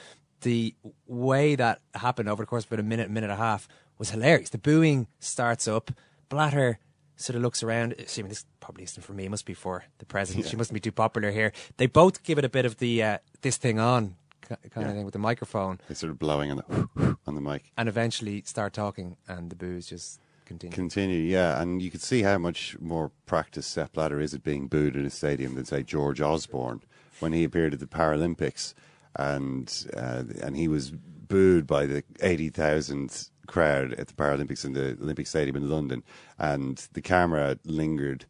[0.43, 0.75] the
[1.07, 3.67] way that happened over the course of about a minute, minute and a half
[3.99, 4.51] was hilarious.
[4.51, 5.91] The booing starts up,
[6.29, 6.79] Blatter
[7.17, 10.05] sort of looks around, assuming this probably isn't for me, it must be for the
[10.07, 10.45] president.
[10.45, 10.51] Yeah.
[10.51, 11.53] She mustn't be too popular here.
[11.79, 14.83] They both give it a bit of the uh, this thing on kind Yeah.
[14.89, 17.73] of thing with the microphone They sort of blowing on the on the mic.
[17.77, 20.75] and eventually start talking, and the boos just continue.
[20.75, 24.67] Continue, yeah, and you could see how much more practice Sepp Blatter is at being
[24.67, 26.83] booed in a stadium than say George Osborne
[27.21, 28.75] when he appeared at the Paralympics.
[29.15, 34.73] and uh, and he was booed by the eighty thousand crowd at the Paralympics in
[34.73, 36.03] the Olympic Stadium in London,
[36.39, 38.25] and the camera lingered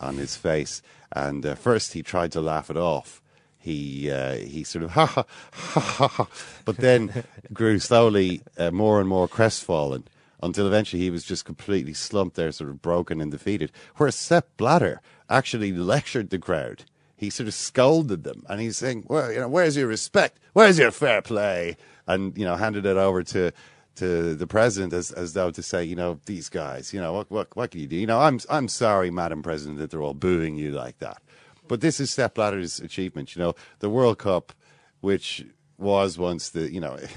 [0.00, 0.82] on his face.
[1.12, 3.22] And uh, first, he tried to laugh it off.
[3.58, 6.28] He uh, he sort of ha ha ha ha, ha
[6.64, 10.04] but then grew slowly uh, more and more crestfallen
[10.44, 13.72] until eventually he was just completely slumped there, sort of broken and defeated.
[13.96, 16.84] Whereas Sepp Blatter actually lectured the crowd.
[17.16, 20.38] He sort of scolded them, and he's saying, "Well, you know, where's your respect?
[20.52, 21.76] Where's your fair play?"
[22.06, 23.52] And you know, handed it over to
[23.96, 27.30] to the president as as though to say, you know, these guys, you know, what
[27.30, 27.96] what what can you do?
[27.96, 31.22] You know, I'm I'm sorry, Madam President, that they're all booing you like that.
[31.68, 33.34] But this is Sepp Blatter's achievement.
[33.34, 34.52] You know, the World Cup,
[35.00, 35.46] which
[35.78, 36.98] was once the you know.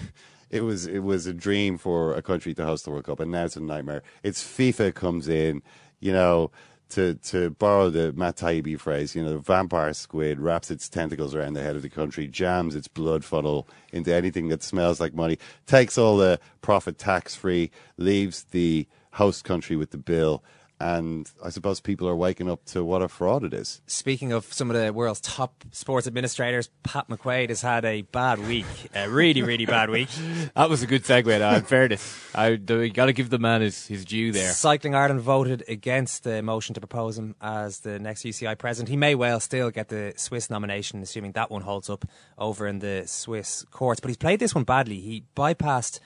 [0.50, 3.32] It was it was a dream for a country to host the World Cup, and
[3.32, 4.04] now it's a nightmare.
[4.24, 5.62] It's FIFA comes in,
[6.00, 6.52] you know,
[6.90, 11.36] to to borrow the Matt Taibbi phrase, you know, the vampire squid wraps its tentacles
[11.36, 15.14] around the head of the country, jams its blood funnel into anything that smells like
[15.14, 20.44] money, takes all the profit tax free, leaves the host country with the bill,
[20.80, 23.82] and I suppose people are waking up to what a fraud it is.
[23.88, 28.40] Speaking of some of the world's top sports administrators, Pat McQuaid has had a bad
[28.48, 30.10] week, a really, really bad week.
[30.56, 31.26] that was a good segue.
[31.26, 34.52] Though, in fairness, I got to give the man his, his due there.
[34.52, 38.90] Cycling Ireland voted against the motion to propose him as the next UCI president.
[38.90, 42.06] He may well still get the Swiss nomination, assuming that one holds up
[42.38, 44.00] over in the Swiss courts.
[44.00, 45.00] But he's played this one badly.
[45.00, 46.00] He bypassed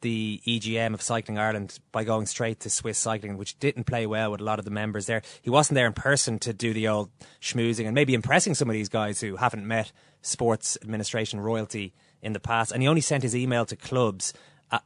[0.00, 4.30] the EGM of Cycling Ireland by going straight to Swiss Cycling, which didn't play well
[4.30, 5.22] with a lot of the members there.
[5.42, 7.10] He wasn't there in person to do the old
[7.40, 9.92] schmoozing and maybe impressing some of these guys who haven't met
[10.22, 11.92] sports administration royalty
[12.22, 12.72] in the past.
[12.72, 14.32] And he only sent his email to clubs
[14.70, 14.80] uh,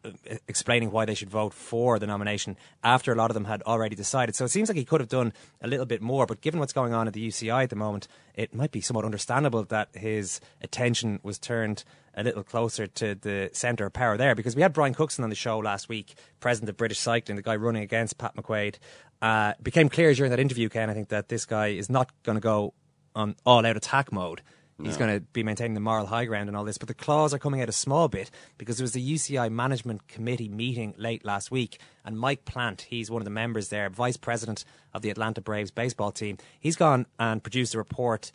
[0.47, 3.97] explaining why they should vote for the nomination after a lot of them had already
[3.97, 4.37] decided.
[4.37, 6.25] So it seems like he could have done a little bit more.
[6.25, 9.05] But given what's going on at the UCI at the moment, it might be somewhat
[9.05, 11.85] understandable that his attention was turned
[12.15, 15.31] a little closer to the centre of power there because we had Brian Cookson on
[15.31, 18.77] the show last week, president of British Cycling, the guy running against Pat McQuaid.
[19.21, 22.37] Uh, became clear during that interview, Ken, I think that this guy is not going
[22.37, 22.75] to go
[23.15, 24.43] on all out attack mode.
[24.83, 25.07] He's no.
[25.07, 26.79] going to be maintaining the moral high ground and all this.
[26.79, 30.09] But the claws are coming out a small bit because there was the UCI Management
[30.09, 31.79] Committee meeting late last week.
[32.05, 35.71] And Mike Plant, he's one of the members there, vice president of the Atlanta Braves
[35.71, 36.39] baseball team.
[36.59, 38.33] He's gone and produced a report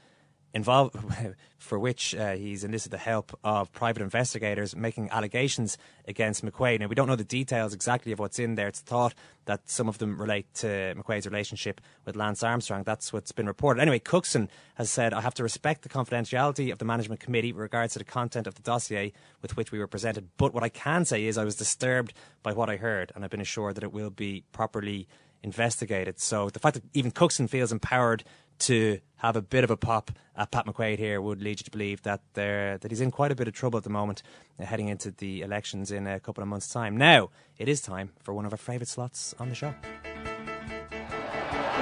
[0.54, 0.96] involved,
[1.58, 6.80] for which uh, he's enlisted the help of private investigators making allegations against McQuaid.
[6.80, 8.68] Now, we don't know the details exactly of what's in there.
[8.68, 9.14] It's thought
[9.46, 12.84] that some of them relate to McQuaid's relationship with Lance Armstrong.
[12.84, 13.82] That's what's been reported.
[13.82, 17.62] Anyway, Cookson has said, I have to respect the confidentiality of the management committee with
[17.62, 20.30] regards to the content of the dossier with which we were presented.
[20.38, 22.14] But what I can say is I was disturbed
[22.44, 25.08] by what I heard, and I've been assured that it will be properly
[25.44, 26.20] investigated.
[26.20, 28.24] So the fact that even Cookson feels empowered
[28.60, 31.72] to have a bit of a pop at Pat McQuaid here would lead you to
[31.72, 34.22] believe that there that he's in quite a bit of trouble at the moment,
[34.60, 36.96] uh, heading into the elections in a couple of months' time.
[36.96, 39.74] Now it is time for one of our favourite slots on the show.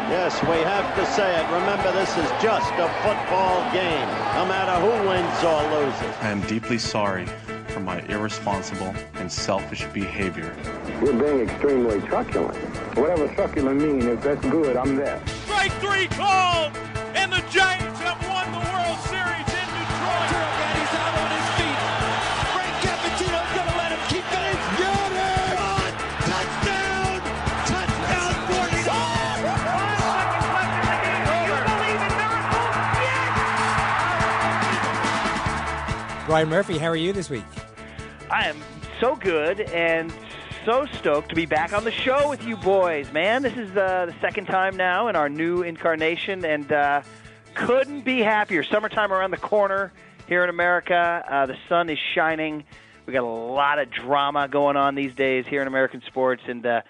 [0.08, 1.44] Yes, we have to say it.
[1.52, 6.16] Remember, this is just a football game, no matter who wins or loses.
[6.22, 7.26] I am deeply sorry
[7.70, 10.56] for my irresponsible and selfish behavior.
[11.04, 12.56] You're being extremely truculent.
[12.96, 15.22] Whatever truculent means, if that's good, I'm there.
[15.66, 16.78] Strike three called,
[17.16, 20.30] and the Giants have won the World Series in Detroit.
[20.62, 21.80] And he's out on his feet.
[22.54, 24.62] Frank Cappuccino's going to let him keep going.
[24.78, 25.58] Got it!
[25.58, 25.90] On,
[26.30, 27.18] touchdown!
[27.66, 28.34] Touchdown,
[36.22, 36.28] 49!
[36.28, 37.44] Brian Murphy, how are you this week?
[38.30, 38.62] I am
[39.00, 40.14] so good and
[40.66, 43.44] so stoked to be back on the show with you boys, man.
[43.44, 47.04] This is uh, the second time now in our new incarnation, and uh,
[47.54, 48.64] couldn't be happier.
[48.64, 49.94] Summertime around the corner
[50.28, 51.24] here in America.
[51.30, 52.64] Uh, the sun is shining.
[53.06, 56.66] We got a lot of drama going on these days here in American sports, and
[56.66, 56.82] uh,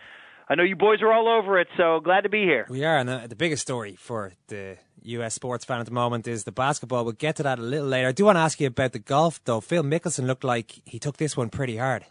[0.47, 1.67] I know you boys are all over it.
[1.75, 2.65] So glad to be here.
[2.69, 6.29] We are, and the, the biggest story for the US sports fan at the moment
[6.29, 7.03] is the basketball.
[7.03, 8.07] We'll get to that a little later.
[8.07, 9.59] I do want to ask you about the golf, though.
[9.59, 12.05] Phil Mickelson looked like he took this one pretty hard.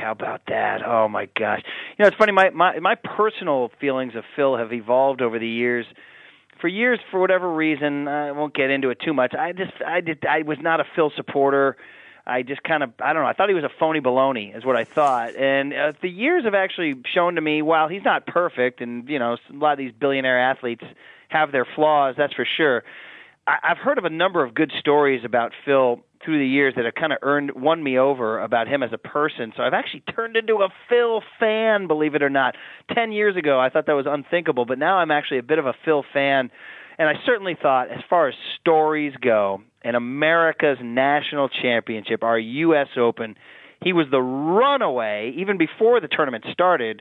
[0.00, 0.80] How about that?
[0.86, 1.62] Oh my gosh!
[1.98, 2.32] You know, it's funny.
[2.32, 5.86] My my my personal feelings of Phil have evolved over the years.
[6.60, 9.34] For years, for whatever reason, I won't get into it too much.
[9.34, 11.76] I just I did I was not a Phil supporter.
[12.26, 13.28] I just kind of I don't know.
[13.28, 15.36] I thought he was a phony baloney, is what I thought.
[15.36, 19.18] And uh, the years have actually shown to me, while he's not perfect, and you
[19.18, 20.84] know, a lot of these billionaire athletes
[21.28, 22.82] have their flaws, that's for sure.
[23.46, 26.84] I, I've heard of a number of good stories about Phil through the years that
[26.84, 29.52] have kind of earned won me over about him as a person.
[29.56, 32.56] So I've actually turned into a Phil fan, believe it or not.
[32.94, 35.66] Ten years ago, I thought that was unthinkable, but now I'm actually a bit of
[35.66, 36.50] a Phil fan
[37.00, 42.88] And I certainly thought, as far as stories go, in America's national championship, our U.S.
[42.98, 43.36] Open,
[43.82, 47.00] he was the runaway, even before the tournament started,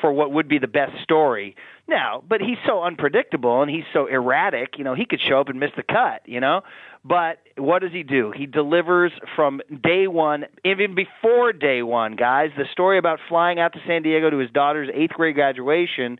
[0.00, 1.56] for what would be the best story.
[1.86, 5.50] Now, but he's so unpredictable and he's so erratic, you know, he could show up
[5.50, 6.62] and miss the cut, you know?
[7.04, 8.32] But what does he do?
[8.34, 12.50] He delivers from day one, even before day one, guys.
[12.56, 16.18] The story about flying out to San Diego to his daughter's eighth grade graduation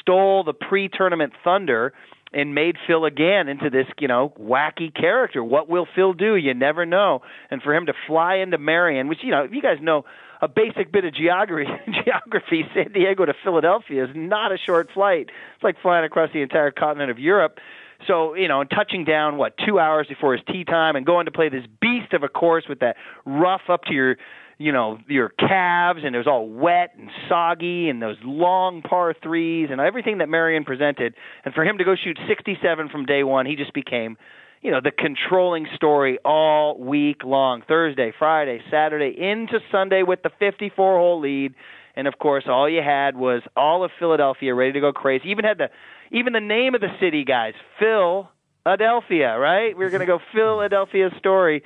[0.00, 1.94] stole the pre tournament thunder
[2.32, 5.42] and made Phil again into this, you know, wacky character.
[5.42, 6.36] What will Phil do?
[6.36, 7.22] You never know.
[7.50, 10.04] And for him to fly into Merion, which, you know, if you guys know
[10.42, 11.70] a basic bit of geography,
[12.04, 15.30] geography, San Diego to Philadelphia is not a short flight.
[15.54, 17.58] It's like flying across the entire continent of Europe.
[18.06, 21.32] So, you know, touching down, what, two hours before his tee time and going to
[21.32, 22.96] play this beast of a course with that
[23.26, 24.16] rough up to your,
[24.56, 29.14] you know, your calves and it was all wet and soggy and those long par
[29.20, 31.14] threes and everything that Merion presented.
[31.44, 34.16] And for him to go shoot 67 from day one, he just became
[34.62, 40.30] you know the controlling story all week long thursday friday saturday into sunday with the
[40.38, 41.54] 54 hole lead
[41.98, 45.28] and of course all you had was all of philadelphia ready to go crazy.
[45.28, 45.68] Even had the
[46.10, 48.30] even the name of the city guys phil
[48.66, 49.76] adelphia right?
[49.76, 51.62] We are going to go philadelphia story.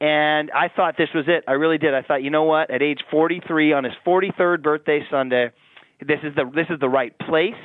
[0.00, 1.44] And i thought this was it.
[1.46, 1.92] I really did.
[1.94, 2.70] I thought you know what?
[2.70, 5.50] At age 43 on his 43rd birthday sunday
[6.06, 7.60] this is the this is the right place.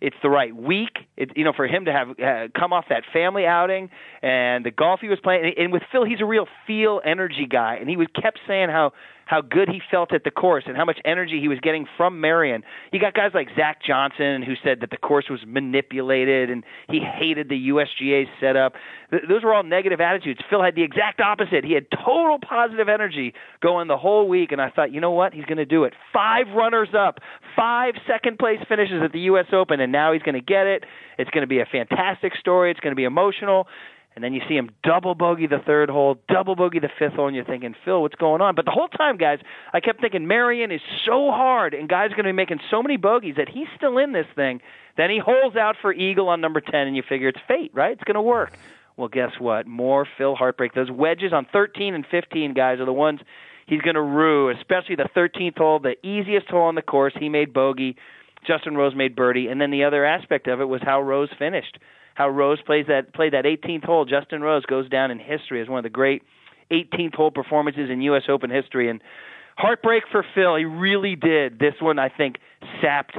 [0.00, 0.98] It's the right week.
[1.16, 3.90] It's you know for him to have uh, come off that family outing
[4.22, 5.44] and the golf he was playing.
[5.44, 8.68] And, and with Phil, he's a real feel energy guy, and he was kept saying
[8.68, 8.92] how
[9.32, 12.20] how good he felt at the course and how much energy he was getting from
[12.20, 12.62] Merion.
[12.92, 17.00] You got guys like Zach Johnson who said that the course was manipulated and he
[17.00, 18.74] hated the USGA setup.
[19.10, 20.40] Th- those were all negative attitudes.
[20.50, 21.64] Phil had the exact opposite.
[21.64, 23.32] He had total positive energy
[23.62, 25.32] going the whole week, and I thought, you know what?
[25.32, 25.94] He's going to do it.
[26.12, 27.20] Five runners up,
[27.56, 29.46] five second place finishes at the U.S.
[29.50, 30.84] Open, and now he's going to get it.
[31.16, 32.70] It's going to be a fantastic story.
[32.70, 33.66] It's going to be emotional
[34.14, 37.26] and then you see him double bogey the third hole, double bogey the fifth hole,
[37.26, 38.54] and you're thinking, Phil, what's going on?
[38.54, 39.38] But the whole time, guys,
[39.72, 42.96] I kept thinking Merion is so hard, and guys going to be making so many
[42.96, 44.60] bogeys that he's still in this thing.
[44.96, 47.92] Then he holds out for eagle on number ten, and you figure it's fate, right?
[47.92, 48.56] It's going to work.
[48.96, 49.66] Well, guess what?
[49.66, 50.74] More Phil heartbreak.
[50.74, 53.20] Those wedges on 13 and 15, guys, are the ones
[53.66, 57.14] he's going to rue, especially the 13th hole, the easiest hole on the course.
[57.18, 57.96] He made bogey.
[58.46, 61.78] Justin Rose made birdie, and then the other aspect of it was how Rose finished
[62.14, 64.04] how Rose plays that played that 18th hole.
[64.04, 66.22] Justin Rose goes down in history as one of the great
[66.70, 68.22] 18th hole performances in U.S.
[68.28, 68.88] Open history.
[68.88, 69.02] And
[69.56, 70.56] heartbreak for Phil.
[70.56, 71.58] He really did.
[71.58, 72.36] This one, I think,
[72.80, 73.16] sapped.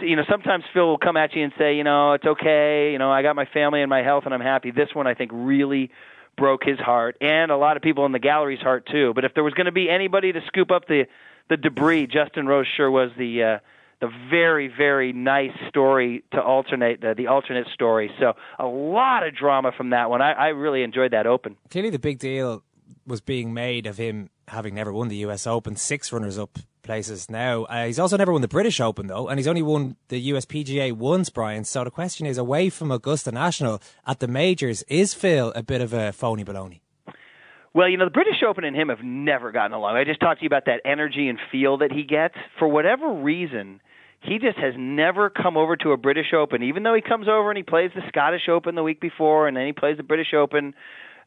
[0.00, 2.92] You know, sometimes Phil will come at you and say, you know, it's okay.
[2.92, 4.70] You know, I got my family and my health, and I'm happy.
[4.70, 5.90] This one, I think, really
[6.36, 9.12] broke his heart, and a lot of people in the gallery's heart too.
[9.14, 11.04] But if there was going to be anybody to scoop up the
[11.50, 13.58] the debris, Justin Rose sure was the uh,
[14.02, 18.10] the very very nice story to alternate the, the alternate story.
[18.18, 20.20] So a lot of drama from that one.
[20.20, 21.56] I, I really enjoyed that Open.
[21.70, 22.64] Clearly, the big deal
[23.06, 25.46] was being made of him having never won the U.S.
[25.46, 27.62] Open, six runners up places now.
[27.64, 30.92] Uh, he's also never won the British Open though, and he's only won the USPGA
[30.94, 31.62] once, Brian.
[31.62, 35.80] So the question is, away from Augusta National at the majors, is Phil a bit
[35.80, 36.80] of a phony baloney?
[37.74, 39.96] Well, you know, the British Open and him have never gotten along.
[39.96, 42.34] I just talked to you about that energy and feel that he gets.
[42.58, 43.80] For whatever reason,
[44.22, 47.50] he just has never come over to a British Open, even though he comes over
[47.50, 50.32] and he plays the Scottish Open the week before, and then he plays the British
[50.32, 50.74] Open.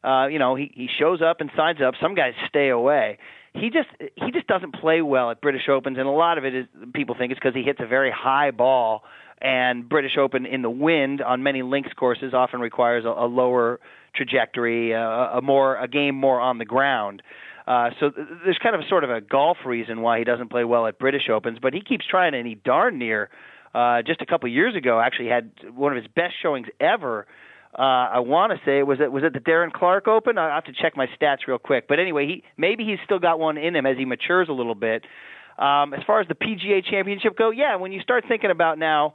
[0.02, 1.94] Uh, you know, he he shows up and signs up.
[2.00, 3.18] Some guys stay away.
[3.54, 6.54] He just he just doesn't play well at British Opens, and a lot of it
[6.54, 9.02] is people think it's because he hits a very high ball.
[9.38, 13.80] And British Open in the wind on many links courses often requires a, a lower
[14.14, 17.22] trajectory, uh, a more a game more on the ground.
[17.98, 20.86] So th- there's kind of sort of a golf reason why he doesn't play well
[20.86, 23.28] at British Opens, but he keeps trying, and he darn near
[23.74, 27.26] uh, just a couple years ago actually had one of his best showings ever.
[27.78, 30.38] Uh, I want to say was it was it the Darren Clarke Open?
[30.38, 31.86] I have to check my stats real quick.
[31.88, 34.74] But anyway, he maybe he's still got one in him as he matures a little
[34.74, 35.04] bit.
[35.58, 39.14] Um, as far as the PGA Championship go, yeah, when you start thinking about now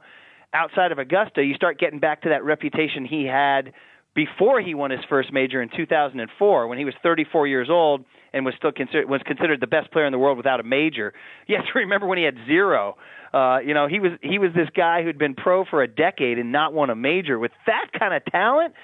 [0.52, 3.72] outside of Augusta, you start getting back to that reputation he had
[4.14, 8.44] before he won his first major in 2004 when he was 34 years old and
[8.44, 11.12] was still considered was considered the best player in the world without a major.
[11.46, 12.96] You have to remember when he had zero.
[13.32, 16.38] Uh, you know, he was he was this guy who'd been pro for a decade
[16.38, 18.74] and not won a major with that kind of talent.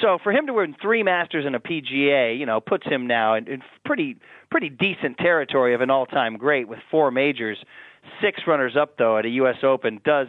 [0.00, 3.34] So for him to win three Masters and a PGA, you know, puts him now
[3.34, 4.18] in, in pretty
[4.50, 7.58] pretty decent territory of an all-time great with four majors.
[8.20, 9.56] Six runners up though at a U.S.
[9.62, 10.28] Open does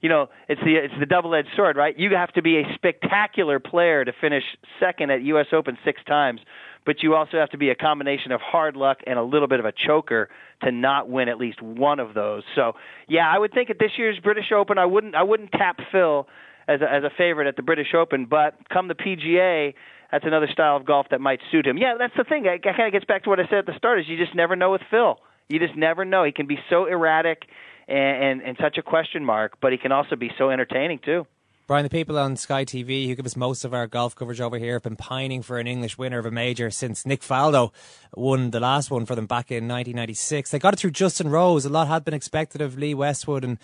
[0.00, 1.98] you know, it's the it's the double-edged sword, right?
[1.98, 4.44] You have to be a spectacular player to finish
[4.78, 5.46] second at U.S.
[5.52, 6.40] Open six times,
[6.88, 9.60] but you also have to be a combination of hard luck and a little bit
[9.60, 10.30] of a choker
[10.62, 12.44] to not win at least one of those.
[12.54, 15.80] So, yeah, I would think at this year's British Open, I wouldn't I wouldn't tap
[15.92, 16.26] Phil
[16.66, 18.24] as a, as a favorite at the British Open.
[18.24, 19.74] But come the PGA,
[20.10, 21.76] that's another style of golf that might suit him.
[21.76, 22.46] Yeah, that's the thing.
[22.46, 24.34] It kind of gets back to what I said at the start: is you just
[24.34, 25.18] never know with Phil.
[25.50, 26.24] You just never know.
[26.24, 27.42] He can be so erratic
[27.86, 31.26] and, and, and such a question mark, but he can also be so entertaining too.
[31.68, 34.56] Brian, the people on Sky TV who give us most of our golf coverage over
[34.56, 37.72] here have been pining for an English winner of a major since Nick Faldo
[38.14, 40.50] won the last one for them back in 1996.
[40.50, 41.66] They got it through Justin Rose.
[41.66, 43.58] A lot had been expected of Lee Westwood and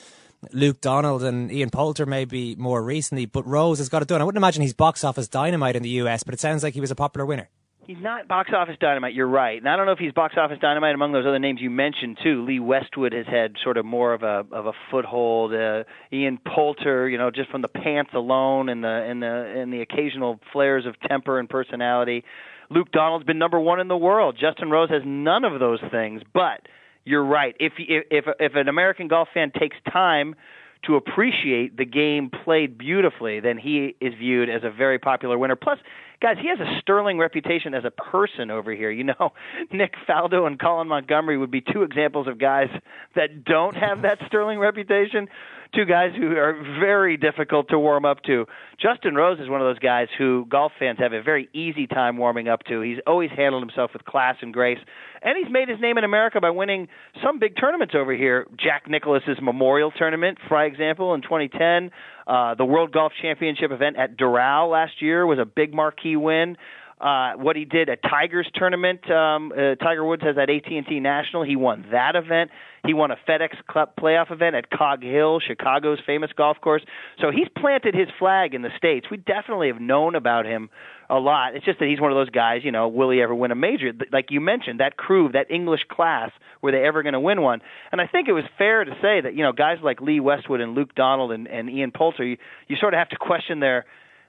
[0.53, 4.21] Luke Donald and Ian Poulter maybe more recently, but Rose has got it done.
[4.21, 6.83] I wouldn't imagine he's box office dynamite in the US, but it sounds like he
[6.83, 7.49] was a popular winner.
[7.87, 9.15] He's not box office dynamite.
[9.15, 11.61] You're right, and I don't know if he's box office dynamite among those other names
[11.61, 12.45] you mentioned too.
[12.45, 15.55] Lee Westwood has had sort of more of a of a foothold.
[15.55, 19.73] Uh, Ian Poulter, you know, just from the pants alone and the and the and
[19.73, 22.25] the occasional flares of temper and personality.
[22.71, 24.37] Luke Donald's been number one in the world.
[24.41, 26.23] Justin Rose has none of those things.
[26.33, 26.63] But
[27.05, 27.55] you're right.
[27.61, 30.35] If if if an American golf fan takes time
[30.87, 35.57] to appreciate the game played beautifully, then he is viewed as a very popular winner.
[35.57, 35.79] Plus,
[36.25, 38.91] guys, he has a sterling reputation as a person over here.
[38.91, 39.35] You know,
[39.73, 42.69] Nick Faldo and Colin Montgomerie would be two examples of guys
[43.15, 45.29] that don't have that sterling reputation
[45.75, 48.47] two guys who are very difficult to warm up to.
[48.81, 52.17] Justin Rose is one of those guys who golf fans have a very easy time
[52.17, 52.81] warming up to.
[52.81, 54.79] He's always handled himself with class and grace,
[55.23, 56.89] and he's made his name in America by winning
[57.23, 58.47] some big tournaments over here.
[58.59, 61.91] Jack Nicklaus's Memorial Tournament, for example, in 2010.
[62.27, 66.57] Uh, the World Golf Championship event at Doral last year was a big marquee win
[67.01, 69.11] uh, what he did at Tigers tournament.
[69.11, 71.43] Um, uh, Tiger Woods has that AT&T National.
[71.43, 72.51] He won that event.
[72.87, 76.83] He won a FedEx Cup playoff event at Cog Hill, Chicago's famous golf course.
[77.21, 79.07] So he's planted his flag in the states.
[79.11, 80.71] We definitely have known about him
[81.09, 81.57] a lot.
[81.57, 82.61] It's just that he's one of those guys.
[82.63, 83.93] You know, will he ever win a major?
[84.13, 86.31] Like you mentioned, that crew, that English class,
[86.63, 87.61] were they ever going to win one?
[87.91, 90.61] And I think it was fair to say that you know guys like Lee Westwood
[90.61, 92.37] and Luke Donald and, and Ian Poulter, you,
[92.69, 93.85] you sort of have to question their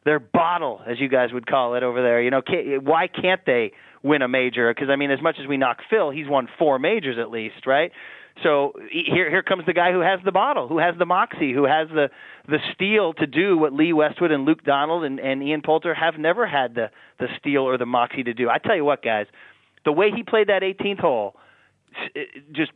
[0.05, 2.21] their bottle, as you guys would call it over there.
[2.21, 3.73] You know, can't, why can't they
[4.03, 4.73] win a major?
[4.73, 7.65] Because I mean, as much as we knock Phil, he's won four majors at least,
[7.65, 7.91] right?
[8.43, 11.65] So here, here comes the guy who has the bottle, who has the moxie, who
[11.65, 12.09] has the
[12.47, 16.15] the steel to do what Lee Westwood and Luke Donald and, and Ian Poulter have
[16.19, 18.49] never had the the steel or the moxie to do.
[18.49, 19.27] I tell you what, guys,
[19.85, 21.35] the way he played that 18th hole
[22.51, 22.71] just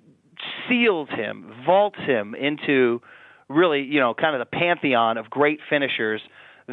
[0.68, 3.02] seals him, vaults him into
[3.50, 6.22] really, you know, kind of the pantheon of great finishers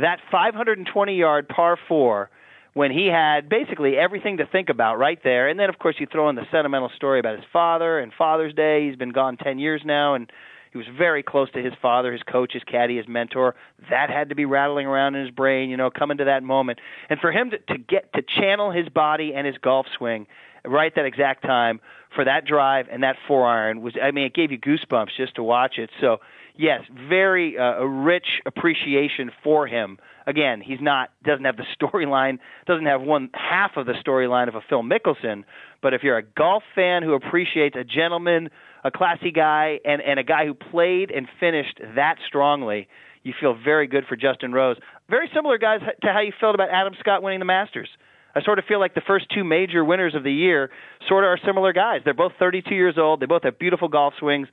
[0.00, 2.30] that 520 yard par four
[2.74, 5.48] when he had basically everything to think about right there.
[5.48, 8.52] And then, of course, you throw in the sentimental story about his father and Father's
[8.52, 8.86] Day.
[8.86, 10.30] He's been gone 10 years now, and
[10.72, 13.54] he was very close to his father, his coach, his caddy, his mentor.
[13.88, 16.78] That had to be rattling around in his brain, you know, coming to that moment.
[17.08, 20.26] And for him to, to get to channel his body and his golf swing
[20.66, 21.80] right that exact time
[22.14, 25.36] for that drive and that four iron was, I mean, it gave you goosebumps just
[25.36, 25.88] to watch it.
[25.98, 26.18] So
[26.56, 29.98] yes, very uh, a rich appreciation for him.
[30.26, 34.54] Again, he's not doesn't have the storyline, doesn't have one half of the storyline of
[34.54, 35.44] a Phil Mickelson.
[35.82, 38.50] But if you're a golf fan who appreciates a gentleman,
[38.84, 42.88] a classy guy, and and a guy who played and finished that strongly,
[43.22, 44.76] you feel very good for Justin Rose.
[45.08, 47.88] Very similar, guys, to how you felt about Adam Scott winning the Masters.
[48.36, 50.68] I sort of feel like the first two major winners of the year
[51.08, 52.02] sort of are similar guys.
[52.04, 53.20] They're both 32 years old.
[53.20, 54.46] They both have beautiful golf swings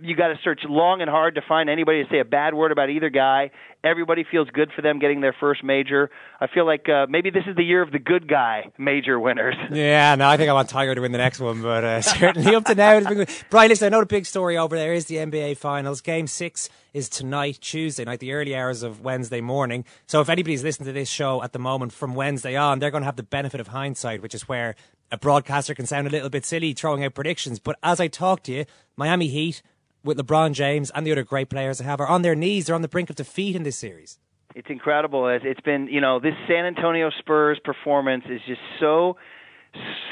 [0.00, 2.72] you got to search long and hard to find anybody to say a bad word
[2.72, 3.50] about either guy.
[3.82, 6.10] Everybody feels good for them getting their first major.
[6.40, 9.54] I feel like uh, maybe this is the year of the good guy major winners.
[9.74, 12.54] Yeah, no, I think I want Tiger to win the next one, but uh, certainly
[12.54, 13.30] up to now it's been good.
[13.50, 16.00] Brian, listen, I know the big story over there is the NBA Finals.
[16.00, 19.84] Game six is tonight, Tuesday night, the early hours of Wednesday morning.
[20.06, 23.02] So if anybody's listening to this show at the moment from Wednesday on, they're going
[23.02, 24.76] to have the benefit of hindsight, which is where
[25.10, 27.58] a broadcaster can sound a little bit silly throwing out predictions.
[27.58, 28.64] But as I talk to you,
[28.96, 29.62] Miami Heat
[30.04, 32.66] with LeBron James and the other great players they have are on their knees.
[32.66, 34.18] They're on the brink of defeat in this series.
[34.54, 35.28] It's incredible.
[35.28, 39.16] It's been, you know, this San Antonio Spurs performance is just so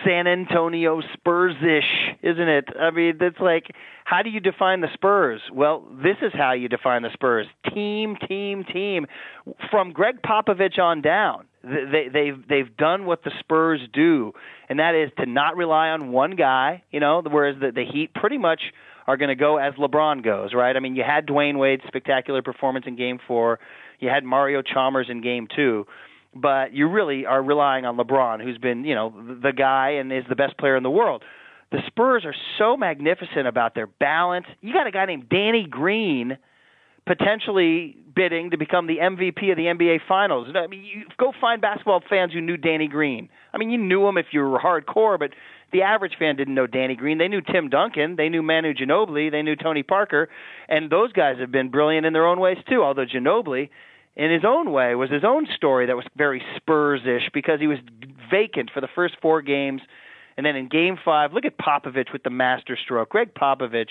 [0.04, 2.64] San Antonio Spurs ish, isn't it?
[2.78, 3.66] I mean, it's like,
[4.04, 5.40] how do you define the Spurs?
[5.52, 9.06] Well, this is how you define the Spurs team, team, team.
[9.70, 14.32] From Gregg Popovich on down, they, they've, they've done what the Spurs do,
[14.68, 18.12] and that is to not rely on one guy, you know, whereas the, the Heat
[18.14, 18.60] pretty much
[19.06, 20.76] are going to go as LeBron goes, right?
[20.76, 23.58] I mean, you had Dwyane Wade's spectacular performance in Game Four,
[23.98, 25.86] you had Mario Chalmers in Game Two,
[26.34, 29.12] but you really are relying on LeBron, who's been, you know,
[29.42, 31.22] the guy and is the best player in the world.
[31.70, 34.46] The Spurs are so magnificent about their balance.
[34.60, 36.36] You got a guy named Danny Green
[37.06, 40.48] potentially bidding to become the MVP of the NBA Finals.
[40.54, 43.28] I mean, you go find basketball fans who knew Danny Green.
[43.52, 45.30] I mean, you knew him if you were hardcore, but
[45.72, 47.18] the average fan didn't know Danny Green.
[47.18, 50.28] They knew Tim Duncan, they knew Manu Ginobili, they knew Tony Parker,
[50.68, 52.82] and those guys have been brilliant in their own ways too.
[52.82, 53.70] Although Ginobili
[54.14, 57.78] in his own way, was his own story that was very Spurs-ish because he was
[58.30, 59.80] vacant for the first four games,
[60.36, 63.10] and then in Game Five, look at Popovich with the masterstroke.
[63.10, 63.90] Gregg Popovich,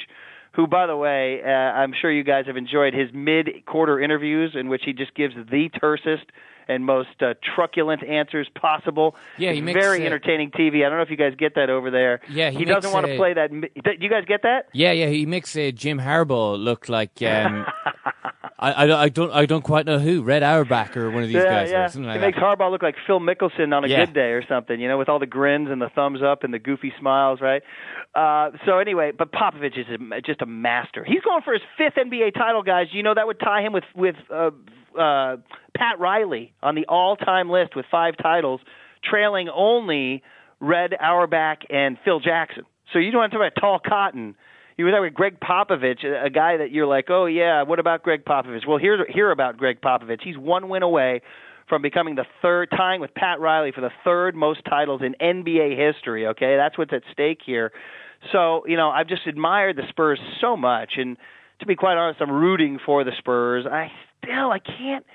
[0.54, 4.68] who, by the way, uh, I'm sure you guys have enjoyed his mid-quarter interviews in
[4.70, 6.26] which he just gives the tersest
[6.68, 9.16] and most uh, truculent answers possible.
[9.38, 10.86] Yeah, he It's makes, very uh, entertaining TV.
[10.86, 12.22] I don't know if you guys get that over there.
[12.30, 13.52] Yeah, he he, doesn't want to uh, play that.
[13.52, 13.70] mi-
[14.00, 14.68] You guys get that?
[14.74, 17.66] Yeah, yeah, he makes uh, Jim Harbaugh look like um,
[18.60, 21.30] I, I, don't- I don't I don't quite know who Red Auerbach or one of
[21.30, 21.88] these yeah, guys yeah.
[21.88, 22.26] something like he that.
[22.28, 24.06] makes Harbaugh look like Phil Mickelson on a Yeah.
[24.06, 26.54] good day or something, you know, with all the grins and the thumbs up and
[26.54, 27.64] the goofy smiles, right?
[28.14, 31.06] Uh, so anyway, but Popovich is a, just a master.
[31.06, 32.88] He's going for his fifth NBA title, guys.
[32.92, 34.52] You know that would tie him with with uh,
[35.00, 35.38] uh,
[35.76, 38.60] Pat Riley on the all-time list with five titles,
[39.04, 40.24] trailing only
[40.60, 42.64] Red Auerbach and Phil Jackson.
[42.92, 44.36] So you don't want to talk about tall cotton.
[44.78, 48.04] You were there with Gregg Popovich, a guy that you're like, oh yeah, what about
[48.04, 48.68] Gregg Popovich?
[48.68, 50.22] Well, hear hear about Gregg Popovich.
[50.22, 51.22] He's one win away
[51.72, 55.78] from becoming the third, tying with Pat Riley for the third most titles in NBA
[55.78, 56.28] history.
[56.28, 57.72] Okay, that's what's at stake here.
[58.34, 61.16] So you know, I've just admired the Spurs so much, and
[61.62, 63.66] to be quite honest, I'm rooting for the Spurs.
[63.66, 63.90] I
[64.22, 65.06] still, I can't.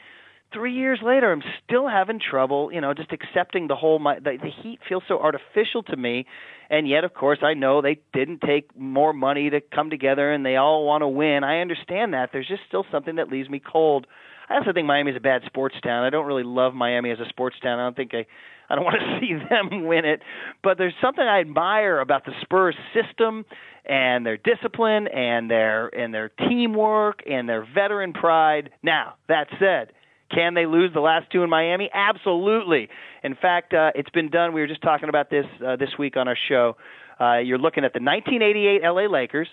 [0.54, 3.98] Three years later, I'm still having trouble, you know, just accepting the whole.
[3.98, 6.24] My, the, the Heat feels so artificial to me,
[6.70, 10.46] and yet, of course, I know they didn't take more money to come together, and
[10.46, 11.44] they all want to win.
[11.44, 12.30] I understand that.
[12.32, 14.06] There's just still something that leaves me cold.
[14.48, 16.04] I also think Miami's a bad sports town.
[16.04, 17.78] I don't really love Miami as a sports town.
[17.78, 18.26] I don't think I,
[18.70, 20.20] I don't want to see them win it.
[20.62, 23.44] But there's something I admire about the Spurs system
[23.84, 28.70] and their discipline and their and their teamwork and their veteran pride.
[28.82, 29.92] Now that said.
[30.28, 31.88] Can they lose the last two in Miami?
[31.94, 32.88] Absolutely.
[33.22, 34.52] In fact, uh, it's been done.
[34.52, 36.76] We were just talking about this uh, this week on our show.
[37.20, 39.48] Uh, you're looking at the 1988 LA Lakers,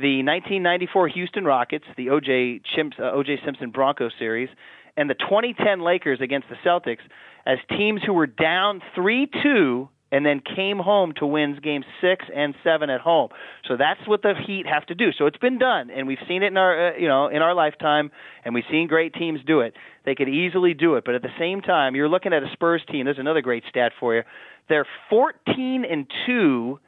[0.00, 4.48] the 1994 Houston Rockets, the OJ Chimps, uh, OJ Simpson Broncos series,
[4.96, 7.00] and the 2010 Lakers against the Celtics
[7.46, 12.54] as teams who were down 3-2 and then came home to wins game 6 and
[12.64, 13.28] 7 at home.
[13.68, 15.10] So that's what the Heat have to do.
[15.16, 17.54] So it's been done and we've seen it in our uh, you know, in our
[17.54, 18.10] lifetime
[18.44, 19.74] and we've seen great teams do it.
[20.04, 22.82] They could easily do it, but at the same time, you're looking at a Spurs
[22.90, 23.04] team.
[23.04, 24.22] There's another great stat for you.
[24.68, 26.78] They're 14 and 2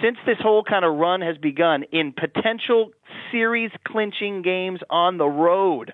[0.00, 2.90] since this whole kind of run has begun in potential
[3.30, 5.92] series clinching games on the road.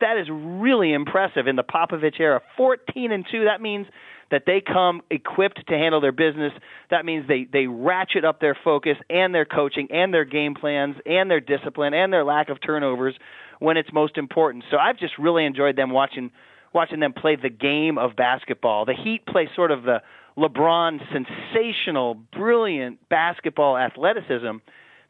[0.00, 2.40] That is really impressive in the Popovich era.
[2.56, 3.86] 14 and 2, that means
[4.30, 6.52] that they come equipped to handle their business.
[6.90, 10.96] That means they they ratchet up their focus and their coaching and their game plans
[11.06, 13.14] and their discipline and their lack of turnovers
[13.60, 14.64] when it's most important.
[14.70, 16.30] So I've just really enjoyed them watching
[16.72, 18.84] watching them play the game of basketball.
[18.84, 20.02] The Heat play sort of the
[20.36, 24.58] LeBron sensational, brilliant basketball athleticism.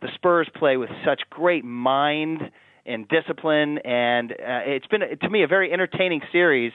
[0.02, 2.50] The Spurs play with such great mind
[2.84, 6.72] and discipline, and uh, it's been to me a very entertaining series.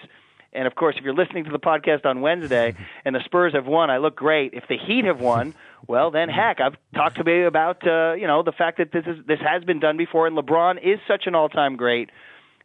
[0.51, 3.67] And of course, if you're listening to the podcast on Wednesday and the Spurs have
[3.67, 4.55] won, I look great.
[4.55, 5.53] If the Heat have won,
[5.87, 9.05] well, then heck, I've talked to me about uh, you know the fact that this
[9.05, 12.09] is this has been done before, and LeBron is such an all-time great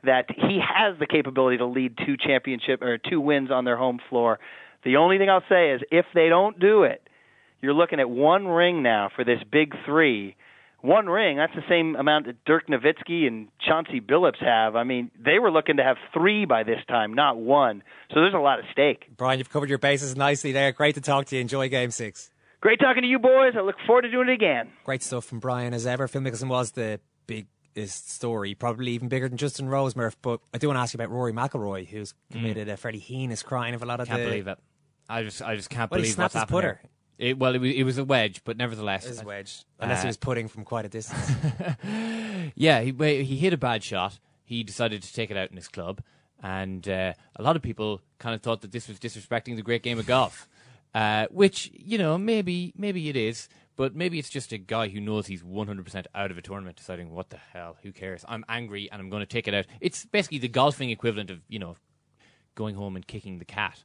[0.02, 4.01] that he has the capability to lead two championship or two wins on their home
[4.09, 4.39] floor.
[4.85, 7.09] The only thing I'll say is if they don't do it,
[7.62, 10.36] you're looking at one ring now for this big three.
[10.82, 14.77] One ring, that's the same amount that Dirk Nowitzki and Chauncey Billups have.
[14.77, 17.82] I mean, they were looking to have three by this time, not one.
[18.11, 19.06] So there's a lot at stake.
[19.16, 20.73] Brian, you've covered your bases nicely there.
[20.73, 21.40] Great to talk to you.
[21.40, 22.31] Enjoy Game Six.
[22.61, 23.55] Great talking to you boys.
[23.56, 24.73] I look forward to doing it again.
[24.85, 26.06] Great stuff from Brian as ever.
[26.06, 30.16] Phil Mickelson was the biggest story, probably even bigger than Justin Rose, Murph.
[30.20, 32.32] But I do want to ask you about Rory McIlroy, who's mm.
[32.32, 34.27] committed a fairly heinous crime of a lot of Can't the.
[34.27, 34.59] believe it.
[35.09, 36.81] I just I just can't Well, he believe snapped what's his happened putter.
[37.16, 40.02] It, well, it was, it was a wedge, but nevertheless, It was a wedge, unless
[40.02, 41.31] he Uh, was putting from quite a distance.
[42.55, 44.18] yeah, he well, he hit a bad shot.
[44.44, 46.02] He decided to take it out in his club,
[46.43, 49.82] and uh, a lot of people kind of thought that this was disrespecting the great
[49.82, 50.48] game of golf,
[50.94, 55.01] uh, which you know maybe maybe it is, but maybe it's just a guy who
[55.01, 58.24] knows he's 100% out of a tournament, deciding what the hell, who cares?
[58.28, 59.66] I'm angry and I'm going to take it out.
[59.81, 61.76] It's basically the golfing equivalent of you know
[62.56, 63.85] going home and kicking the cat.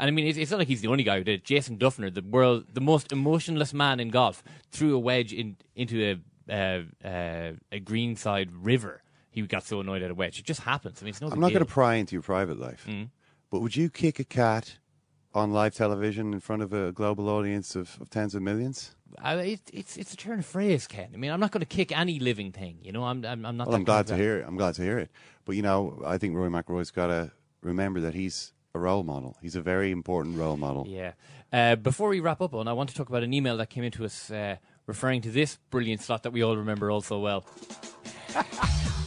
[0.00, 1.44] And I mean, it's, it's not like he's the only guy who did it.
[1.44, 6.02] Jason Dufner, the world, the most emotionless man in golf, threw a wedge in, into
[6.02, 6.18] a
[6.52, 9.02] uh, uh, a greenside river.
[9.30, 10.38] He got so annoyed at a wedge.
[10.40, 11.00] It just happens.
[11.00, 13.10] I mean, it's no I'm not going to pry into your private life, Mm.
[13.50, 14.78] but would you kick a cat
[15.34, 18.96] on live television in front of a global audience of, of tens of millions?
[19.22, 21.10] I, it, it's it's a turn of phrase, Ken.
[21.12, 22.78] I mean, I'm not going to kick any living thing.
[22.82, 23.66] You know, I'm I'm, I'm not.
[23.68, 24.44] Well, I'm glad to hear it.
[24.48, 25.10] I'm glad to hear it.
[25.44, 27.32] But you know, I think Roy McIlroy's got to
[27.62, 29.36] remember that he's a role model.
[29.42, 30.86] He's a very important role model.
[30.86, 31.12] Yeah.
[31.52, 33.82] Uh, before we wrap up, on, I want to talk about an email that came
[33.82, 34.56] into us uh,
[34.86, 37.44] referring to this brilliant slot that we all remember all so well.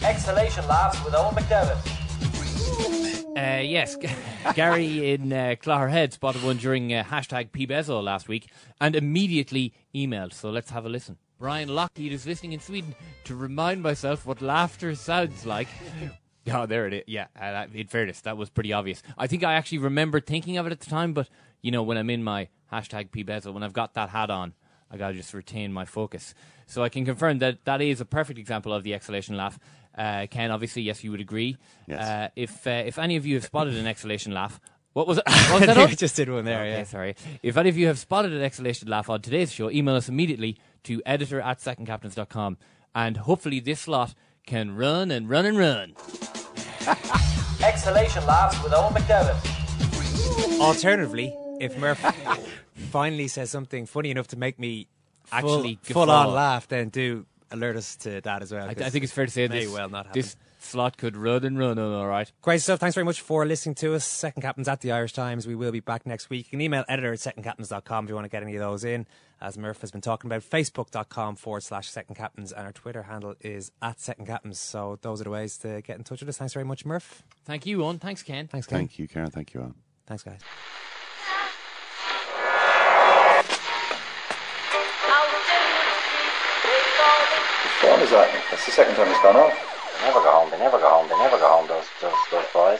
[0.04, 2.00] Exhalation laughs with Eoin McDevitt.
[3.36, 3.96] Uh, yes,
[4.56, 8.50] Gary in uh, Clogherhead spotted one during uh, hashtag PBezo last week
[8.82, 10.34] and immediately emailed.
[10.34, 11.18] So let's have a listen.
[11.40, 15.68] Brian Lockheed is listening in Sweden to remind myself what laughter sounds like.
[16.52, 17.04] Oh, there it is.
[17.08, 19.02] Yeah, uh, in fairness, that was pretty obvious.
[19.18, 21.30] I think I actually remember thinking of it at the time, but
[21.62, 24.54] you know, when I'm in my hashtag PBezo, when I've got that hat on,
[24.92, 26.34] I gotta just retain my focus.
[26.66, 29.58] So I can confirm that that is a perfect example of the exhalation laugh.
[29.98, 31.58] Uh, Ken, obviously, yes, you would agree.
[31.88, 32.02] Yes.
[32.02, 34.60] Uh, if uh, if any of you have spotted an exhalation laugh,
[34.94, 35.24] what was it?
[35.52, 36.84] What was that I just did one there, Okay, yeah.
[36.84, 37.16] sorry.
[37.42, 40.58] If any of you have spotted an exhalation laugh on today's show, email us immediately
[40.84, 42.58] to editor at secondcaptains.com
[42.96, 44.14] and hopefully this slot
[44.46, 45.96] can run and run and run.
[47.64, 50.60] Exhalation laughs with Eoin McDevitt.
[50.60, 52.00] Alternatively, if Murph
[52.92, 54.88] finally says something funny enough to make me
[55.32, 58.68] Actually full, full on laugh, then do alert us to that as well.
[58.68, 60.22] I, 'cause I think it's fair to say it may this, well not happen.
[60.22, 62.32] this slot could run and run, all right.
[62.42, 62.80] Great stuff.
[62.80, 64.06] Thanks very much for listening to us.
[64.06, 65.46] Second Captains at the Irish Times.
[65.48, 66.46] We will be back next week.
[66.48, 69.06] You can email editor at secondcaptains.com if you want to get any of those in.
[69.42, 72.52] As Murph has been talking about, facebook.com forward slash second captains.
[72.52, 74.60] And our Twitter handle is at second captains.
[74.60, 76.38] So those are the ways to get in touch with us.
[76.38, 77.24] Thanks very much, Murph.
[77.46, 78.00] Thank you, Eoin.
[78.00, 78.48] Thanks, Ken.
[78.48, 78.80] Thanks, Ken.
[78.80, 79.32] Thank you, Karen.
[79.32, 79.76] Thank you, Alan.
[80.08, 80.40] Thanks, guys.
[87.82, 88.46] What time is that?
[88.50, 89.73] That's the second time it's gone off.
[90.04, 90.50] They never go home.
[90.52, 91.08] They never go home.
[91.08, 91.68] They never go home.
[91.70, 92.80] Those those those boys.